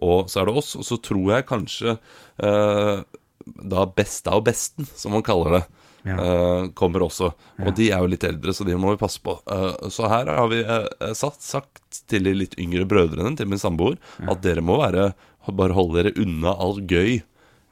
og 0.00 0.32
så 0.32 0.40
er 0.40 0.48
det 0.48 0.56
oss. 0.62 0.72
Og 0.80 0.88
så 0.88 0.96
tror 1.04 1.34
jeg 1.34 1.48
kanskje 1.50 1.98
eh, 2.40 3.04
da 3.44 3.84
besta 3.92 4.38
og 4.38 4.46
besten, 4.48 4.88
som 4.96 5.12
man 5.12 5.26
kaller 5.26 5.58
det, 5.58 5.62
Ja. 6.04 6.14
eh, 6.20 6.66
kommer 6.76 7.00
også. 7.06 7.30
Og 7.64 7.70
de 7.78 7.86
er 7.90 8.02
jo 8.04 8.10
litt 8.12 8.24
eldre, 8.28 8.52
så 8.52 8.64
de 8.68 8.76
må 8.76 8.90
vi 8.92 9.00
passe 9.00 9.22
på. 9.24 9.38
Uh, 9.48 9.88
så 9.88 10.08
her 10.12 10.28
har 10.28 10.50
vi 10.52 10.58
uh, 10.68 10.84
satt, 11.16 11.40
sagt 11.40 12.02
til 12.10 12.26
de 12.28 12.34
litt 12.36 12.58
yngre 12.60 12.84
brødrene 12.88 13.32
til 13.38 13.48
min 13.48 13.60
samboer 13.62 13.96
at 14.28 14.42
dere 14.44 14.60
må 14.64 14.76
være 14.82 15.14
bare 15.48 15.76
holde 15.76 16.02
dere 16.02 16.12
unna 16.20 16.52
alt 16.60 16.84
gøy 16.88 17.22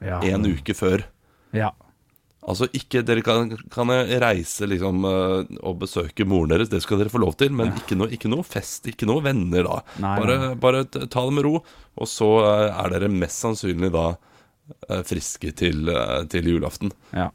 Ja. 0.03 0.17
en 0.27 0.43
uke 0.49 0.73
før. 0.75 1.05
Ja. 1.55 1.69
Altså 2.43 2.67
ikke, 2.75 3.03
Dere 3.07 3.21
kan, 3.23 3.53
kan 3.71 3.87
reise 4.19 4.67
liksom 4.67 5.05
og 5.07 5.77
besøke 5.79 6.25
moren 6.27 6.51
deres, 6.51 6.67
det 6.73 6.81
skal 6.83 6.99
dere 6.99 7.13
få 7.13 7.21
lov 7.23 7.37
til, 7.39 7.53
men 7.55 7.71
ikke, 7.79 7.95
noe, 7.95 8.09
ikke 8.11 8.27
noe 8.33 8.43
fest, 8.43 8.89
ikke 8.91 9.07
noe 9.07 9.23
venner 9.23 9.63
da. 9.63 9.77
Nei, 10.03 10.17
bare, 10.19 10.35
nei. 10.41 10.49
bare 10.65 10.81
ta 10.91 11.23
det 11.23 11.37
med 11.37 11.45
ro, 11.47 11.53
og 11.95 12.09
så 12.11 12.27
er 12.67 12.91
dere 12.97 13.07
mest 13.13 13.39
sannsynlig 13.45 13.93
da 13.95 14.09
friske 15.07 15.53
til, 15.55 15.87
til 16.33 16.51
julaften. 16.51 16.91
ja. 17.15 17.29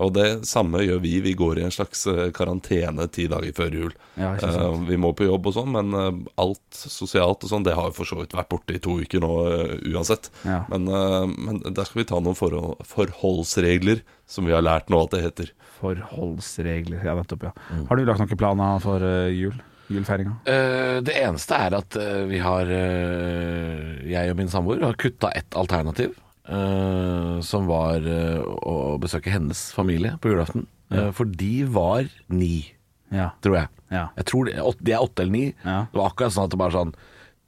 Og 0.00 0.12
det 0.16 0.28
samme 0.48 0.82
gjør 0.84 1.00
vi. 1.04 1.14
Vi 1.24 1.34
går 1.38 1.60
i 1.60 1.64
en 1.66 1.74
slags 1.74 2.06
eh, 2.10 2.30
karantene 2.36 3.06
ti 3.12 3.26
dager 3.30 3.54
før 3.56 3.76
jul. 3.76 3.94
Ja, 4.16 4.32
uh. 4.34 4.44
Eh, 4.48 4.82
vi 4.88 4.98
må 5.00 5.12
på 5.16 5.28
jobb 5.28 5.50
og 5.50 5.56
sånn, 5.56 5.72
men 5.76 5.96
eh, 5.96 6.10
alt 6.40 6.80
sosialt 6.80 7.44
og 7.44 7.52
sånn, 7.52 7.66
det 7.66 7.76
har 7.78 7.90
jo 7.90 7.96
for 8.00 8.08
så 8.08 8.20
vidt 8.22 8.36
vært 8.36 8.50
borte 8.52 8.76
i 8.76 8.82
to 8.82 8.98
uker 9.02 9.24
nå 9.24 9.32
uh, 9.46 9.74
uansett. 9.92 10.30
Ja. 10.48 10.62
Men, 10.72 10.88
uh, 10.88 11.24
men 11.30 11.62
der 11.66 11.88
skal 11.88 12.02
vi 12.02 12.08
ta 12.10 12.20
noen 12.22 12.38
forhold, 12.38 12.80
forholdsregler, 12.88 14.04
som 14.30 14.48
vi 14.48 14.54
har 14.56 14.64
lært 14.64 14.92
nå 14.92 15.02
at 15.04 15.16
det 15.16 15.24
heter. 15.26 15.56
Forholdsregler. 15.80 17.02
Ja, 17.04 17.16
nettopp, 17.18 17.50
ja. 17.50 17.56
Har 17.88 17.98
du 17.98 18.06
lagt 18.08 18.22
noen 18.22 18.40
planer 18.40 18.80
for 18.84 19.04
jul? 19.32 19.58
Julefeiringa? 19.90 20.36
Eh, 20.44 21.02
det 21.02 21.16
eneste 21.18 21.58
er 21.58 21.76
at 21.80 21.98
uh, 21.98 22.22
vi 22.30 22.38
har 22.42 22.68
uh, 22.70 24.02
Jeg 24.06 24.30
og 24.30 24.38
min 24.38 24.50
samboer 24.50 24.84
har 24.86 24.98
kutta 25.00 25.32
ett 25.34 25.56
alternativ. 25.58 26.14
Eh, 26.50 27.40
som 27.46 27.68
var 27.70 28.04
eh, 28.06 28.42
å 28.66 28.98
besøke 29.02 29.30
hennes 29.32 29.68
familie 29.76 30.16
på 30.20 30.32
julaften. 30.32 30.66
Eh, 30.90 31.10
for 31.16 31.24
de 31.30 31.64
var 31.70 32.08
ni, 32.28 32.72
Ja. 33.14 33.30
tror 33.42 33.56
jeg. 33.60 33.68
Ja. 33.90 34.08
Jeg 34.16 34.24
tror 34.30 34.46
de, 34.50 34.52
de 34.86 34.92
er 34.94 35.02
åtte 35.02 35.22
eller 35.24 35.32
ni. 35.34 35.46
Ja. 35.64 35.86
Det 35.90 35.98
var 35.98 36.10
akkurat 36.12 36.34
sånn 36.34 36.44
at 36.46 36.52
det 36.54 36.58
bare 36.60 36.76
sånn 36.76 36.92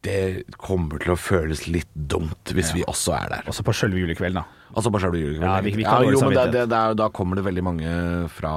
Det 0.03 0.45
kommer 0.59 0.99
til 0.99 1.13
å 1.15 1.21
føles 1.21 1.69
litt 1.71 1.91
dumt 1.95 2.51
hvis 2.51 2.73
vi 2.75 2.83
også 2.91 3.13
er 3.21 3.29
der. 3.37 3.45
Også 3.47 3.63
på 3.63 3.71
sjølve 3.77 4.01
julekvelden, 4.03 4.41
da. 4.43 4.62
Altså 4.75 4.91
bare 4.93 5.03
selve 5.05 5.19
julekvelden. 5.21 5.49
Ja, 5.51 5.61
vi- 5.61 5.75
vi 5.77 5.85
kan 5.85 6.01
dårlig 6.03 6.15
jo, 6.17 6.21
men 6.29 6.37
det, 6.39 6.45
det, 6.53 6.63
det 6.73 6.79
er, 6.79 6.95
da 6.97 7.09
kommer 7.13 7.37
det 7.37 7.45
veldig 7.45 7.63
mange 7.67 7.91
fra, 8.33 8.53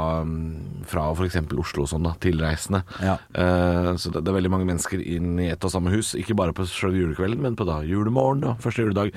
fra 0.88 1.04
f.eks. 1.13 1.36
Oslo 1.60 1.84
og 1.86 1.89
sånn 1.91 2.06
da, 2.08 2.13
tilreisende. 2.23 2.84
Ja. 3.04 3.17
Uh, 3.36 3.89
så 3.99 4.12
det, 4.13 4.21
det 4.23 4.32
er 4.32 4.38
veldig 4.38 4.51
mange 4.54 4.67
mennesker 4.69 5.01
inn 5.04 5.34
i 5.43 5.49
ett 5.51 5.63
og 5.67 5.73
samme 5.73 5.91
hus. 5.93 6.13
Ikke 6.19 6.38
bare 6.39 6.56
på 6.56 6.65
selve 6.69 7.01
julekvelden, 7.01 7.41
men 7.43 7.58
på 7.60 7.67
da 7.67 7.82
julemorgen 7.88 8.45
og 8.54 8.63
første 8.63 8.86
juledag. 8.86 9.12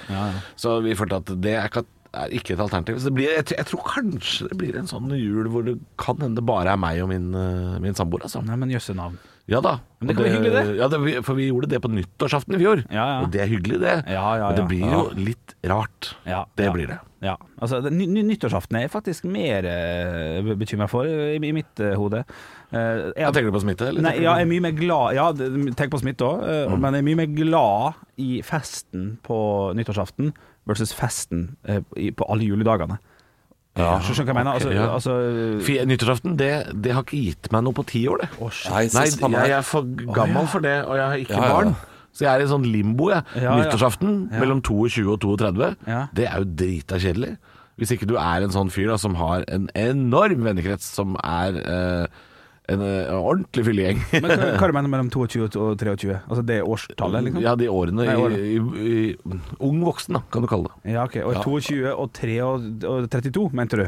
Så 0.59 0.79
vi 0.83 0.97
følte 0.99 1.21
at 1.23 1.33
det 1.45 1.55
er 1.61 1.71
ikke, 1.71 1.85
er 2.19 2.35
ikke 2.35 2.57
et 2.57 2.65
alternativ. 2.67 2.99
Så 2.99 3.11
det 3.13 3.17
blir, 3.21 3.31
jeg, 3.37 3.47
tror- 3.51 3.61
jeg 3.63 3.71
tror 3.73 3.87
kanskje 3.95 4.49
det 4.51 4.59
blir 4.59 4.79
en 4.81 4.89
sånn 4.91 5.11
jul 5.19 5.49
hvor 5.53 5.67
det 5.67 5.79
kan 6.01 6.19
hende 6.25 6.41
det 6.41 6.47
bare 6.49 6.73
er 6.75 6.81
meg 6.81 7.03
og 7.05 7.11
min, 7.13 7.31
eh, 7.37 7.79
min 7.85 7.95
samboer. 7.99 8.27
Altså. 8.27 8.43
Nei, 8.47 8.57
men 8.59 8.73
jøsse 8.75 8.97
navn. 8.97 9.19
Ja 9.49 9.63
da. 9.65 9.79
Men 9.99 10.11
det 10.11 10.15
kan 10.15 10.27
bli 10.27 10.33
hyggelig, 10.35 10.53
det. 10.53 10.63
Ja, 10.77 10.87
det, 10.93 10.99
for 11.25 11.39
vi 11.39 11.47
gjorde 11.49 11.69
det 11.73 11.79
på 11.81 11.89
nyttårsaften 11.91 12.55
i 12.55 12.59
fjor. 12.61 12.83
Ja, 12.93 13.05
ja. 13.15 13.21
Og 13.25 13.31
det 13.33 13.41
er 13.43 13.49
hyggelig, 13.49 13.79
det. 13.81 13.95
Ja, 14.13 14.25
ja, 14.37 14.51
Men 14.51 14.59
det 14.59 14.67
blir 14.69 14.85
jo 14.93 15.05
litt 15.17 15.55
rart. 15.73 16.11
Ja, 16.29 16.43
det 16.61 16.69
blir 16.75 16.91
det. 16.93 16.99
Ja. 17.25 17.33
Altså, 17.59 17.81
ny, 17.91 18.05
ny, 18.07 18.23
nyttårsaften 18.29 18.77
er 18.79 18.85
jeg 18.85 18.93
faktisk 18.93 19.25
mer 19.27 19.67
uh, 19.67 20.53
bekymra 20.61 20.87
for 20.91 21.09
i, 21.09 21.41
i 21.41 21.53
mitt 21.57 21.81
uh, 21.83 21.95
hode. 21.99 22.21
Uh, 22.71 23.09
jeg, 23.17 23.25
tenker 23.33 23.49
du 23.49 23.57
på 23.57 23.65
smitte? 23.65 23.89
Eller? 23.89 24.05
Nei, 24.05 24.15
ja, 24.21 24.37
jeg 24.39 24.47
er 24.47 24.53
mye 24.53 24.65
mer 24.69 24.77
glad 24.79 25.17
Ja, 25.17 25.27
tenk 25.81 25.91
på 25.97 26.03
smitte 26.05 26.29
òg, 26.29 26.45
Mm. 26.69 26.77
men 26.85 26.95
jeg 26.95 27.03
er 27.03 27.09
mye 27.09 27.21
mer 27.25 27.33
glad 27.35 28.05
i 28.21 28.31
festen 28.47 29.15
på 29.27 29.39
nyttårsaften 29.75 30.31
versus 30.69 30.93
festen 30.95 31.57
eh, 31.65 31.81
på 32.15 32.27
alle 32.29 32.45
juledagene. 32.45 33.01
Ja, 33.79 33.93
Skjønner 34.03 34.19
du 34.19 34.23
hva 34.23 34.27
jeg 34.27 34.39
mener? 34.39 34.53
Altså, 34.59 34.71
ja. 34.75 34.87
altså 34.95 35.87
Nyttårsaften, 35.89 36.37
det, 36.41 36.51
det 36.83 36.95
har 36.97 37.05
ikke 37.07 37.21
gitt 37.29 37.51
meg 37.55 37.63
noe 37.67 37.77
på 37.77 37.85
ti 37.89 38.03
år, 38.11 38.25
det. 38.25 38.29
Nei, 38.73 38.85
Nei, 38.95 39.05
jeg 39.47 39.57
er 39.59 39.67
for 39.67 39.87
gammel 40.17 40.49
for 40.51 40.65
det, 40.65 40.77
og 40.85 40.97
jeg 40.99 41.07
har 41.13 41.23
ikke 41.23 41.37
Ja, 41.39 41.45
ja. 41.47 41.53
barn. 41.55 41.77
Så 42.19 42.25
jeg 42.27 42.33
er 42.33 42.43
i 42.43 42.49
sånn 42.51 42.65
limbo, 42.67 43.11
jeg. 43.13 43.23
Ja, 43.39 43.43
ja. 43.45 43.57
Nyttårsaften 43.63 44.15
Ja. 44.33 44.41
mellom 44.43 44.63
22 44.67 45.07
og 45.13 45.21
32, 45.23 45.77
Ja. 45.87 46.07
det 46.13 46.27
er 46.27 46.39
jo 46.43 46.49
drita 46.59 46.99
kjedelig. 46.99 47.37
Hvis 47.79 47.93
ikke 47.95 48.09
du 48.11 48.17
er 48.19 48.43
en 48.43 48.51
sånn 48.51 48.73
fyr 48.75 48.89
da, 48.91 48.97
som 48.99 49.15
har 49.15 49.45
en 49.47 49.69
enorm 49.79 50.43
vennekrets, 50.43 50.83
som 50.99 51.15
er 51.23 51.55
eh, 51.63 52.07
en 52.69 52.83
eh, 52.85 53.13
ordentlig 53.17 53.65
fyllegjeng. 53.65 54.01
Men 54.13 54.33
hva, 54.35 54.49
hva 54.61 54.69
du 54.69 54.75
mener 54.77 54.93
mellom 54.93 55.09
22 55.13 55.47
og 55.49 55.79
23? 55.81 56.19
Altså 56.29 56.43
det 56.47 56.59
årstallet, 56.65 57.29
liksom? 57.29 57.45
Ja, 57.45 57.55
de 57.57 57.71
årene 57.73 58.05
Nei, 58.05 58.13
i, 58.13 58.27
årene. 58.27 58.43
i, 58.45 58.91
i 58.93 59.63
Ung 59.65 59.81
voksen, 59.87 60.19
da, 60.19 60.23
kan 60.35 60.45
du 60.45 60.51
kalle 60.51 60.69
det. 60.69 60.93
Ja, 60.93 61.07
ok. 61.09 61.17
Og 61.25 61.41
22 61.47 61.95
og, 61.95 62.13
3 62.19 62.37
og, 62.45 62.69
og 62.85 63.09
32, 63.15 63.49
mente 63.57 63.81
du? 63.81 63.87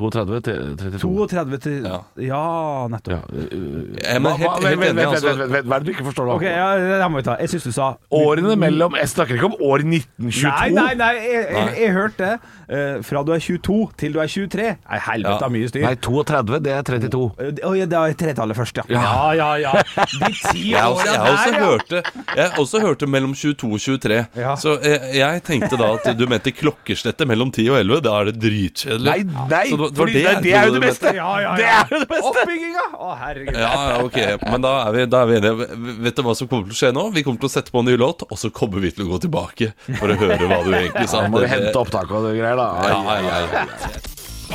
32 0.00 0.40
til 0.46 0.76
32. 0.80 0.98
32 1.28 1.58
til 1.64 1.82
Ja. 1.84 1.98
Ja, 2.16 2.42
nettopp. 2.88 3.12
Ja, 3.12 3.20
øh, 3.30 3.96
Jeg 4.00 4.16
er 4.16 4.20
hva, 4.20 4.30
helt- 4.36 4.48
hva, 4.48 4.68
helt 4.68 4.80
vent, 4.80 4.80
enig, 4.80 4.80
vent, 4.80 4.96
vent, 4.96 5.08
altså. 5.10 5.28
vent, 5.28 5.38
vent, 5.40 5.52
vent, 5.52 5.66
hva 5.66 5.74
er 5.76 5.78
det 5.80 5.86
du 5.86 5.92
ikke 5.92 6.06
forstår 6.08 6.24
nå? 6.30 6.34
Ok, 6.38 6.42
ja, 6.48 6.68
det 7.00 7.10
må 7.10 7.16
vi 7.20 7.26
ta. 7.28 7.36
Jeg 7.40 7.48
syns 7.52 7.64
du 7.68 7.72
sa 7.72 7.88
Årene 8.10 8.56
mellom 8.56 8.96
Jeg 8.96 9.08
snakker 9.12 9.34
ikke 9.36 9.50
om 9.50 9.56
år 9.60 9.84
1922. 9.84 10.48
Nei, 10.50 10.70
nei, 10.70 10.94
nei, 10.94 11.12
jeg, 11.20 11.46
jeg, 11.50 11.74
jeg 11.80 11.92
hørte 11.96 12.30
eh, 12.70 13.02
fra 13.02 13.22
du 13.26 13.32
er 13.32 13.40
22 13.44 13.78
til 14.00 14.12
du 14.12 14.20
er 14.20 14.26
23. 14.30 14.62
Nei, 14.90 14.98
helvete, 15.10 15.44
Ja. 15.44 15.48
mye 15.48 15.68
styr. 15.68 15.82
Nei, 15.84 15.94
32, 15.96 16.60
det 16.64 16.72
er 16.72 16.82
32. 16.82 17.22
Eh, 17.38 17.52
Å 17.66 17.74
ja, 17.76 17.86
det 17.90 17.98
er 18.00 18.14
tretallet 18.14 18.56
først, 18.56 18.76
ja. 18.80 18.84
Ja. 18.88 19.32
ja, 19.34 19.50
ja. 19.60 19.72
De 20.06 20.32
ti 20.32 20.70
Jeg, 20.72 20.80
har 20.80 20.90
også, 20.94 21.04
åra 21.04 21.12
jeg, 21.12 21.20
har 21.20 21.32
også 21.34 21.50
der, 21.50 21.58
ja. 21.58 21.66
hørte, 21.66 22.02
jeg 22.36 22.44
har 22.50 22.58
også 22.60 22.80
hørte 22.80 23.06
mellom 23.10 23.34
22 23.34 23.72
og 23.74 23.80
23. 23.80 24.20
Ja. 24.36 24.54
Så 24.56 24.76
jeg, 24.84 25.00
jeg 25.18 25.42
tenkte 25.46 25.76
da 25.80 25.92
at 25.98 26.10
du 26.18 26.26
mente 26.30 26.52
klokkeslettet 26.54 27.26
mellom 27.28 27.50
10 27.52 27.68
og 27.70 27.78
11. 27.80 28.00
Da 28.06 28.14
er 28.20 28.24
det 28.30 28.36
dritkjedelig. 28.42 29.10
Nei, 29.10 29.46
nei, 29.50 29.64
Så 29.70 29.76
det 29.76 29.88
det 29.89 29.89
fordi 29.96 30.12
det, 30.24 30.34
det 30.44 30.52
er 30.56 30.68
jo 30.70 30.74
det 30.76 30.82
beste. 30.84 31.12
Ja, 31.16 31.30
Ja, 31.40 31.40
ja, 31.42 31.54
Det 31.56 31.66
ja. 31.66 31.80
er 31.82 31.94
jo 31.94 31.98
det 32.02 32.08
beste. 32.10 32.30
Oppbygginga! 32.30 32.84
Å, 32.96 33.10
herregud. 33.20 33.58
Ja, 33.60 33.72
ja, 33.90 33.98
ok, 34.06 34.18
men 34.50 34.64
da 34.64 34.72
er, 34.86 34.92
vi, 34.96 35.04
da 35.12 35.22
er 35.24 35.30
vi 35.32 35.36
enige. 35.40 35.68
Vet 36.06 36.16
du 36.16 36.22
hva 36.26 36.34
som 36.38 36.50
kommer 36.50 36.70
til 36.70 36.76
å 36.76 36.80
skje 36.80 36.92
nå? 36.96 37.04
Vi 37.16 37.24
kommer 37.26 37.42
til 37.44 37.50
å 37.50 37.54
sette 37.56 37.74
på 37.74 37.82
en 37.82 37.88
ny 37.90 37.96
låt, 38.00 38.24
og 38.28 38.38
så 38.40 38.50
kommer 38.54 38.80
vi 38.84 38.90
til 38.96 39.06
å 39.06 39.12
gå 39.14 39.20
tilbake 39.26 39.72
for 40.00 40.12
å 40.14 40.18
høre 40.20 40.40
hva 40.50 40.60
du 40.66 40.72
egentlig 40.76 41.08
sa. 41.10 41.24
Da 41.26 41.32
må 41.32 41.42
vi 41.44 41.50
hente 41.52 41.74
opptak 41.80 42.10
og 42.14 42.28
det 42.30 42.36
greier, 42.38 42.58
da. 42.60 42.68
Ja, 42.88 42.98
ja, 43.04 43.20
ja, 43.20 43.64
ja. 43.66 44.02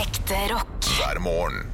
Ekte 0.06 0.42
rock. 0.52 0.92
hver 0.98 1.22
morgen. 1.24 1.72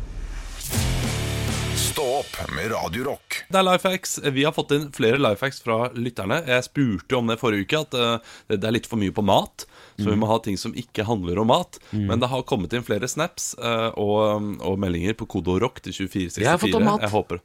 Stå 1.76 2.04
opp 2.22 2.38
med 2.56 2.72
Radio 2.72 3.04
Rock. 3.10 3.42
Det 3.52 3.60
er 3.60 3.66
life 3.68 3.90
hacks. 3.90 4.14
Vi 4.32 4.46
har 4.48 4.54
fått 4.56 4.72
inn 4.76 4.86
flere 4.96 5.20
life 5.20 5.44
hacks 5.44 5.60
fra 5.64 5.90
lytterne. 5.92 6.38
Jeg 6.48 6.64
spurte 6.70 7.18
om 7.20 7.28
det 7.28 7.36
forrige 7.42 7.66
uke, 7.68 7.82
at 7.84 7.98
eh, 8.00 8.32
det 8.56 8.68
er 8.70 8.76
litt 8.78 8.88
for 8.88 9.02
mye 9.02 9.12
på 9.16 9.24
mat. 9.28 9.66
Så 10.00 10.10
vi 10.10 10.18
må 10.20 10.28
ha 10.30 10.38
ting 10.40 10.58
som 10.58 10.74
ikke 10.78 11.06
handler 11.08 11.40
om 11.42 11.48
mat. 11.52 11.80
Men 11.92 12.20
det 12.22 12.30
har 12.32 12.44
kommet 12.48 12.74
inn 12.74 12.84
flere 12.88 13.08
snaps 13.12 13.54
eh, 13.60 13.90
og, 14.00 14.60
og 14.62 14.78
meldinger 14.82 15.14
på 15.20 15.28
kode 15.28 15.58
rock 15.62 15.82
til 15.82 15.94
2464. 15.94 16.42
Jeg 16.46 16.52
har 16.52 16.62
fått 16.62 16.78
om 16.80 16.86
mat. 16.88 17.02
Jeg 17.02 17.14
håper 17.16 17.42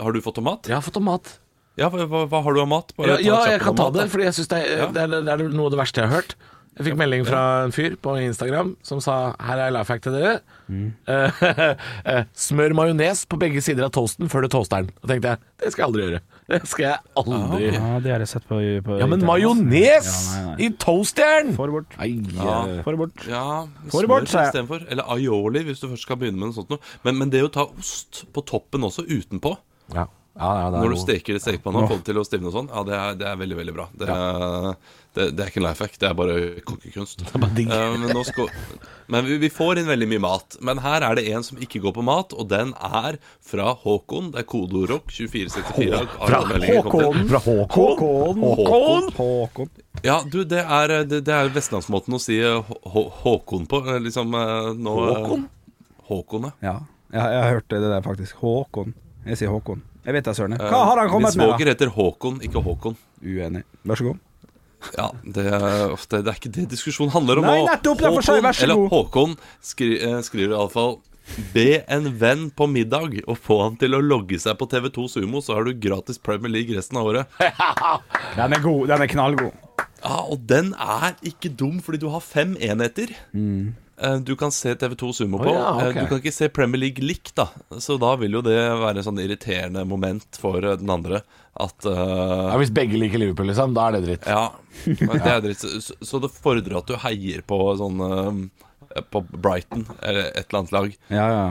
Har 0.00 0.12
du 0.16 0.20
fått 0.24 0.38
om 0.40 0.44
mat? 0.48 0.66
Jeg 0.70 0.76
har 0.78 0.84
fått 0.86 0.96
om 1.02 1.04
mat. 1.10 1.38
Ja, 1.76 1.90
hva, 1.92 2.06
hva, 2.08 2.22
hva 2.32 2.40
har 2.46 2.54
du 2.56 2.60
av 2.62 2.68
mat? 2.72 2.92
Bare 2.96 3.18
Ja, 3.20 3.20
ja 3.20 3.40
jeg 3.52 3.60
kan 3.60 3.76
ta 3.76 3.90
det, 3.92 4.06
for 4.08 4.22
jeg 4.24 4.32
syns 4.32 4.48
det, 4.48 4.62
er- 4.64 4.92
det, 4.96 5.08
det 5.26 5.32
er 5.34 5.42
noe 5.52 5.66
av 5.68 5.74
det 5.74 5.80
verste 5.82 6.00
jeg 6.00 6.08
har 6.08 6.22
hørt. 6.22 6.36
Jeg 6.76 6.90
fikk 6.90 6.96
melding 7.00 7.22
fra 7.24 7.40
en 7.64 7.72
fyr 7.72 7.94
på 8.04 8.12
Instagram 8.20 8.74
som 8.84 8.98
sa 9.00 9.32
Her 9.40 9.62
er 9.64 9.70
life 9.72 9.88
hack 9.92 10.02
til 10.04 10.12
dere. 10.12 10.40
Eh, 11.06 12.24
smør 12.36 12.74
majones 12.76 13.22
på 13.30 13.38
begge 13.40 13.60
sider 13.64 13.86
av 13.86 13.92
toasten 13.94 14.28
før 14.30 14.44
du 14.44 14.48
toaster 14.52 14.82
den. 14.82 14.90
Og 15.02 15.08
tenkte 15.10 15.32
jeg 15.32 15.40
det 15.62 15.70
skal 15.72 15.82
jeg 15.82 15.88
aldri 15.88 16.02
gjøre. 16.06 16.20
Det 16.52 16.58
skal 16.70 16.84
jeg 16.86 16.98
aldri 17.18 17.60
gjøre. 17.64 17.78
Ja, 17.80 17.94
det 18.04 18.10
har 18.12 18.22
jeg 18.22 18.28
sett 18.30 18.44
på, 18.46 18.58
på 18.86 18.98
Ja, 19.00 19.06
men 19.10 19.24
majones 19.26 20.10
Ja, 20.36 20.52
i 20.62 20.68
toasteren! 20.78 21.54
Få 21.56 21.66
det 21.66 21.74
bort. 21.74 21.96
Nei, 21.98 22.10
Ja. 22.36 22.58
eh, 22.70 22.82
Få 22.86 22.94
det 22.94 23.00
bort. 23.00 23.24
Ja, 23.30 23.46
Få 23.90 24.02
det 24.04 24.10
bort, 24.12 24.28
sa 24.30 24.44
jeg. 24.44 24.52
istedenfor. 24.52 24.84
Eller 24.92 25.08
aioli, 25.16 25.64
hvis 25.66 25.82
du 25.82 25.88
først 25.88 26.06
skal 26.06 26.20
begynne 26.20 26.38
med 26.38 26.52
noe 26.52 26.58
sånt 26.60 26.70
noe. 26.70 26.78
Men, 27.06 27.18
men 27.22 27.32
det 27.34 27.42
å 27.46 27.50
ta 27.56 27.66
ost 27.66 28.22
på 28.36 28.44
toppen 28.46 28.86
også, 28.86 29.06
utenpå 29.10 29.56
ja. 29.96 30.06
Ja, 30.36 30.48
ja, 30.60 30.64
det 30.68 30.76
er 30.76 30.82
Når 30.84 30.92
du 30.92 30.98
steker 31.00 31.32
det 31.38 31.40
stekepanna 31.40 31.80
og 31.80 31.88
får 31.88 32.00
det 32.02 32.06
til 32.10 32.18
å 32.20 32.24
stivne 32.28 32.50
og 32.50 32.52
sånn, 32.58 32.66
ja, 32.68 32.80
det 32.84 32.96
er, 33.00 33.14
det 33.22 33.26
er 33.30 33.36
veldig, 33.40 33.56
veldig 33.56 33.72
bra. 33.72 33.86
Det 33.96 34.08
er, 34.12 34.66
det, 35.16 35.24
det 35.36 35.42
er 35.46 35.48
ikke 35.50 35.60
en 35.62 35.66
life 35.66 35.82
hack, 35.84 35.96
det 36.02 36.08
er 36.10 36.14
bare 36.18 36.34
kokkekunst. 36.68 37.24
bare 37.34 37.50
digg. 37.56 37.70
Eh, 37.72 37.94
men 38.02 38.12
nå 38.14 38.22
skal, 38.28 38.50
men 39.12 39.24
vi, 39.26 39.38
vi 39.42 39.50
får 39.52 39.80
inn 39.80 39.88
veldig 39.88 40.08
mye 40.12 40.22
mat. 40.22 40.56
Men 40.68 40.80
her 40.84 41.04
er 41.08 41.16
det 41.18 41.24
en 41.32 41.44
som 41.46 41.58
ikke 41.62 41.80
går 41.84 41.94
på 41.96 42.04
mat, 42.06 42.34
og 42.36 42.48
den 42.52 42.74
er 42.76 43.16
fra 43.40 43.72
Håkon. 43.82 44.30
Det 44.34 44.42
er 44.44 44.48
kodeordrock 44.52 45.08
2464. 45.14 46.02
Fra 46.28 46.42
Håkon? 46.44 47.24
Fra 47.32 47.40
Håkon? 47.46 48.44
Håkon. 48.44 49.10
Håkon? 49.16 49.70
Ja, 50.04 50.18
du, 50.28 50.42
det 50.44 50.60
er, 50.62 50.92
det, 51.08 51.22
det 51.24 51.32
er 51.34 51.48
vestlandsmåten 51.54 52.14
å 52.18 52.20
si 52.20 52.36
eh, 52.44 52.60
Hå- 52.68 52.82
Hå- 52.92 53.08
Håkon 53.24 53.64
på. 53.70 53.80
eh, 53.88 54.00
Liksom 54.04 54.34
eh, 54.36 54.70
nå 54.76 54.96
eh, 55.00 55.10
Håkon? 55.16 55.46
Håkon, 56.10 56.50
ja. 56.62 56.76
Ja, 57.10 57.22
jeg, 57.22 57.32
jeg 57.32 57.42
har 57.46 57.52
hørt 57.56 57.68
det 57.72 57.80
der 57.86 58.02
faktisk. 58.04 58.36
Håkon. 58.42 58.92
Jeg 59.26 59.40
sier 59.40 59.50
Håkon. 59.54 59.80
Jeg 60.06 60.14
vet 60.14 60.26
da 60.28 60.34
søren. 60.38 60.54
Hva 60.60 60.84
har 60.90 61.00
han 61.00 61.08
kommet 61.10 61.32
med, 61.34 61.40
svoger 61.48 61.66
heter 61.72 61.90
Håkon, 61.96 62.36
ikke 62.46 62.60
Håkon. 62.62 62.94
Uenig. 63.26 63.64
Vær 63.86 63.98
så 63.98 64.10
god. 64.12 64.20
Ja, 64.96 65.10
det, 65.24 65.44
er- 65.50 65.90
ofte, 65.92 66.22
det, 66.22 66.30
er 66.32 66.38
ikke 66.40 66.52
det 66.54 66.68
diskusjonen 66.70 67.12
handler 67.14 67.40
om 67.42 67.46
Nei, 67.48 67.58
nettopp, 67.66 68.00
Håkon, 68.06 68.22
seg, 68.28 68.42
vær 68.44 68.56
så 68.56 68.64
eller 68.68 68.80
god. 68.82 68.88
Håkon 68.94 69.36
skri, 69.72 69.90
eh, 70.02 70.18
skriver 70.26 70.54
iallfall 70.56 70.98
Be 71.52 71.80
en 71.90 72.04
venn 72.20 72.44
på 72.54 72.68
middag 72.70 73.16
og 73.26 73.34
få 73.42 73.56
han 73.64 73.74
til 73.80 73.96
å 73.98 74.00
logge 74.04 74.38
seg 74.38 74.54
på 74.60 74.68
TV2 74.70 75.08
Sumo, 75.10 75.40
så 75.42 75.56
har 75.56 75.66
du 75.66 75.72
gratis 75.74 76.20
Premier 76.22 76.52
League 76.54 76.76
resten 76.76 77.00
av 77.00 77.08
året. 77.10 77.26
Den 78.38 78.54
er 78.54 78.62
god. 78.62 78.84
Den 78.92 79.02
er 79.02 79.10
knallgod. 79.10 79.56
Ja, 80.06 80.20
og 80.30 80.44
den 80.46 80.68
er 80.78 81.16
ikke 81.26 81.50
dum, 81.50 81.80
fordi 81.82 81.98
du 82.04 82.06
har 82.12 82.22
fem 82.22 82.52
enheter. 82.62 83.10
Mm. 83.34 83.72
Du 84.22 84.34
kan 84.38 84.52
se 84.54 84.74
TV2 84.78 85.08
Sumo 85.18 85.40
på. 85.40 85.48
Oh, 85.50 85.56
ja. 85.56 85.88
Eh, 85.88 85.96
Du 85.96 86.06
kan 86.12 86.20
ikke 86.20 86.32
se 86.36 86.46
Premier 86.52 86.78
League 86.84 87.02
likt, 87.02 87.32
da. 87.40 87.48
Så 87.82 87.96
da 87.98 88.12
vil 88.20 88.36
jo 88.38 88.42
det 88.44 88.54
være 88.54 89.00
en 89.00 89.06
sånn 89.08 89.18
irriterende 89.24 89.82
moment 89.88 90.36
for 90.38 90.60
eh, 90.62 90.76
den 90.78 90.92
andre. 90.94 91.24
At 91.56 91.86
uh, 91.88 92.50
Ja, 92.52 92.56
hvis 92.60 92.72
begge 92.74 92.98
liker 93.00 93.20
Liverpool, 93.22 93.48
liksom, 93.48 93.72
da 93.76 93.86
er 93.88 93.96
det 93.96 94.02
dritt. 94.04 94.26
Ja, 94.28 94.50
det 94.84 95.30
er 95.32 95.40
dritt. 95.44 95.62
Så, 95.62 95.96
så 96.04 96.20
det 96.20 96.32
fordrer 96.34 96.80
at 96.82 96.90
du 96.90 96.98
heier 97.00 97.40
på 97.48 97.60
sånn 97.80 98.02
uh, 98.02 98.42
På 99.12 99.22
Brighton 99.30 99.86
eller 100.02 100.28
et 100.32 100.44
eller 100.44 100.60
annet 100.60 100.76
lag 100.76 100.92
Ja, 101.08 101.26
ja. 101.32 101.48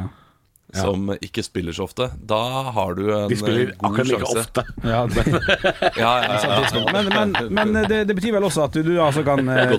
Som 0.74 1.12
ikke 1.22 1.44
spiller 1.46 1.72
så 1.76 1.84
ofte. 1.86 2.08
Da 2.28 2.40
har 2.74 2.96
du 2.98 3.04
en 3.14 3.30
De 3.30 3.36
spiller 3.38 3.70
eh, 3.70 3.76
akkurat 3.80 4.08
like 4.10 4.20
sjanse. 4.26 4.40
ofte. 4.42 4.64
ja 4.92 5.06
det, 5.08 5.26
Ja, 6.02 6.14
ja, 6.24 6.40
ja, 6.42 6.64
ja. 6.74 6.92
men 6.92 7.12
men, 7.14 7.36
men 7.54 7.88
det, 7.88 8.00
det 8.10 8.16
betyr 8.18 8.34
vel 8.36 8.44
også 8.44 8.66
at 8.66 8.74
du, 8.74 8.82
du 8.84 8.96
altså 9.04 9.24
kan 9.24 9.48
eh, 9.56 9.76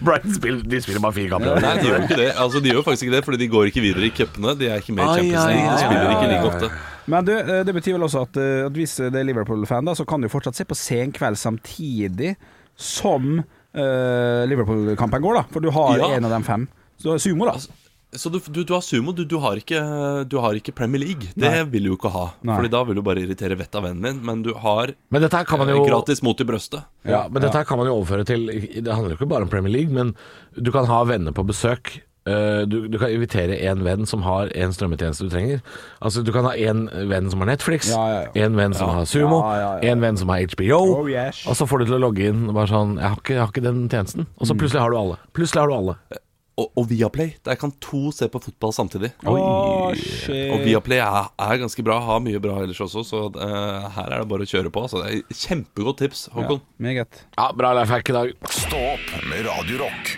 Brighton 0.00 0.34
spiller, 0.38 0.62
de 0.62 0.80
spiller 0.80 1.02
bare 1.04 1.12
fire 1.18 1.28
kamper. 1.34 1.60
Nei, 1.60 1.74
de 1.82 1.90
gjør 1.90 2.06
ikke 2.06 2.20
det. 2.22 2.30
Altså, 2.40 2.62
de 2.64 2.72
gjør 2.72 2.86
faktisk 2.86 3.08
ikke 3.08 3.16
det, 3.18 3.24
fordi 3.26 3.42
de 3.42 3.48
går 3.56 3.72
ikke 3.72 3.84
videre 3.84 4.06
i 4.06 4.12
cupene. 4.16 4.54
De 4.60 4.70
er 4.70 4.80
ikke 4.84 4.94
med 4.96 5.04
i 5.04 5.18
Champions 5.18 5.50
League. 5.50 5.74
De 5.74 5.84
spiller 5.84 6.14
ikke 6.14 6.30
like 6.32 6.48
ofte. 6.54 6.70
Men 7.10 7.26
du, 7.26 7.32
eh, 7.40 7.62
det 7.66 7.74
betyr 7.74 7.96
vel 7.98 8.06
også 8.06 8.22
at, 8.28 8.36
eh, 8.40 8.66
at 8.68 8.76
hvis 8.78 8.96
det 9.02 9.18
er 9.20 9.26
Liverpool-fan, 9.26 9.84
da, 9.90 9.96
så 9.98 10.06
kan 10.08 10.22
du 10.22 10.28
fortsatt 10.30 10.56
se 10.60 10.64
på 10.68 10.78
senkveld 10.78 11.36
samtidig 11.40 12.36
som 12.80 13.40
uh, 13.42 14.42
Liverpool-kampen 14.48 15.20
går, 15.22 15.34
da. 15.40 15.42
For 15.52 15.60
du 15.60 15.68
har 15.74 15.98
Ja. 15.98 16.12
en 16.16 16.24
av 16.24 16.30
de 16.32 16.42
fem. 16.46 16.68
Så 17.00 17.18
sumo, 17.20 17.44
da. 17.50 17.58
Så 18.12 18.26
du, 18.32 18.40
du, 18.50 18.64
du 18.66 18.72
har 18.74 18.80
sumo, 18.82 19.12
du, 19.14 19.22
du, 19.24 19.36
har 19.38 19.54
ikke, 19.60 19.80
du 20.26 20.36
har 20.42 20.56
ikke 20.58 20.72
Premier 20.74 20.98
League. 20.98 21.28
Det 21.36 21.46
Nei. 21.46 21.62
vil 21.70 21.84
du 21.86 21.90
jo 21.92 21.96
ikke 21.98 22.10
ha. 22.10 22.24
Nei. 22.42 22.56
Fordi 22.58 22.70
da 22.72 22.82
vil 22.88 22.98
du 22.98 23.02
bare 23.06 23.22
irritere 23.22 23.54
vettet 23.60 23.76
av 23.78 23.84
vennen 23.86 24.02
din. 24.02 24.18
Men 24.26 24.42
du 24.42 24.50
har 24.58 24.90
Men 25.14 25.22
dette 25.22 25.36
her 25.38 25.44
kan 25.46 25.58
man 25.62 25.68
eh, 25.70 25.76
jo 25.78 25.84
gratis 25.86 26.22
mot 26.26 26.40
i 26.42 26.44
brøstet. 26.48 26.82
Ja, 27.06 27.28
men 27.30 27.42
dette 27.44 27.54
her 27.60 27.64
kan 27.68 27.78
man 27.78 27.86
jo 27.86 27.94
overføre 28.00 28.24
til 28.26 28.48
Det 28.50 28.90
handler 28.90 29.14
jo 29.14 29.20
ikke 29.20 29.28
bare 29.30 29.46
om 29.46 29.52
Premier 29.52 29.70
League, 29.76 29.94
men 29.94 30.16
du 30.58 30.72
kan 30.74 30.86
ha 30.90 31.04
venner 31.06 31.30
på 31.36 31.44
besøk. 31.46 32.00
Eh, 32.26 32.66
Du, 32.66 32.88
du 32.90 32.98
kan 33.00 33.14
invitere 33.14 33.56
en 33.70 33.80
venn 33.86 34.02
som 34.10 34.22
har 34.26 34.50
en 34.58 34.74
strømmetjeneste 34.74 35.24
du 35.24 35.30
trenger. 35.32 35.62
Altså 36.02 36.24
Du 36.26 36.32
kan 36.34 36.44
ha 36.50 36.52
en 36.58 36.82
venn 37.08 37.30
som 37.30 37.40
har 37.40 37.48
Netflix, 37.54 37.88
Ja, 37.94 38.02
ja, 38.10 38.18
ja. 38.26 38.44
en 38.44 38.58
venn 38.58 38.74
som 38.74 38.90
har 38.90 39.06
Sumo, 39.08 39.38
Ja, 39.46 39.54
ja, 39.54 39.70
ja. 39.80 39.92
en 39.94 40.02
venn 40.02 40.18
som 40.20 40.28
har 40.34 40.42
HBO. 40.50 40.80
Oh, 40.98 41.06
yes. 41.08 41.44
Og 41.46 41.54
så 41.56 41.64
får 41.70 41.78
du 41.78 41.92
til 41.92 41.96
å 41.96 42.02
logge 42.08 42.26
inn 42.28 42.42
og 42.50 42.58
bare 42.58 42.68
sånn 42.74 42.98
jeg 42.98 43.06
har, 43.08 43.16
ikke, 43.22 43.34
'Jeg 43.38 43.40
har 43.46 43.54
ikke 43.54 43.64
den 43.70 43.88
tjenesten.' 43.88 44.26
Og 44.34 44.42
Mm. 44.44 44.48
så 44.50 44.58
plutselig 44.58 44.80
har 44.82 44.90
du 44.90 44.98
alle. 44.98 45.16
Plutselig 45.32 45.60
har 45.62 45.68
du 45.70 45.74
alle. 45.78 45.96
Og, 46.60 46.68
og 46.76 46.88
Viaplay. 46.90 47.32
Der 47.46 47.56
kan 47.60 47.72
to 47.80 48.10
se 48.12 48.28
på 48.28 48.40
fotball 48.42 48.74
samtidig. 48.76 49.12
Oh, 49.24 49.94
shit. 49.96 50.50
Og 50.52 50.64
Viaplay 50.66 51.00
er, 51.00 51.30
er 51.40 51.60
ganske 51.62 51.84
bra, 51.86 51.96
har 52.04 52.20
mye 52.24 52.40
bra 52.42 52.58
ellers 52.64 52.82
også, 52.84 53.04
så 53.06 53.22
eh, 53.32 53.88
her 53.96 54.10
er 54.12 54.24
det 54.24 54.30
bare 54.32 54.44
å 54.44 54.50
kjøre 54.50 54.72
på. 54.74 54.84
Altså. 54.86 55.02
Det 55.04 55.20
er 55.22 55.40
Kjempegodt 55.46 56.02
tips, 56.04 56.26
Håkon. 56.34 56.60
Ja, 56.60 56.84
meget. 56.90 57.24
Ja, 57.38 57.50
Bra 57.56 57.72
life 57.76 57.92
hack 57.92 58.12
i 58.12 58.16
dag. 58.16 58.34
Stå 58.52 58.82
opp 58.94 59.14
med 59.30 59.46
Radio 59.48 59.84
Rock. 59.86 60.16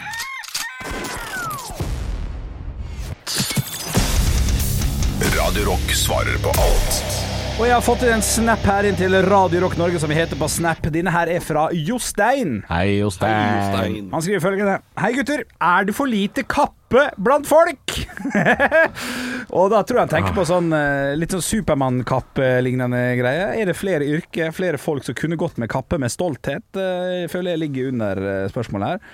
Radio 5.39 5.65
Rock 5.71 5.95
svarer 5.95 6.39
på 6.43 6.49
alt 6.49 7.22
Og 7.61 7.67
jeg 7.69 7.75
har 7.77 7.83
fått 7.85 8.03
inn 8.03 8.15
en 8.17 8.23
snap 8.25 8.63
her 8.67 8.87
inn 8.89 8.97
til 8.99 9.13
Radio 9.29 9.61
Rock 9.63 9.75
Norge, 9.79 9.99
som 10.01 10.11
vi 10.11 10.17
heter 10.17 10.39
på 10.41 10.49
Snap. 10.51 10.81
Denne 10.91 11.13
her 11.15 11.29
er 11.31 11.43
fra 11.45 11.67
Jostein. 11.77 12.57
Hei, 12.67 12.97
Jostein. 12.99 13.35
Jostein. 13.59 14.09
Han 14.11 14.25
skriver 14.25 14.43
følgende 14.43 14.77
Hei 14.99 15.11
gutter, 15.19 15.45
er 15.63 15.87
det 15.87 15.95
for 15.95 16.11
lite 16.11 16.43
kappe 16.49 17.05
blant 17.23 17.47
folk? 17.47 17.95
og 19.59 19.69
da 19.73 19.83
tror 19.85 20.01
jeg 20.01 20.03
han 20.07 20.13
tenker 20.15 20.35
på 20.37 20.47
sånn 20.49 20.73
eh, 20.77 21.13
litt 21.21 21.37
sånn 21.37 21.45
Supermann-kappe-lignende 21.45 23.03
greie. 23.21 23.47
Er 23.61 23.71
det 23.71 23.77
flere 23.79 24.09
yrker, 24.09 24.51
flere 24.57 24.81
folk 24.81 25.07
som 25.07 25.17
kunne 25.21 25.39
gått 25.41 25.61
med 25.63 25.71
kappe 25.73 26.01
med 26.03 26.13
stolthet? 26.13 26.65
Eh, 26.75 27.21
Jeg 27.23 27.31
føler 27.37 27.55
jeg 27.55 27.63
ligger 27.67 27.93
under 27.93 28.25
eh, 28.33 28.47
spørsmålet 28.51 28.95
her. 28.97 29.07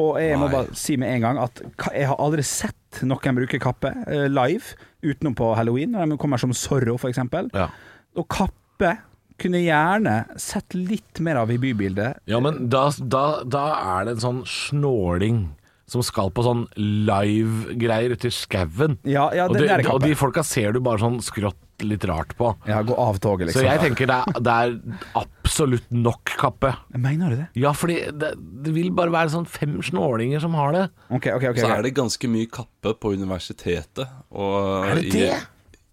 Og 0.00 0.14
jeg 0.22 0.38
må 0.38 0.46
bare 0.48 0.78
si 0.78 0.94
med 0.96 1.10
en 1.16 1.24
gang 1.26 1.42
at 1.42 1.60
jeg 1.90 2.06
har 2.08 2.22
aldri 2.22 2.46
sett 2.46 3.02
noen 3.02 3.36
bruke 3.42 3.58
kappe 3.60 3.90
eh, 4.06 4.28
live, 4.30 4.78
utenom 5.02 5.34
på 5.38 5.52
halloween, 5.56 5.92
når 5.96 6.10
de 6.14 6.18
kommer 6.20 6.38
som 6.42 6.52
Zorro, 6.56 6.96
eksempel. 7.10 7.48
Ja. 7.56 7.68
Og 8.18 8.26
kappe 8.28 8.96
kunne 9.40 9.62
gjerne 9.64 10.18
sett 10.36 10.74
litt 10.76 11.20
mer 11.24 11.38
av 11.40 11.50
i 11.50 11.56
bybildet. 11.62 12.18
Ja, 12.28 12.40
men 12.44 12.68
da, 12.68 12.90
da, 13.00 13.24
da 13.48 13.62
er 13.98 14.04
det 14.10 14.18
en 14.18 14.24
sånn 14.26 14.42
snåling 14.44 15.38
som 15.90 16.04
skal 16.06 16.28
på 16.30 16.44
sånn 16.46 16.66
live-greier 16.78 18.12
ute 18.14 18.28
i 18.30 18.34
skauen. 18.34 18.98
Ja, 19.08 19.28
ja, 19.34 19.48
og, 19.50 19.56
de- 19.58 19.88
og 19.90 20.00
de 20.04 20.12
folka 20.18 20.44
ser 20.46 20.72
du 20.76 20.80
bare 20.84 21.02
sånn 21.02 21.18
skrått 21.24 21.56
litt 21.82 22.04
rart 22.04 22.34
på. 22.36 22.52
Ja, 22.68 22.82
gå 22.84 22.92
av 23.00 23.16
toget, 23.24 23.48
liksom. 23.48 23.62
Så 23.62 23.66
jeg 23.66 23.80
tenker 23.80 24.10
det 24.10 24.18
er, 24.20 24.40
det 24.44 24.52
er 24.52 24.74
absolutt 25.50 25.88
nok 25.90 26.30
kappe. 26.38 26.70
Mener 26.94 27.30
du 27.34 27.36
det? 27.42 27.46
Ja, 27.58 27.72
fordi 27.74 27.96
det, 28.14 28.34
det 28.64 28.74
vil 28.74 28.92
bare 28.94 29.10
være 29.10 29.32
sånn 29.34 29.48
fem 29.50 29.80
snålinger 29.82 30.40
som 30.44 30.54
har 30.54 30.72
det. 30.76 30.84
Ok, 31.10 31.26
ok, 31.34 31.48
ok. 31.50 31.58
Så 31.58 31.70
er 31.74 31.82
det 31.82 31.94
ganske 31.96 32.30
mye 32.30 32.46
kappe 32.54 32.92
på 33.02 33.12
universitetet. 33.18 34.06
Og 34.30 34.86
Er 34.86 35.00
det 35.00 35.10
det? 35.10 35.32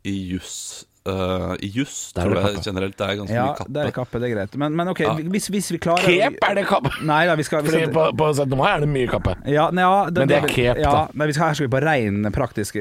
i, 0.05 0.11
i 0.13 0.15
juss 0.35 0.85
eh, 1.09 1.55
I 1.65 1.69
juss 1.73 2.13
Der 2.13 2.21
er 2.21 2.29
tror 2.29 2.35
det 2.37 2.43
jeg 2.43 2.55
kappe. 2.59 2.65
generelt 2.69 2.97
det 2.99 3.07
er 3.07 3.15
ganske 3.21 3.33
Ja, 3.35 3.45
mye 3.47 3.57
kappe. 3.57 3.73
det 3.73 3.85
er 3.87 3.95
kappe, 3.97 4.19
det 4.21 4.29
er 4.29 4.33
greit. 4.35 4.57
Men, 4.61 4.75
men 4.77 4.91
ok, 4.93 4.99
Ja. 5.07 5.13
hvis, 5.33 5.47
hvis 5.51 5.71
vi 5.73 5.79
klarer 5.83 6.05
Kep 6.05 6.37
er 6.51 6.59
det 6.61 6.65
kappe! 6.69 6.91
Nei 7.09 7.23
da, 7.27 7.35
vi 7.39 7.47
skal, 7.47 7.63
vi 7.65 7.71
Fordi 7.73 7.83
skal 7.87 7.95
på, 7.97 8.05
på 8.21 8.29
17. 8.37 8.57
mai 8.61 8.69
er 8.75 8.85
det 8.85 8.91
mye 8.93 9.09
kappe. 9.11 9.33
ja, 9.49 9.69
nei, 9.73 9.87
ja, 9.87 10.03
Men 10.13 10.29
det 10.29 10.37
er 10.43 10.47
kep, 10.53 10.83
ja, 10.85 10.91
da. 10.93 11.07
Men 11.17 11.27
vi 11.31 11.33
skal, 11.39 11.49
her 11.49 11.57
skal 11.59 11.67
vi 11.69 11.73
på 11.79 11.81
rein 11.87 12.29
praktisk 12.35 12.77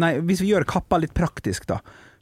Nei, 0.00 0.12
hvis 0.30 0.44
vi 0.46 0.52
gjør 0.54 0.68
kappa 0.78 1.00
litt 1.02 1.12
praktisk, 1.16 1.66
da. 1.74 1.80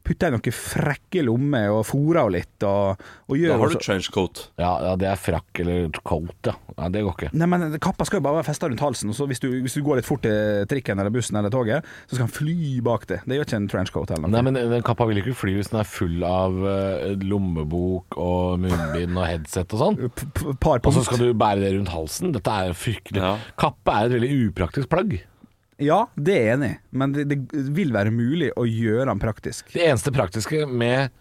Putter 0.08 0.30
jeg 0.30 0.38
noen 0.38 0.54
frekke 0.56 1.22
lommer 1.26 1.68
og 1.74 1.82
fôrer 1.84 2.22
henne 2.22 2.38
litt, 2.38 2.64
og, 2.64 3.02
og 3.28 3.36
gjør 3.36 3.52
Da 3.52 3.58
har 3.60 3.74
du 3.74 3.82
trenchcoat. 3.84 4.40
Ja, 4.56 4.70
ja, 4.86 4.94
det 5.00 5.08
er 5.10 5.20
frakk 5.20 5.60
eller 5.60 6.00
coat, 6.00 6.48
ja. 6.48 6.54
ja. 6.78 6.88
Det 6.94 7.02
går 7.04 7.16
ikke. 7.18 7.30
Nei, 7.36 7.48
men 7.52 7.76
Kappa 7.84 8.06
skal 8.08 8.22
jo 8.22 8.24
bare 8.24 8.38
være 8.40 8.48
festa 8.48 8.70
rundt 8.70 8.84
halsen, 8.84 9.12
og 9.12 9.18
så 9.18 9.28
hvis 9.28 9.42
du, 9.44 9.50
hvis 9.66 9.76
du 9.76 9.82
går 9.84 10.00
litt 10.00 10.08
fort 10.08 10.24
til 10.24 10.64
trikken 10.70 11.02
eller 11.02 11.12
bussen 11.12 11.36
eller 11.36 11.52
toget, 11.52 11.86
så 12.08 12.16
skal 12.16 12.24
han 12.24 12.34
fly 12.38 12.56
bak 12.88 13.04
det. 13.12 13.20
Det 13.28 13.36
gjør 13.36 13.48
ikke 13.50 13.60
en 13.60 13.70
trenchcoat 13.74 14.14
eller 14.16 14.24
noe. 14.24 14.34
Nei, 14.38 14.44
men 14.48 14.60
den 14.72 14.86
kappa 14.86 15.08
vil 15.10 15.20
ikke 15.20 15.36
fly 15.36 15.58
hvis 15.58 15.72
den 15.74 15.82
er 15.82 15.88
full 15.92 16.24
av 16.24 16.60
eh, 16.72 17.16
lommebok 17.28 18.16
og 18.16 18.62
munnbind 18.64 19.12
og 19.18 19.28
headset 19.28 19.76
og 19.76 19.84
sånn. 19.84 20.00
Og 20.08 20.92
så 20.96 21.04
skal 21.04 21.20
du 21.20 21.32
bære 21.36 21.66
det 21.66 21.74
rundt 21.76 21.92
halsen. 21.92 22.32
Dette 22.36 22.60
er 22.64 22.76
fryktelig. 22.76 23.20
Ja. 23.20 23.36
Kappe 23.60 23.92
er 23.92 24.08
et 24.08 24.16
veldig 24.16 24.32
upraktisk 24.48 24.88
plagg. 24.92 25.18
Ja, 25.78 26.02
det 26.18 26.34
er 26.34 26.44
jeg 26.44 26.54
enig 26.56 26.68
i, 26.72 26.76
men 26.98 27.12
det, 27.14 27.24
det 27.30 27.64
vil 27.74 27.92
være 27.94 28.10
mulig 28.10 28.50
å 28.58 28.64
gjøre 28.66 29.06
den 29.12 29.20
praktisk. 29.22 29.68
Det 29.74 29.84
eneste 29.86 30.10
praktiske 30.14 30.64
med 30.66 31.12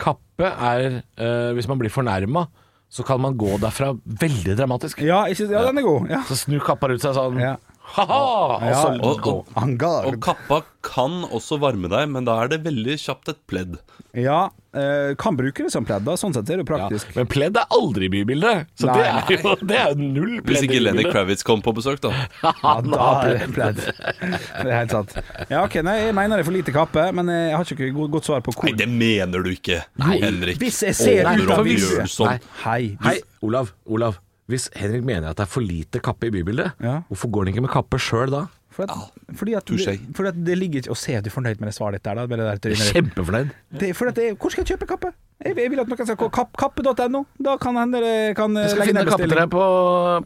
kappe 0.00 0.46
er 0.46 1.00
eh, 1.00 1.50
hvis 1.56 1.68
man 1.68 1.80
blir 1.80 1.92
fornærma, 1.92 2.46
så 2.90 3.04
kan 3.06 3.20
man 3.22 3.36
gå 3.38 3.56
derfra 3.62 3.92
veldig 4.04 4.54
dramatisk. 4.58 5.02
Ja, 5.06 5.24
ikke, 5.30 5.46
ja 5.52 5.62
den 5.66 5.82
er 5.82 5.86
god. 5.86 6.08
Ja. 6.10 6.22
Så 6.26 6.38
snur 6.38 6.62
kappa 6.66 6.90
ut 6.90 7.02
seg 7.02 7.14
sånn 7.18 7.38
Ja. 7.42 7.56
Ha-ha! 7.96 8.20
Og 8.56 8.66
Ja. 8.70 8.82
Og, 9.02 9.26
og, 9.26 10.10
og 10.10 10.20
kappa 10.24 10.62
kan 10.82 11.22
også 11.28 11.58
varme 11.60 11.90
deg, 11.92 12.08
men 12.08 12.24
da 12.24 12.38
er 12.42 12.48
det 12.52 12.62
veldig 12.64 12.94
kjapt 13.02 13.28
et 13.34 13.40
pledd. 13.50 13.74
Ja, 14.16 14.48
eh, 14.74 15.12
kan 15.20 15.36
bruke 15.38 15.62
det 15.66 15.70
som 15.70 15.84
pledd, 15.86 16.02
da. 16.08 16.14
Sånn 16.18 16.32
sett 16.34 16.48
er 16.50 16.58
det 16.58 16.64
jo 16.64 16.70
Ja. 16.70 16.88
praktisk. 16.88 17.12
Men 17.14 17.28
pledd 17.30 17.58
er 17.60 17.66
aldri 17.76 18.08
i 18.08 18.12
bybildet, 18.14 18.66
så 18.80 18.88
det 18.94 19.04
er 19.06 19.36
jo 19.36 19.54
det 19.66 19.76
er 19.76 19.92
jo 19.92 20.08
null 20.16 20.40
Hvis 20.48 20.64
ikke 20.66 20.80
Lenny. 20.82 21.04
Kravitz 21.10 21.44
kom 21.46 21.62
på 21.62 21.74
besøk, 21.76 22.00
da. 22.00 22.10
Ja, 22.64 22.80
da 22.80 23.10
er 23.28 23.36
det 23.38 23.50
pledd. 23.54 23.82
Det 23.84 24.66
er 24.66 24.74
helt 24.80 24.90
sant. 24.96 25.14
Ja, 25.50 25.64
ok, 25.64 25.80
nei, 25.86 25.96
Jeg 26.06 26.14
mener 26.16 26.36
det 26.40 26.46
er 26.46 26.48
for 26.50 26.56
lite 26.56 26.74
kappe, 26.74 27.06
men 27.14 27.28
jeg 27.28 27.54
har 27.56 27.64
ikke 27.76 27.92
godt, 27.98 28.10
godt 28.16 28.30
svar 28.30 28.40
på 28.46 28.54
hvor 28.56 28.64
Nei, 28.70 28.74
det 28.80 28.88
mener 28.88 29.44
du 29.44 29.50
ikke, 29.52 29.82
Henrik. 30.00 30.58
Hvis 30.62 30.82
jeg 30.88 30.96
ser 30.98 31.22
Nei, 31.28 31.36
ut 31.44 31.50
av 31.54 31.64
vinduet 31.66 32.40
Hei. 32.64 32.96
Hei, 33.04 33.18
Olav. 33.42 33.70
Olav. 33.86 34.18
Hvis 34.50 34.68
Henrik 34.76 35.04
mener 35.06 35.30
at 35.30 35.36
det 35.38 35.46
er 35.46 35.52
for 35.52 35.62
lite 35.64 36.00
kappe 36.02 36.26
i 36.26 36.30
bybildet, 36.34 36.72
Ja. 36.82 37.00
hvorfor 37.08 37.30
går 37.30 37.44
han 37.46 37.54
ikke 37.54 37.62
med 37.68 37.70
kappe 37.70 37.98
sjøl 38.02 38.30
da? 38.34 38.46
For 38.70 38.84
at, 38.86 38.90
fordi, 39.34 39.54
at 39.58 39.64
touché. 39.66 39.96
det, 39.98 40.14
fordi 40.14 40.28
at 40.30 40.36
det 40.46 40.54
ligger 40.56 40.78
ikke 40.84 40.92
Å 40.94 40.96
se 40.96 41.16
at 41.18 41.24
du 41.24 41.28
er 41.28 41.32
fornøyd 41.34 41.58
med 41.58 41.66
det 41.68 41.74
svaret 41.74 41.98
ditt 41.98 42.04
der, 42.06 42.14
da. 42.20 42.26
Med 42.30 42.38
det 42.38 42.44
der 42.46 42.52
Jeg 42.52 42.58
er 42.58 42.62
trynet 42.62 42.84
ditt. 42.84 42.92
kjempefornøyd. 42.94 43.48
Det, 43.80 43.88
er 43.90 43.96
fordi 43.98 44.08
at 44.12 44.14
det, 44.20 44.26
hvor 44.38 44.52
skal 44.54 44.62
jeg 44.64 44.70
kjøpe 44.76 44.86
kappe? 44.92 45.10
Jeg, 45.44 45.56
jeg 45.58 45.70
vil 45.72 45.80
at 45.82 45.88
noen 45.90 46.06
skal 46.06 46.16
gå 46.20 46.28
kapp, 46.36 46.52
kappe.no. 46.60 47.24
Da 47.42 47.56
kan 47.58 47.76
hende 47.80 47.98
dere 47.98 48.34
kan 48.38 48.54
eh, 48.56 48.62
Jeg 48.68 48.70
skal 48.76 48.86
finne 48.92 49.04
kappe 49.08 49.26
til 49.26 49.34
deg 49.40 49.50
på, 49.50 49.64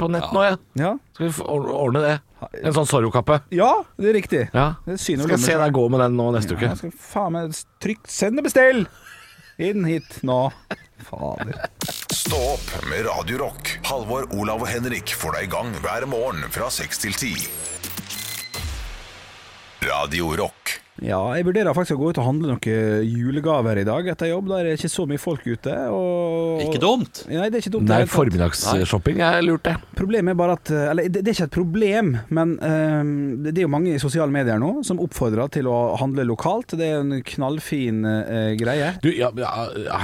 på 0.02 0.10
nett 0.12 0.28
nå, 0.36 0.42
jeg. 0.44 0.58
Ja. 0.82 0.92
Skal 1.16 1.26
vi 1.26 1.32
få 1.38 1.46
or- 1.56 1.72
ordne 1.86 2.02
det? 2.04 2.14
En 2.60 2.74
sånn 2.76 2.84
Zorro-kappe. 2.90 3.40
ja, 3.56 3.70
det 3.96 4.10
er 4.12 4.16
riktig. 4.20 4.42
Ja. 4.52 4.66
Det 4.84 4.98
er 4.98 5.00
Skal 5.00 5.30
jeg 5.38 5.40
se 5.40 5.56
deg 5.64 5.72
gå 5.72 5.88
med 5.88 6.00
den 6.04 6.16
nå 6.20 6.28
neste 6.36 6.52
Ja, 6.60 6.68
uke. 6.68 6.76
skal 6.82 6.92
faen 7.00 7.32
meg 7.32 7.56
trykk 7.80 8.04
Send 8.12 8.38
og 8.38 8.44
bestill! 8.44 8.84
Inn 9.56 9.84
hit 9.84 10.22
nå. 10.22 10.52
Fader. 11.10 11.66
Stå 12.10 12.36
opp 12.36 12.86
med 12.90 13.06
Radio 13.06 13.38
Rock. 13.38 13.78
Halvor, 13.84 14.26
Olav 14.34 14.64
og 14.64 14.68
Henrik 14.68 15.14
får 15.14 15.36
deg 15.36 15.46
i 15.46 15.52
gang 15.52 15.70
hver 15.84 16.06
morgen 16.10 16.42
fra 16.50 16.70
6 16.74 17.04
til 17.04 17.14
10. 17.14 17.46
Radio 19.84 20.32
Rock. 20.42 20.83
Ja, 21.02 21.18
jeg 21.34 21.48
vurderer 21.48 21.74
faktisk 21.74 21.96
å 21.96 22.02
gå 22.04 22.12
ut 22.14 22.18
og 22.22 22.26
handle 22.28 22.54
noen 22.54 23.08
julegaver 23.08 23.80
i 23.80 23.84
dag 23.86 24.06
etter 24.12 24.28
jobb. 24.30 24.46
Der 24.52 24.60
er 24.62 24.68
det 24.70 24.78
ikke 24.78 24.92
så 24.92 25.06
mye 25.10 25.18
folk 25.18 25.42
ute. 25.48 25.72
Og... 25.90 26.60
Ikke 26.68 26.78
dumt. 26.82 27.24
Nei, 27.26 27.48
det 27.50 27.58
er 27.58 27.64
ikke 27.64 27.72
dumt. 27.74 27.88
Nei, 27.90 27.98
det 28.04 28.12
formiddagsshopping 28.12 29.18
er 29.26 29.40
lurt, 29.42 29.64
det. 29.66 29.74
Problemet 29.98 30.34
er 30.34 30.38
bare 30.38 30.54
at 30.58 30.70
Eller 30.74 31.08
det 31.10 31.24
det 31.24 31.32
er 31.32 31.36
ikke 31.38 31.48
et 31.48 31.54
problem, 31.56 32.10
men 32.36 32.52
um, 32.60 33.10
det 33.42 33.56
er 33.56 33.64
jo 33.64 33.70
mange 33.72 33.94
i 33.94 34.00
sosiale 34.02 34.30
medier 34.30 34.60
nå 34.60 34.84
som 34.86 35.00
oppfordrer 35.02 35.50
til 35.56 35.66
å 35.70 35.96
handle 35.98 36.26
lokalt. 36.28 36.76
Det 36.78 36.86
er 36.86 37.00
en 37.00 37.18
knallfin 37.26 38.04
uh, 38.06 38.52
greie. 38.60 38.92
Du, 39.02 39.10
ja, 39.16 39.30
ja, 39.40 39.50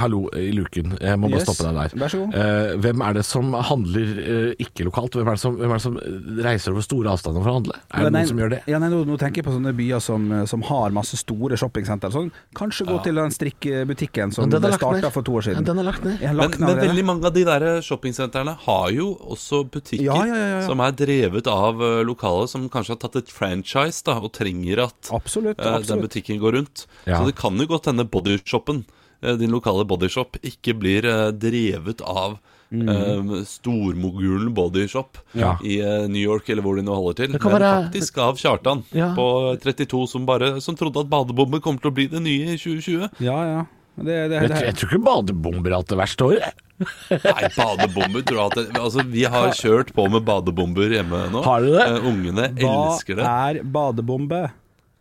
hallo 0.01 0.25
i 0.35 0.49
luken. 0.57 0.97
Jeg 0.99 1.21
må 1.21 1.29
bare 1.31 1.41
Yes. 1.41 1.47
stoppe 1.47 1.69
deg 1.69 1.79
der. 1.79 1.95
Vær 2.03 2.13
så 2.13 2.23
god. 2.25 2.35
Uh, 2.35 2.73
hvem 2.83 3.05
er 3.07 3.17
det 3.21 3.25
som 3.29 3.55
handler 3.71 4.11
uh, 4.19 4.51
ikke 4.67 4.89
lokalt? 4.89 5.15
Hvem 5.21 5.31
er, 5.31 5.39
det 5.39 5.45
som, 5.45 5.55
hvem 5.61 5.71
er 5.71 5.79
det 5.79 5.87
som 5.87 6.01
reiser 6.49 6.75
over 6.75 6.89
store 6.89 7.15
avstander 7.15 7.45
for 7.45 7.53
å 7.53 7.59
handle? 7.61 7.79
Er 7.95 8.09
det 8.09 8.13
nei, 8.17 8.25
noen 8.25 8.33
som 8.33 8.43
gjør 8.43 8.55
det? 8.57 8.61
Ja, 8.75 8.83
nei, 8.83 8.91
nå, 8.93 9.05
nå 9.07 9.21
tenker 9.21 9.45
jeg 9.45 9.47
på 9.47 9.55
sånne 9.55 9.77
byer 9.77 10.03
som, 10.03 10.27
som 10.51 10.65
har 10.67 10.80
masse 10.89 11.19
store 11.21 11.57
shoppingsenter. 11.61 12.09
Sånn. 12.11 12.31
Kanskje 12.57 12.87
gå 12.89 12.97
til 13.05 13.15
den 13.15 13.31
strikkebutikken 13.31 14.33
som 14.33 14.49
ble 14.49 14.73
starta 14.73 15.11
for 15.13 15.23
to 15.23 15.33
år 15.37 15.45
Ja, 15.45 15.53
siden. 15.53 15.65
den 15.69 15.79
er 15.79 15.83
lagt 15.85 16.03
ned. 16.03 16.17
Har 16.25 16.35
Men, 16.35 16.51
ned 16.51 16.61
men 16.61 16.77
veldig 16.81 17.05
mange 17.05 17.25
av 17.27 17.35
de 17.35 17.45
der 17.45 17.81
shoppingsentrene 17.85 18.57
har 18.65 18.91
jo 18.91 19.15
også 19.21 19.69
butikker 19.71 20.03
Ja, 20.05 20.17
ja, 20.25 20.35
ja, 20.35 20.47
ja. 20.61 20.67
som 20.67 20.81
er 20.81 20.93
drevet 20.93 21.47
av 21.47 21.83
eh, 21.83 22.03
lokale 22.09 22.49
som 22.49 22.69
kanskje 22.73 22.97
har 22.97 22.97
tatt 23.05 23.17
et 23.17 23.29
franchise 23.29 24.03
da, 24.03 24.17
og 24.19 24.33
trenger 24.33 24.79
at 24.87 25.11
Absolutt. 25.13 25.59
absolutt. 25.61 25.87
den 25.89 26.01
butikken 26.01 26.41
går 26.41 26.53
rundt. 26.57 26.87
Ja. 27.07 27.19
Så 27.21 27.27
det 27.27 27.37
kan 27.37 27.57
jo 27.61 27.67
godt 27.67 27.87
hende 27.87 28.05
bodyshoppen, 28.09 28.85
eh, 29.23 29.37
din 29.37 29.51
lokale 29.51 29.85
bodyshop, 29.85 30.39
ikke 30.43 30.79
blir 30.79 31.05
eh, 31.05 31.31
drevet 31.33 32.01
av 32.01 32.39
Mm. 32.71 32.89
eh, 32.89 33.41
stormogulen 33.51 34.53
bodyshop 34.55 35.19
Ja. 35.35 35.57
i 35.65 35.81
uh, 35.83 36.07
New 36.07 36.23
York 36.23 36.49
eller 36.51 36.63
hvor 36.63 36.77
de 36.79 36.85
nå 36.87 36.95
holder 36.95 37.17
til, 37.25 37.33
Det 37.33 37.41
kan 37.43 37.51
være- 37.57 37.91
faktisk 37.91 38.19
av 38.23 38.37
Kjartan 38.39 38.85
Ja. 38.95 39.09
på 39.17 39.27
32 39.61 40.07
som 40.09 40.25
bare 40.27 40.61
Som 40.61 40.77
trodde 40.77 41.01
at 41.03 41.11
badebomber 41.11 41.61
kommer 41.61 41.81
til 41.83 41.91
å 41.91 41.95
bli 41.95 42.07
det 42.07 42.23
nye 42.23 42.55
i 42.55 42.57
2020. 42.57 43.11
Ja, 43.21 43.39
ja. 43.45 43.65
Det, 44.01 44.05
det, 44.31 44.39
Jeg, 44.39 44.49
det, 44.49 44.61
jeg 44.69 44.75
tror 44.79 44.89
ikke 44.95 45.05
badebomber 45.05 45.71
har 45.75 45.83
hatt 45.83 45.89
det 45.91 45.99
verste 45.99 46.25
året. 46.31 46.55
Nei, 47.11 47.49
badebomber 47.59 48.23
tror 48.25 48.39
jeg 48.39 48.47
at 48.47 48.55
det, 48.57 48.79
Altså, 48.81 49.03
vi 49.05 49.25
har 49.25 49.51
kjørt 49.53 49.91
på 49.93 50.07
med 50.09 50.25
badebomber 50.25 50.95
hjemme 50.95 51.25
nå. 51.35 51.43
Har 51.45 51.61
du 51.67 51.73
det? 51.75 51.89
Uh, 51.91 52.07
ungene 52.09 52.47
Hva 52.55 52.71
elsker 52.95 53.17
det. 53.19 53.25
Hva 53.27 53.51
er 53.51 53.63
badebombe? 53.65 54.45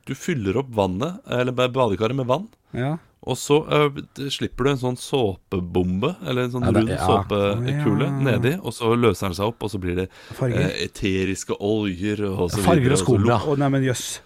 Du 0.09 0.15
fyller 0.17 0.57
opp 0.57 0.73
vannet, 0.73 1.19
eller 1.29 1.53
ba- 1.53 1.69
badekaret 1.69 2.15
med 2.17 2.25
vann, 2.25 2.47
Ja. 2.73 2.97
og 3.25 3.35
så 3.37 3.59
uh, 3.67 3.89
slipper 4.29 4.63
du 4.63 4.69
en 4.71 4.77
sånn 4.77 4.97
såpebombe, 4.97 6.15
eller 6.25 6.43
en 6.47 6.51
sånn 6.53 6.63
Ja, 6.67 6.71
det- 6.71 6.79
rund 6.81 6.89
ja. 6.89 7.07
såpekule 7.07 8.05
Ja. 8.05 8.19
nedi, 8.29 8.53
og 8.63 8.71
så 8.73 8.93
løser 8.95 9.27
den 9.27 9.35
seg 9.35 9.45
opp, 9.47 9.63
og 9.63 9.69
så 9.71 9.79
blir 9.81 9.95
det 9.95 10.09
eh, 10.41 10.85
eteriske 10.87 11.57
oljer 11.59 12.23
og 12.29 12.49
så 12.51 12.61
Farger 12.63 12.81
videre. 12.81 12.93
og 12.93 13.05
så 13.05 13.27
ja. 13.27 13.39
Å, 13.39 13.57
nei, 13.57 13.69
men 13.69 13.83
jøss. 13.83 14.19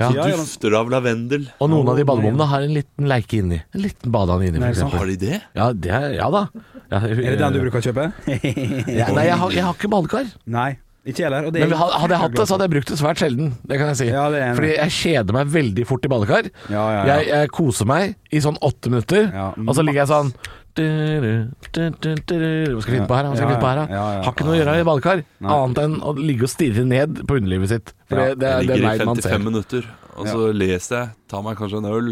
Ja. 0.00 0.08
Ja, 0.10 0.24
men- 0.24 0.38
Dufter 0.40 0.72
av 0.74 0.88
lavendel. 0.88 1.50
Og 1.60 1.68
noen 1.68 1.88
av 1.88 1.96
de 1.96 2.04
badebommene 2.04 2.46
har 2.48 2.62
en 2.62 2.72
liten 2.74 3.06
leike 3.06 3.38
inni. 3.42 3.62
En 3.74 3.80
liten 3.82 4.10
badeand 4.10 4.42
inni, 4.48 4.58
for 4.58 4.68
eksempel. 4.72 4.98
Har 4.98 5.06
de 5.06 5.16
det? 5.16 5.42
Ja, 5.54 5.72
det 5.72 5.90
er, 5.92 6.14
ja 6.16 6.30
da. 6.30 6.48
Ja, 6.90 6.98
Er 6.98 7.14
det 7.14 7.38
den 7.38 7.52
du 7.52 7.60
bruker 7.60 7.78
å 7.80 7.92
kjøpe? 7.92 8.12
Ja, 8.88 9.12
nei, 9.12 9.26
jeg 9.28 9.36
har, 9.38 9.50
jeg 9.52 9.62
har 9.64 9.74
ikke 9.76 9.90
badekar. 9.92 10.32
Nei, 10.46 10.78
ikke 11.06 11.24
heller. 11.26 11.46
og 11.48 11.52
det 11.52 11.62
er 11.62 11.68
Men 11.68 11.78
hadde 11.78 12.08
jeg 12.14 12.20
hatt 12.22 12.34
det, 12.38 12.44
så 12.46 12.54
hadde 12.54 12.66
jeg 12.68 12.72
brukt 12.76 12.90
det 12.92 12.98
svært 13.00 13.18
sjelden. 13.22 13.52
Det 13.66 13.78
kan 13.80 13.88
jeg 13.90 13.96
si. 13.98 14.06
Ja, 14.12 14.24
det. 14.30 14.42
Fordi 14.54 14.72
jeg 14.76 14.90
kjeder 14.98 15.32
meg 15.34 15.46
veldig 15.50 15.86
fort 15.88 16.04
i 16.06 16.10
badekar. 16.12 16.50
Ja, 16.70 16.72
ja, 16.78 16.90
ja. 16.94 17.04
Jeg, 17.16 17.26
jeg 17.32 17.50
koser 17.56 17.88
meg 17.90 18.14
i 18.30 18.38
sånn 18.44 18.58
åtte 18.62 18.90
minutter, 18.92 19.26
Ja, 19.34 19.48
og 19.66 19.74
så 19.74 19.82
ligger 19.82 20.04
jeg 20.04 20.12
sånn 20.12 20.30
Hva 20.72 21.58
skal 21.68 21.92
jeg 21.92 22.96
finne 22.96 23.08
på 23.10 23.16
her? 23.18 23.26
da? 23.26 23.28
Hva 23.28 23.36
skal 23.36 23.44
jeg 23.44 23.50
finne 23.50 23.60
på 23.62 23.70
her? 23.72 23.80
Ja, 23.82 23.86
ja, 23.92 24.04
ja. 24.16 24.22
Har 24.24 24.32
ikke 24.32 24.46
noe 24.46 24.54
å 24.54 24.60
gjøre 24.60 24.76
i 24.80 24.86
badekar, 24.88 25.22
Nei. 25.42 25.56
annet 25.58 25.80
enn 25.82 25.96
å 26.00 26.14
ligge 26.16 26.46
og 26.48 26.52
stirre 26.52 26.84
ned 26.88 27.20
på 27.28 27.36
underlivet 27.40 27.68
sitt. 27.74 27.92
For 28.08 28.16
Ja, 28.22 28.34
det, 28.34 28.38
det, 28.40 28.48
er- 28.48 28.54
man 28.56 28.62
ser 28.62 28.62
Jeg 28.62 28.66
ligger 28.68 28.78
i 28.78 28.86
meg 28.86 29.06
man 29.06 29.16
55 29.16 29.44
minutter, 29.50 29.88
og 30.16 30.26
så 30.32 30.40
leser 30.56 30.96
jeg, 30.96 31.08
tar 31.28 31.42
meg 31.44 31.58
kanskje 31.60 31.82
en 31.82 31.90
øl, 31.92 32.10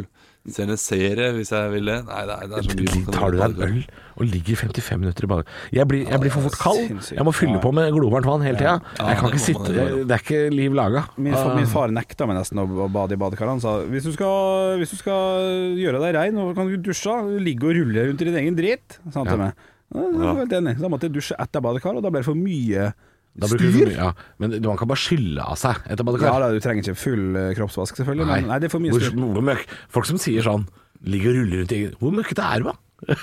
ser 0.48 0.70
en 0.72 0.78
serie 0.80 1.26
hvis 1.36 1.50
jeg 1.52 1.72
vil 1.74 1.90
det. 1.90 1.96
Nei, 2.08 2.20
det 2.28 2.36
er, 2.36 2.46
det 2.48 2.60
er 2.60 2.64
så 2.64 2.76
mye 2.78 3.12
Tar 3.12 3.34
du 3.34 3.36
deg 3.36 3.58
en 3.58 3.66
øl 3.66 3.82
og 4.20 4.28
ligger 4.28 4.58
55 4.60 5.00
minutter 5.00 5.24
i 5.24 5.28
badekar? 5.30 5.58
Jeg 5.76 5.88
blir, 5.88 6.04
jeg 6.08 6.20
blir 6.22 6.32
for 6.32 6.46
fort 6.48 6.58
kald. 6.60 7.02
Jeg 7.12 7.24
må 7.24 7.32
fylle 7.36 7.60
på 7.62 7.72
med 7.76 7.90
glovarmt 7.94 8.28
vann 8.28 8.44
hele 8.44 8.60
tida. 8.60 8.78
Jeg 8.98 9.20
kan 9.20 9.32
ikke 9.32 9.42
sitte. 9.44 9.74
Det 10.04 10.16
er 10.16 10.24
ikke 10.24 10.40
liv 10.52 10.76
laga. 10.76 11.04
Min, 11.16 11.36
far, 11.36 11.52
min 11.56 11.68
far 11.70 11.92
nekta 11.94 12.28
meg 12.28 12.40
nesten 12.40 12.60
å, 12.60 12.88
bade 12.92 13.16
i 13.16 13.20
badekar. 13.20 13.52
Han 13.52 13.62
sa 13.64 13.78
hvis 13.88 14.08
du 14.08 14.12
skal, 14.16 14.76
hvis 14.80 14.92
du 14.92 14.98
skal 15.00 15.76
gjøre 15.80 16.02
deg 16.04 16.16
rein, 16.18 16.40
og 16.40 16.52
kan 16.56 16.68
du 16.68 16.76
dusje, 16.88 17.16
ligge 17.40 17.68
og 17.68 17.76
rulle 17.76 18.08
rundt 18.10 18.24
i 18.24 18.28
din 18.28 18.40
egen 18.42 18.58
dritt, 18.58 19.00
sa 19.08 19.22
han 19.22 19.32
til 19.32 19.40
meg. 19.40 19.68
Da 19.90 20.88
måtte 20.88 21.08
jeg 21.08 21.16
dusje 21.16 21.38
etter 21.40 21.64
badekar, 21.64 21.96
og 21.96 22.04
da 22.04 22.12
ble 22.12 22.22
det 22.22 22.28
for 22.28 22.38
mye 22.38 22.90
Styr. 23.38 23.70
mye, 23.86 23.94
ja. 23.94 24.08
Men 24.42 24.56
man 24.66 24.76
kan 24.80 24.88
bare 24.90 24.98
skylle 25.00 25.44
av 25.44 25.56
seg 25.60 25.76
etter 25.86 26.04
Ja 26.24 26.32
da, 26.42 26.48
du 26.50 26.58
trenger 26.60 26.82
ikke 26.82 26.96
full 26.98 27.36
eh, 27.38 27.52
kroppsvask, 27.56 27.96
selvfølgelig, 28.00 28.26
Nei. 28.26 28.40
men 28.42 28.48
nei, 28.50 28.58
det 28.58 28.66
er 28.68 28.72
for 28.74 28.82
mye 28.82 28.92
styr. 28.98 29.14
hvor 29.16 29.44
møkk 29.46 29.66
Folk 29.94 30.06
som 30.10 30.18
sier 30.18 30.42
sånn 30.42 30.66
Ligger 31.06 31.30
og 31.32 31.36
ruller 31.44 31.62
rundt 31.62 31.72
i 31.72 31.78
egen 31.78 31.94
Hvor 32.02 32.12
møkkete 32.12 32.42
er 32.44 32.60
du, 32.60 32.70
da? 32.72 32.74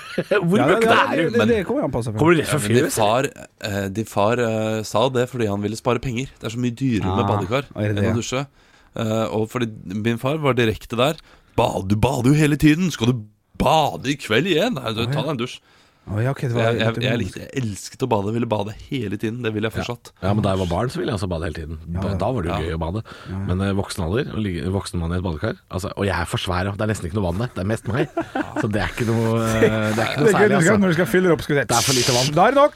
Hvor 0.47 0.57
Ja, 0.57 0.65
møkkete 0.71 0.87
det, 0.87 0.97
er 0.97 1.17
det, 1.19 1.25
du? 1.27 1.37
det, 1.37 1.47
det 1.51 1.59
kommer 1.67 1.83
an 1.85 1.91
på, 1.93 2.01
selvfølgelig. 2.07 2.17
Kommer 2.17 2.33
du 2.33 2.39
rett 2.41 2.49
fra 2.49 2.57
men 2.57 2.67
din 2.67 2.87
fjellet? 2.87 2.95
far, 2.95 3.27
eh, 3.69 3.87
din 3.99 4.07
far 4.09 4.41
eh, 4.47 4.79
sa 4.89 5.03
det 5.13 5.27
fordi 5.29 5.49
han 5.51 5.61
ville 5.61 5.77
spare 5.77 6.01
penger. 6.01 6.31
Det 6.39 6.47
er 6.49 6.55
så 6.55 6.61
mye 6.63 6.73
dyrere 6.79 7.11
med 7.11 7.25
Ah, 7.25 7.29
badekar 7.35 7.67
er 7.75 7.93
det 7.93 8.01
enn 8.01 8.07
det? 8.07 8.13
å 8.15 8.17
dusje. 8.17 8.45
Eh, 8.97 9.25
og 9.37 9.45
fordi 9.51 9.67
min 10.07 10.17
far 10.23 10.39
var 10.41 10.57
direkte 10.57 10.97
der. 10.97 11.19
Bad, 11.59 11.91
du 11.91 11.95
bader 11.99 12.31
jo 12.33 12.39
hele 12.39 12.57
tiden! 12.57 12.89
Skal 12.95 13.11
du 13.13 13.21
bade 13.61 14.09
i 14.09 14.17
kveld 14.17 14.49
igjen? 14.49 14.73
Nei, 14.79 14.95
du, 14.97 15.03
ta 15.11 15.21
deg 15.21 15.35
en 15.35 15.43
dusj. 15.43 15.59
Å, 16.07 16.21
ja, 16.23 16.31
okay, 16.31 16.47
Jeg, 16.47 16.77
jeg, 16.79 17.01
jeg, 17.03 17.19
likte, 17.19 17.41
jeg 17.43 17.51
elsket 17.59 18.03
å 18.05 18.07
bade. 18.07 18.31
Ville 18.31 18.47
bade 18.47 18.71
hele 18.87 19.17
tiden. 19.19 19.41
Det 19.43 19.51
vil 19.55 19.65
jeg 19.67 19.73
fortsatt. 19.75 20.13
Ja, 20.23 20.31
men 20.31 20.45
Da 20.45 20.53
jeg 20.55 20.61
var 20.61 20.69
barn, 20.71 20.91
så 20.93 21.01
ville 21.01 21.11
jeg 21.11 21.19
også 21.19 21.27
bade 21.31 21.49
hele 21.49 21.57
tiden. 21.57 21.81
Da, 21.97 22.13
da 22.21 22.29
var 22.31 22.45
det 22.45 22.51
jo 22.51 22.55
Ja. 22.55 22.61
gøy 22.63 22.77
å 22.77 22.81
bade. 22.85 23.03
Men 23.49 23.63
eh, 23.65 23.73
voksen 23.75 24.05
alder, 24.05 24.31
voksen 24.71 25.01
mann 25.01 25.11
i 25.11 25.19
et 25.19 25.25
badekar 25.25 25.57
altså, 25.67 25.91
Og 25.99 26.07
jeg 26.07 26.15
er 26.15 26.29
for 26.31 26.39
svær, 26.39 26.71
det 26.71 26.85
er 26.85 26.91
nesten 26.93 27.09
ikke 27.09 27.19
noe 27.19 27.27
vann 27.27 27.43
der. 27.43 27.51
Det 27.57 27.63
er 27.65 27.69
mest 27.73 27.91
meg. 27.91 28.07
Så 28.61 28.71
det 28.71 28.81
er 28.85 28.95
ikke 28.95 29.09
noe, 29.09 29.35
eh, 29.43 29.67
det 29.67 29.99
er 29.99 30.13
ikke 30.13 30.23
noe 30.23 30.33
særlig, 30.37 30.57
altså. 30.61 30.77
når 30.79 30.95
du 30.95 30.97
skal 31.01 31.11
fylle 31.11 31.35
opp, 31.35 31.43
skal 31.43 31.59
du 31.59 31.61
si 31.61 31.67
Det 31.73 31.77
er 31.81 31.87
for 31.89 31.99
lite 31.99 32.17
vann. 32.17 32.33
Da 32.39 32.47
er 32.47 32.55
det 32.55 32.61
nok! 32.63 32.75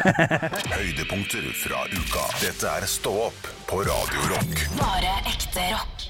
Høydepunkter 0.76 1.48
fra 1.60 1.84
uka. 1.92 2.26
Dette 2.40 2.72
er 2.80 2.88
Stå 2.96 3.12
opp 3.28 3.52
på 3.68 3.82
Radio 3.84 4.30
Rock. 4.32 4.66
Bare 4.80 5.18
ekte 5.28 5.68
rock. 5.74 6.05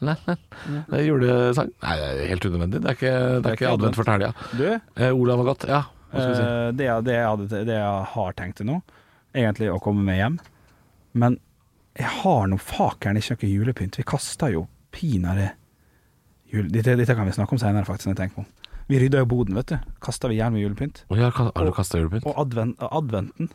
Nei, 0.00 0.14
nei. 0.26 0.36
Det 0.88 0.96
er 0.96 1.04
julesang. 1.04 1.70
Nei, 1.84 1.94
det 2.00 2.06
er 2.08 2.30
helt 2.30 2.46
unødvendig. 2.48 2.80
Det 2.80 2.88
er 2.92 2.96
ikke, 2.96 3.12
det 3.44 3.50
er 3.50 3.56
ikke 3.58 3.72
advent 3.74 3.98
for 3.98 4.08
helga. 4.10 4.30
Du, 4.56 4.64
Eh, 4.96 5.10
Olav 5.12 5.38
var 5.42 5.50
godt. 5.52 5.66
Ja, 5.68 5.82
hva 6.10 6.20
skal 6.22 6.30
vi 6.30 6.36
si? 6.38 6.42
eh, 6.46 6.70
det, 6.78 6.84
jeg- 6.86 7.04
det, 7.04 7.12
jeg 7.14 7.26
hadde, 7.28 7.48
det 7.68 7.74
jeg 7.76 8.04
har 8.14 8.32
tenkt 8.32 8.56
til 8.56 8.66
nå, 8.66 8.80
egentlig 9.34 9.68
å 9.70 9.80
komme 9.82 10.02
med 10.04 10.16
hjem. 10.16 10.38
Men 11.14 11.38
jeg 11.98 12.06
har 12.22 12.46
nå 12.48 12.56
fakeren 12.58 13.16
ikke 13.20 13.36
noe 13.42 13.52
julepynt. 13.52 13.96
Vi 13.98 14.02
kasta 14.04 14.50
jo 14.50 14.66
pinadø 14.92 15.50
jul... 16.52 16.68
Dette, 16.70 16.96
dette 16.96 17.14
kan 17.14 17.26
vi 17.26 17.32
snakke 17.36 17.52
om 17.52 17.58
senere, 17.58 17.84
faktisk. 17.84 18.06
Når 18.08 18.14
jeg 18.16 18.22
tenker 18.24 18.42
på. 18.42 18.46
Vi 18.90 18.98
rydda 18.98 19.20
jo 19.22 19.26
boden, 19.30 19.54
vet 19.54 19.68
du. 19.70 19.76
Kasta 20.02 20.26
vi 20.26 20.34
gjerne 20.40 20.56
med 20.56 20.64
julepynt. 20.64 21.04
Å, 21.06 21.14
ja, 21.14 21.28
har 21.30 21.66
du 21.66 21.70
kasta 21.76 22.00
julepynt? 22.00 22.24
Og 22.26 22.34
advent, 22.42 22.80
adventen. 22.82 23.46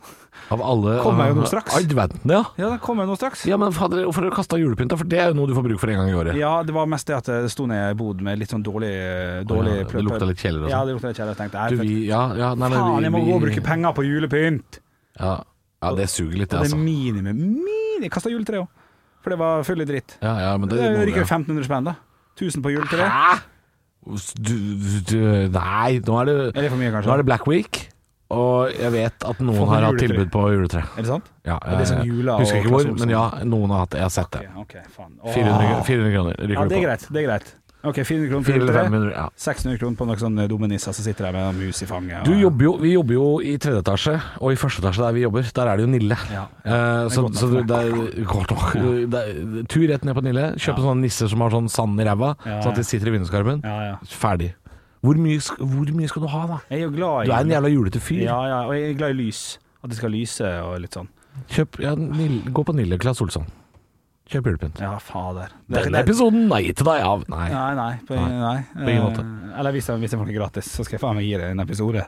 Av 0.54 0.62
alle 0.64 0.94
Kommer 1.04 1.28
jo 1.28 1.34
nå 1.42 1.48
straks. 1.50 1.74
Adventen, 1.76 2.32
ja. 2.32 2.38
Ja, 2.56 2.70
den 2.72 2.78
kommer 2.80 3.04
jo 3.04 3.10
nå 3.12 3.16
straks. 3.20 3.42
Ja, 3.50 3.58
men 3.60 3.74
fader, 3.76 4.06
hvorfor 4.08 4.24
har 4.24 4.32
du 4.32 4.36
kasta 4.38 4.56
julepynt? 4.56 4.94
da? 4.94 4.96
For 4.96 5.04
det 5.12 5.18
er 5.20 5.28
jo 5.34 5.36
noe 5.36 5.50
du 5.50 5.52
får 5.58 5.66
bruk 5.68 5.82
for 5.82 5.92
en 5.92 6.00
gang 6.00 6.08
i 6.08 6.16
året. 6.16 6.38
Ja, 6.40 6.54
det 6.64 6.72
var 6.72 6.88
mest 6.88 7.06
det 7.10 7.18
at 7.18 7.28
det 7.28 7.50
sto 7.52 7.66
ned 7.68 7.92
i 7.92 7.98
boden 8.00 8.24
med 8.24 8.40
litt 8.40 8.54
sånn 8.54 8.64
dårlig, 8.64 8.94
dårlig 9.50 9.74
oh, 9.74 9.82
ja, 9.82 9.88
det 9.92 10.04
lukta 10.08 10.30
litt 10.30 10.40
kjeller 10.40 10.64
og 10.64 10.72
Ja, 10.72 10.78
sånn. 10.80 10.88
det 10.88 10.96
lukta 10.96 11.12
litt 11.12 11.20
kjeller. 11.20 11.34
Jeg 11.36 11.40
tenkte, 11.42 11.66
Du, 11.68 11.76
jeg, 11.76 11.84
vi, 11.84 11.98
ja, 12.08 12.22
ja, 12.40 12.48
nei, 12.56 12.70
nei, 12.72 12.78
faen, 12.80 13.02
jeg 13.08 13.12
må 13.12 13.20
vi- 13.20 13.28
gå 13.28 13.36
og 13.36 13.44
bruke 13.44 13.64
penger 13.68 13.96
på 14.00 14.06
julepynt! 14.08 14.80
Ja, 15.20 15.34
ja, 15.84 15.94
det 16.00 16.08
suger 16.08 16.38
litt, 16.40 16.48
det, 16.48 16.56
Og 16.56 16.64
det 16.64 16.72
er 16.72 16.72
altså. 16.72 16.80
minimum. 16.80 17.44
Mini, 17.66 18.08
kasta 18.08 18.32
juletre 18.32 18.64
òg, 18.64 18.68
for 19.20 19.36
det 19.36 19.38
var 19.44 19.62
full 19.68 19.84
i 19.84 19.88
dritt. 19.92 20.16
Ja, 20.24 20.32
ja, 20.48 20.56
men 20.56 20.72
det, 20.72 20.80
Det 20.80 21.04
ryker 21.12 21.28
1500 21.28 21.68
spenn, 21.68 21.84
da. 21.92 21.94
1000 22.40 22.64
på 22.64 22.72
juletre. 22.72 23.10
Du, 24.06 24.54
du, 25.10 25.18
nei, 25.50 25.98
nå 26.06 26.16
er 26.22 26.28
det, 26.30 26.34
Er 26.54 26.66
det 26.68 26.72
mye, 26.78 26.90
nå 26.94 27.10
er 27.10 27.22
det 27.22 27.26
Black 27.26 27.46
Week, 27.50 27.80
og 28.30 28.70
jeg 28.74 28.90
vet 28.94 29.24
at 29.26 29.40
noen 29.42 29.66
har 29.70 29.82
hatt 29.88 29.96
juletre. 29.96 30.06
tilbud 30.14 30.30
på 30.34 30.44
juletre. 30.54 30.82
Er 30.94 31.02
det 31.02 31.10
sant? 31.10 31.30
Ja, 31.46 31.56
jeg, 31.58 31.78
det 31.80 31.88
sånn 31.90 32.06
jula 32.06 32.36
husker 32.40 32.60
ikke 32.62 32.72
hvor, 32.74 32.88
men 33.00 33.12
ja, 33.16 33.24
noen 33.46 33.74
har 33.74 33.84
hatt 33.84 33.92
det. 33.96 34.00
Jeg 34.02 34.06
har 34.06 34.14
sett 34.14 34.30
det. 34.36 34.44
Okay, 34.62 34.62
okay, 34.62 34.94
faen. 34.94 35.12
400, 35.26 35.82
400 35.90 36.14
kroner 36.14 36.54
Ja, 36.54 36.66
det 36.70 36.78
er 36.78 36.86
greit. 36.86 37.06
Det 37.10 37.22
er 37.22 37.26
greit. 37.28 37.52
Ok, 37.84 38.00
400 38.02 38.28
kroner 38.30 38.42
for 38.42 38.52
400 38.52 38.74
500, 38.74 39.10
ja. 39.14 39.24
600 39.36 39.78
kroner 39.78 39.96
på 40.00 40.06
noen 40.08 40.18
sånne 40.18 40.46
dumme 40.50 40.66
nisser 40.70 40.94
som 40.96 41.04
sitter 41.04 41.28
der 41.28 41.32
med 41.36 41.44
en 41.52 41.58
mus 41.60 41.82
i 41.84 41.86
fanget. 41.86 42.24
Du 42.26 42.32
jobber 42.34 42.64
jo, 42.64 42.72
vi 42.82 42.92
jobber 42.96 43.14
jo 43.14 43.26
i 43.44 43.52
tredje 43.62 43.82
etasje, 43.84 44.14
og 44.40 44.52
i 44.52 44.58
første 44.58 44.82
etasje 44.82 45.04
der 45.04 45.12
vi 45.14 45.22
jobber, 45.22 45.42
der 45.54 45.70
er 45.70 45.76
det 45.76 45.84
jo 45.86 45.90
Nille. 45.92 46.16
Ja, 46.32 46.46
Eh, 46.66 46.72
det 46.72 46.72
er 46.72 47.08
så 47.14 47.22
så 47.36 47.46
for 47.52 47.62
det 47.62 47.76
er 47.76 48.24
godt 48.26 48.50
nok. 48.50 48.72
Det 49.12 49.20
er, 49.20 49.62
tur 49.70 49.86
rett 49.92 50.04
ned 50.08 50.16
på 50.18 50.24
Nille, 50.26 50.46
kjøpe 50.58 50.82
sånne 50.82 51.04
nisser 51.06 51.28
som 51.30 51.40
har 51.44 51.50
sånn 51.54 51.68
sand 51.70 52.00
i 52.00 52.04
ræva, 52.08 52.32
Ja, 52.44 52.58
sånn 52.64 52.72
at 52.72 52.80
de 52.80 52.84
sitter 52.84 53.06
i 53.12 53.14
vinduskarmen. 53.18 53.60
Ja, 53.62 53.76
ja. 53.92 53.96
Ferdig. 54.10 54.54
Hvor 55.04 55.14
mye, 55.22 55.38
hvor 55.60 55.92
mye 55.94 56.08
skal 56.10 56.22
du 56.22 56.28
ha, 56.32 56.46
da? 56.46 56.58
Jeg 56.72 56.80
er 56.80 56.84
jo 56.88 56.90
glad 56.96 57.22
i 57.22 57.26
Du 57.28 57.32
er 57.36 57.44
en 57.44 57.54
jævla 57.54 57.70
julete 57.70 58.00
fyr. 58.02 58.24
Ja, 58.24 58.40
ja, 58.50 58.58
og 58.66 58.74
jeg 58.74 58.90
er 58.90 58.98
glad 58.98 59.10
i 59.14 59.18
lys. 59.20 59.58
At 59.84 59.90
det 59.92 59.98
skal 60.00 60.10
lyse 60.10 60.42
og 60.64 60.80
litt 60.82 60.96
sånn. 60.98 61.06
Kjøp, 61.52 61.78
ja, 61.84 61.94
Nille, 61.94 62.42
gå 62.50 62.64
på 62.66 62.74
Nille, 62.74 62.98
Claes 62.98 63.20
Olsson. 63.22 63.46
Kjøp 64.26 64.48
julepynt. 64.50 64.80
Ja, 64.82 64.96
fader. 64.98 65.52
Det- 65.70 65.84
Denne 65.84 66.00
episoden 66.02 66.48
episoden 66.48 66.64
gitt 66.66 66.76
til 66.80 66.86
deg 66.88 67.02
av 67.06 67.24
Nei. 67.30 67.48
Nei, 67.52 67.74
nei. 67.78 67.92
På, 68.08 68.14
Nei, 68.16 68.38
nei. 68.40 68.64
på 68.74 68.88
ingen 68.90 69.04
måte. 69.04 69.20
Eh, 69.22 69.58
Eller 69.60 69.72
hvis 69.72 69.86
jeg, 69.86 70.00
hvis 70.02 70.10
jeg 70.10 70.18
får 70.20 70.26
det 70.26 70.34
gratis, 70.36 70.64
så 70.76 70.84
skal 70.84 70.96
jeg 70.98 71.00
faen 71.00 71.14
meg 71.16 71.24
gi 71.28 71.36
deg 71.36 71.50
en 71.52 71.60
episode. 71.60 72.06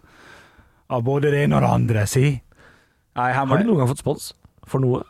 av 0.90 1.02
både 1.04 1.30
det 1.30 1.44
ene 1.44 1.54
og 1.56 1.60
det 1.62 1.70
andre, 1.70 2.06
si. 2.06 2.42
Nei, 3.14 3.32
her 3.32 3.44
må 3.44 3.48
Har 3.50 3.58
du 3.58 3.62
jeg- 3.64 3.66
noen 3.68 3.78
gang 3.78 3.88
fått 3.88 3.98
spons 4.02 4.32
for 4.66 4.80
noe? 4.80 5.02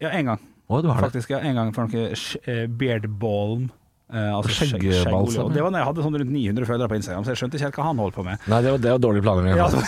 Ja, 0.00 0.08
en 0.08 0.24
gang. 0.24 0.38
Å, 0.70 0.82
du 0.82 0.88
har 0.88 1.00
det. 1.00 1.12
Faktisk, 1.12 1.28
ja, 1.30 1.38
en 1.38 1.54
gang 1.54 1.72
for 1.72 1.86
noe 1.86 2.10
sk- 2.16 2.40
eh, 2.48 2.66
beard 2.66 3.06
balm. 3.18 3.70
Eh, 4.12 4.16
altså 4.18 4.48
skjegg- 4.48 4.80
Skjeggbalsam, 4.80 5.04
skjeggolje. 5.28 5.44
Og. 5.44 5.52
Det 5.52 5.62
var 5.62 5.70
når 5.70 5.78
jeg 5.78 5.86
hadde 5.86 6.02
sånn 6.02 6.16
rundt 6.18 6.30
900 6.30 6.64
følgere 6.66 6.88
på 6.88 6.96
Instagram, 6.96 7.24
så 7.24 7.26
jeg 7.34 7.36
skjønte 7.36 7.54
ikke 7.54 7.66
helt 7.68 7.74
hva 7.76 7.84
han 7.84 7.96
holdt 7.98 8.14
på 8.14 8.24
med. 8.24 8.38
Nei, 8.48 8.62
det 8.62 8.70
var, 8.70 8.78
det 8.78 8.90
var 8.90 8.98
dårlig 8.98 9.22
planlegging. 9.22 9.56
Ja, 9.56 9.64
altså. 9.68 9.82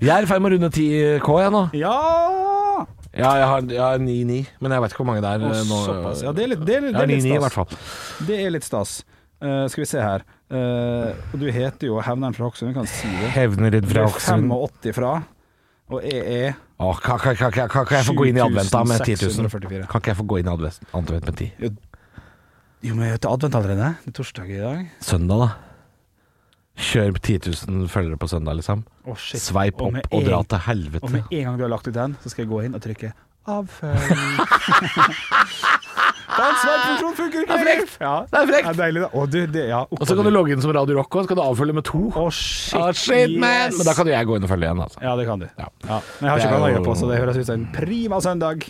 Jeg 0.00 0.08
er 0.16 0.22
i 0.22 0.26
ferd 0.26 0.42
med 0.42 0.52
å 0.52 0.54
runde 0.56 0.70
10K, 0.72 1.42
jeg 1.42 1.52
nå. 1.52 1.70
ja! 1.74 2.55
Ja, 3.16 3.30
jeg 3.40 3.46
har, 3.48 3.98
9-9, 3.98 4.38
men 4.60 4.72
jeg 4.74 4.82
vet 4.84 4.92
ikke 4.92 5.00
hvor 5.02 5.08
mange 5.08 5.22
det 5.24 5.30
er 5.32 5.44
Å, 5.46 5.52
eh, 5.56 5.62
nå. 5.68 5.78
såpass. 5.86 6.22
Ja, 6.26 6.32
det 6.36 6.42
er 6.44 6.50
litt, 6.52 6.64
det 6.68 6.74
er, 6.76 6.82
litt- 6.84 6.96
det 6.98 7.04
er 7.06 7.12
9-9 7.14 7.36
i 7.36 7.44
hvert 7.46 7.56
fall. 7.56 7.78
Det 8.28 8.40
er 8.44 8.50
litt 8.52 8.66
stas. 8.66 8.98
Uh, 9.36 9.66
skal 9.68 9.82
vi 9.82 9.88
se 9.88 10.00
her. 10.00 10.22
Uh, 10.48 11.10
og 11.32 11.40
du 11.42 11.48
heter 11.52 11.88
jo 11.90 11.98
Hevneren 12.00 12.36
fra 12.36 12.46
Hokksund, 12.48 12.72
kan 12.76 12.86
si 12.88 13.08
det. 13.20 13.32
Hevnerud 13.34 13.82
Du 13.84 13.90
fra 13.90 14.04
er 14.06 14.20
85 14.20 14.94
fra, 14.96 15.10
og 15.92 16.06
jeg 16.06 16.22
er 16.46 16.54
Åh, 16.78 16.98
kan, 17.00 17.18
kan, 17.18 17.36
kan, 17.36 17.52
kan, 17.56 17.68
kan 17.72 17.96
jeg 17.96 18.04
få 18.04 18.14
gå 18.18 18.26
inn 18.28 18.36
i 18.36 18.42
advent 18.44 18.72
da 18.72 18.82
med 18.84 19.00
10 19.00 19.16
000? 19.40 19.48
Kan 19.88 20.00
ikke 20.00 20.12
jeg 20.12 20.18
få 20.18 20.26
gå 20.28 20.40
inn 20.42 20.48
i 20.48 20.52
advent, 20.52 20.80
advent 20.92 21.24
med 21.30 21.38
10? 21.40 21.70
Jo, 22.84 22.94
men 22.94 23.06
jeg 23.08 23.16
heter 23.16 23.32
advent 23.32 23.56
allerede. 23.56 23.94
Det 24.04 24.12
er 24.12 24.16
torsdag 24.18 24.50
i 24.52 24.58
dag. 24.60 24.82
Søndag, 25.00 25.40
da. 25.40 25.48
Kjør 26.76 27.16
10 27.16 27.38
000 27.68 27.88
følgere 27.88 28.18
på 28.20 28.28
søndag, 28.28 28.58
liksom. 28.58 28.84
Oh, 29.08 29.16
shit. 29.16 29.40
Sveip 29.40 29.80
opp 29.80 29.96
og, 29.96 30.10
og 30.12 30.26
dra 30.26 30.42
til 30.44 30.60
helvete. 30.66 31.04
Og 31.06 31.14
med 31.14 31.30
en 31.30 31.48
gang 31.48 31.56
du 31.56 31.64
har 31.64 31.72
lagt 31.72 31.88
ut 31.88 31.96
den, 31.96 32.16
så 32.22 32.32
skal 32.32 32.44
jeg 32.44 32.52
gå 32.52 32.60
inn 32.66 32.76
og 32.76 32.84
trykke 32.84 33.14
avfølg. 33.46 33.96
Den 36.36 36.56
sveipfunksjonen 36.60 37.14
funker 37.16 37.44
ikke! 37.44 37.48
Det 37.48 37.56
er 37.56 37.64
frekt. 37.64 37.94
Ja. 38.02 38.14
Det 38.28 38.40
er 38.40 38.48
frekt. 38.50 38.66
Ja, 38.66 38.72
deilig, 38.76 39.02
da. 39.06 39.08
Å, 39.08 39.22
du, 39.30 39.38
det, 39.54 39.62
ja, 39.70 39.78
Og 39.88 40.02
så 40.04 40.16
kan 40.18 40.26
du 40.28 40.32
logge 40.34 40.52
inn 40.52 40.60
som 40.60 40.72
Radio 40.76 40.98
Rock, 40.98 41.16
og 41.16 41.24
så 41.24 41.30
kan 41.30 41.38
du 41.38 41.42
avfølge 41.46 41.76
med 41.78 41.86
to. 41.88 42.02
Oh, 42.12 42.28
shit, 42.28 42.76
oh, 42.76 42.90
shit, 42.92 43.32
man! 43.40 43.70
yes. 43.70 43.78
Men 43.78 43.88
da 43.88 43.94
kan 43.96 44.10
jo 44.10 44.12
jeg 44.12 44.28
gå 44.28 44.36
inn 44.36 44.44
og 44.44 44.52
følge 44.52 44.68
igjen, 44.68 44.82
altså. 44.84 45.00
Ja, 45.06 45.14
det 45.16 45.26
kan 45.30 45.40
du. 45.40 45.46
Ja. 45.48 45.70
Ja. 45.86 45.98
Men 46.20 46.28
jeg 46.28 46.32
har 46.34 46.42
Det 46.42 46.48
ikke 46.50 46.60
noe 46.60 46.68
å 46.68 46.74
jo- 46.74 46.84
på, 46.90 46.96
så 47.00 47.10
det 47.10 47.20
høres 47.22 47.40
ut 47.40 47.48
som 47.48 47.56
en 47.56 47.66
prima 47.72 48.20
søndag. 48.24 48.68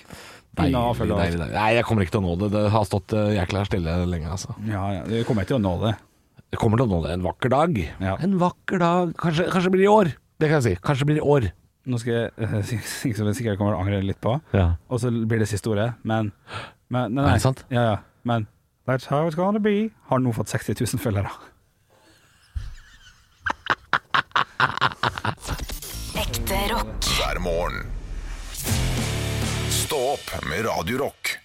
Deilig, 0.56 0.72
deilig, 1.02 1.16
deilig. 1.18 1.50
Nei, 1.52 1.70
jeg 1.76 1.84
kommer 1.88 2.06
ikke 2.06 2.14
til 2.14 2.22
å 2.22 2.28
nå 2.28 2.36
det. 2.44 2.52
Det 2.54 2.62
har 2.72 2.86
stått 2.88 3.12
uh, 3.18 3.24
jækla 3.34 3.64
stille 3.68 3.96
lenge, 4.08 4.30
altså. 4.38 4.54
Ja, 4.70 4.84
ja, 5.00 5.02
det 5.10 5.26
kommer 5.28 5.44
jeg 5.44 5.50
til 5.50 5.58
å 5.58 5.64
nå 5.66 5.74
det. 5.82 5.96
Jeg 6.56 6.62
kommer 6.62 6.80
til 6.80 6.86
å 6.88 6.88
nå 6.88 7.02
det 7.04 7.10
en 7.12 7.20
vakker 7.26 7.50
dag. 7.52 7.74
Ja. 8.00 8.14
En 8.24 8.38
vakker 8.40 8.80
dag. 8.80 9.10
Kanskje, 9.20 9.44
kanskje 9.52 9.68
blir 9.74 9.82
det 9.82 9.88
i 9.90 9.92
år. 9.92 10.08
Det 10.40 10.48
kan 10.48 10.56
jeg 10.56 10.64
si. 10.64 10.72
Kanskje 10.80 11.04
blir 11.04 11.18
det 11.18 11.20
i 11.20 11.28
år. 11.34 11.44
Nå 11.84 11.98
skal 12.00 12.14
jeg 12.16 12.32
uh, 12.40 12.64
som 13.18 13.28
jeg 13.28 13.36
sikkert 13.36 13.58
kommer 13.60 13.74
til 13.74 13.76
å 13.76 13.82
angre 13.84 14.00
litt 14.08 14.16
på, 14.24 14.32
Ja. 14.56 14.80
og 14.88 14.96
så 15.02 15.10
blir 15.12 15.36
det 15.44 15.50
siste 15.52 15.68
ordet, 15.68 15.90
men, 16.08 16.32
men 16.88 17.12
nei, 17.12 17.20
nei. 17.20 17.28
Er 17.34 17.36
det 17.36 17.44
sant? 17.44 17.60
Ja, 17.68 17.82
ja. 17.92 18.00
Men 18.24 18.48
That's 18.88 19.04
how 19.12 19.28
it's 19.28 19.36
gonna 19.36 19.60
be. 19.60 19.92
Har 20.08 20.16
nå 20.24 20.32
fått 20.32 20.48
60 20.48 20.80
000 20.80 20.96
følgere. 21.04 21.28
Ekte 26.24 26.56
rock. 26.72 27.04
hver 27.20 27.36
morgen. 27.44 27.84
Stå 29.68 30.00
opp 30.16 30.24
med 30.48 30.64
Radio 30.64 31.04
Rock. 31.04 31.36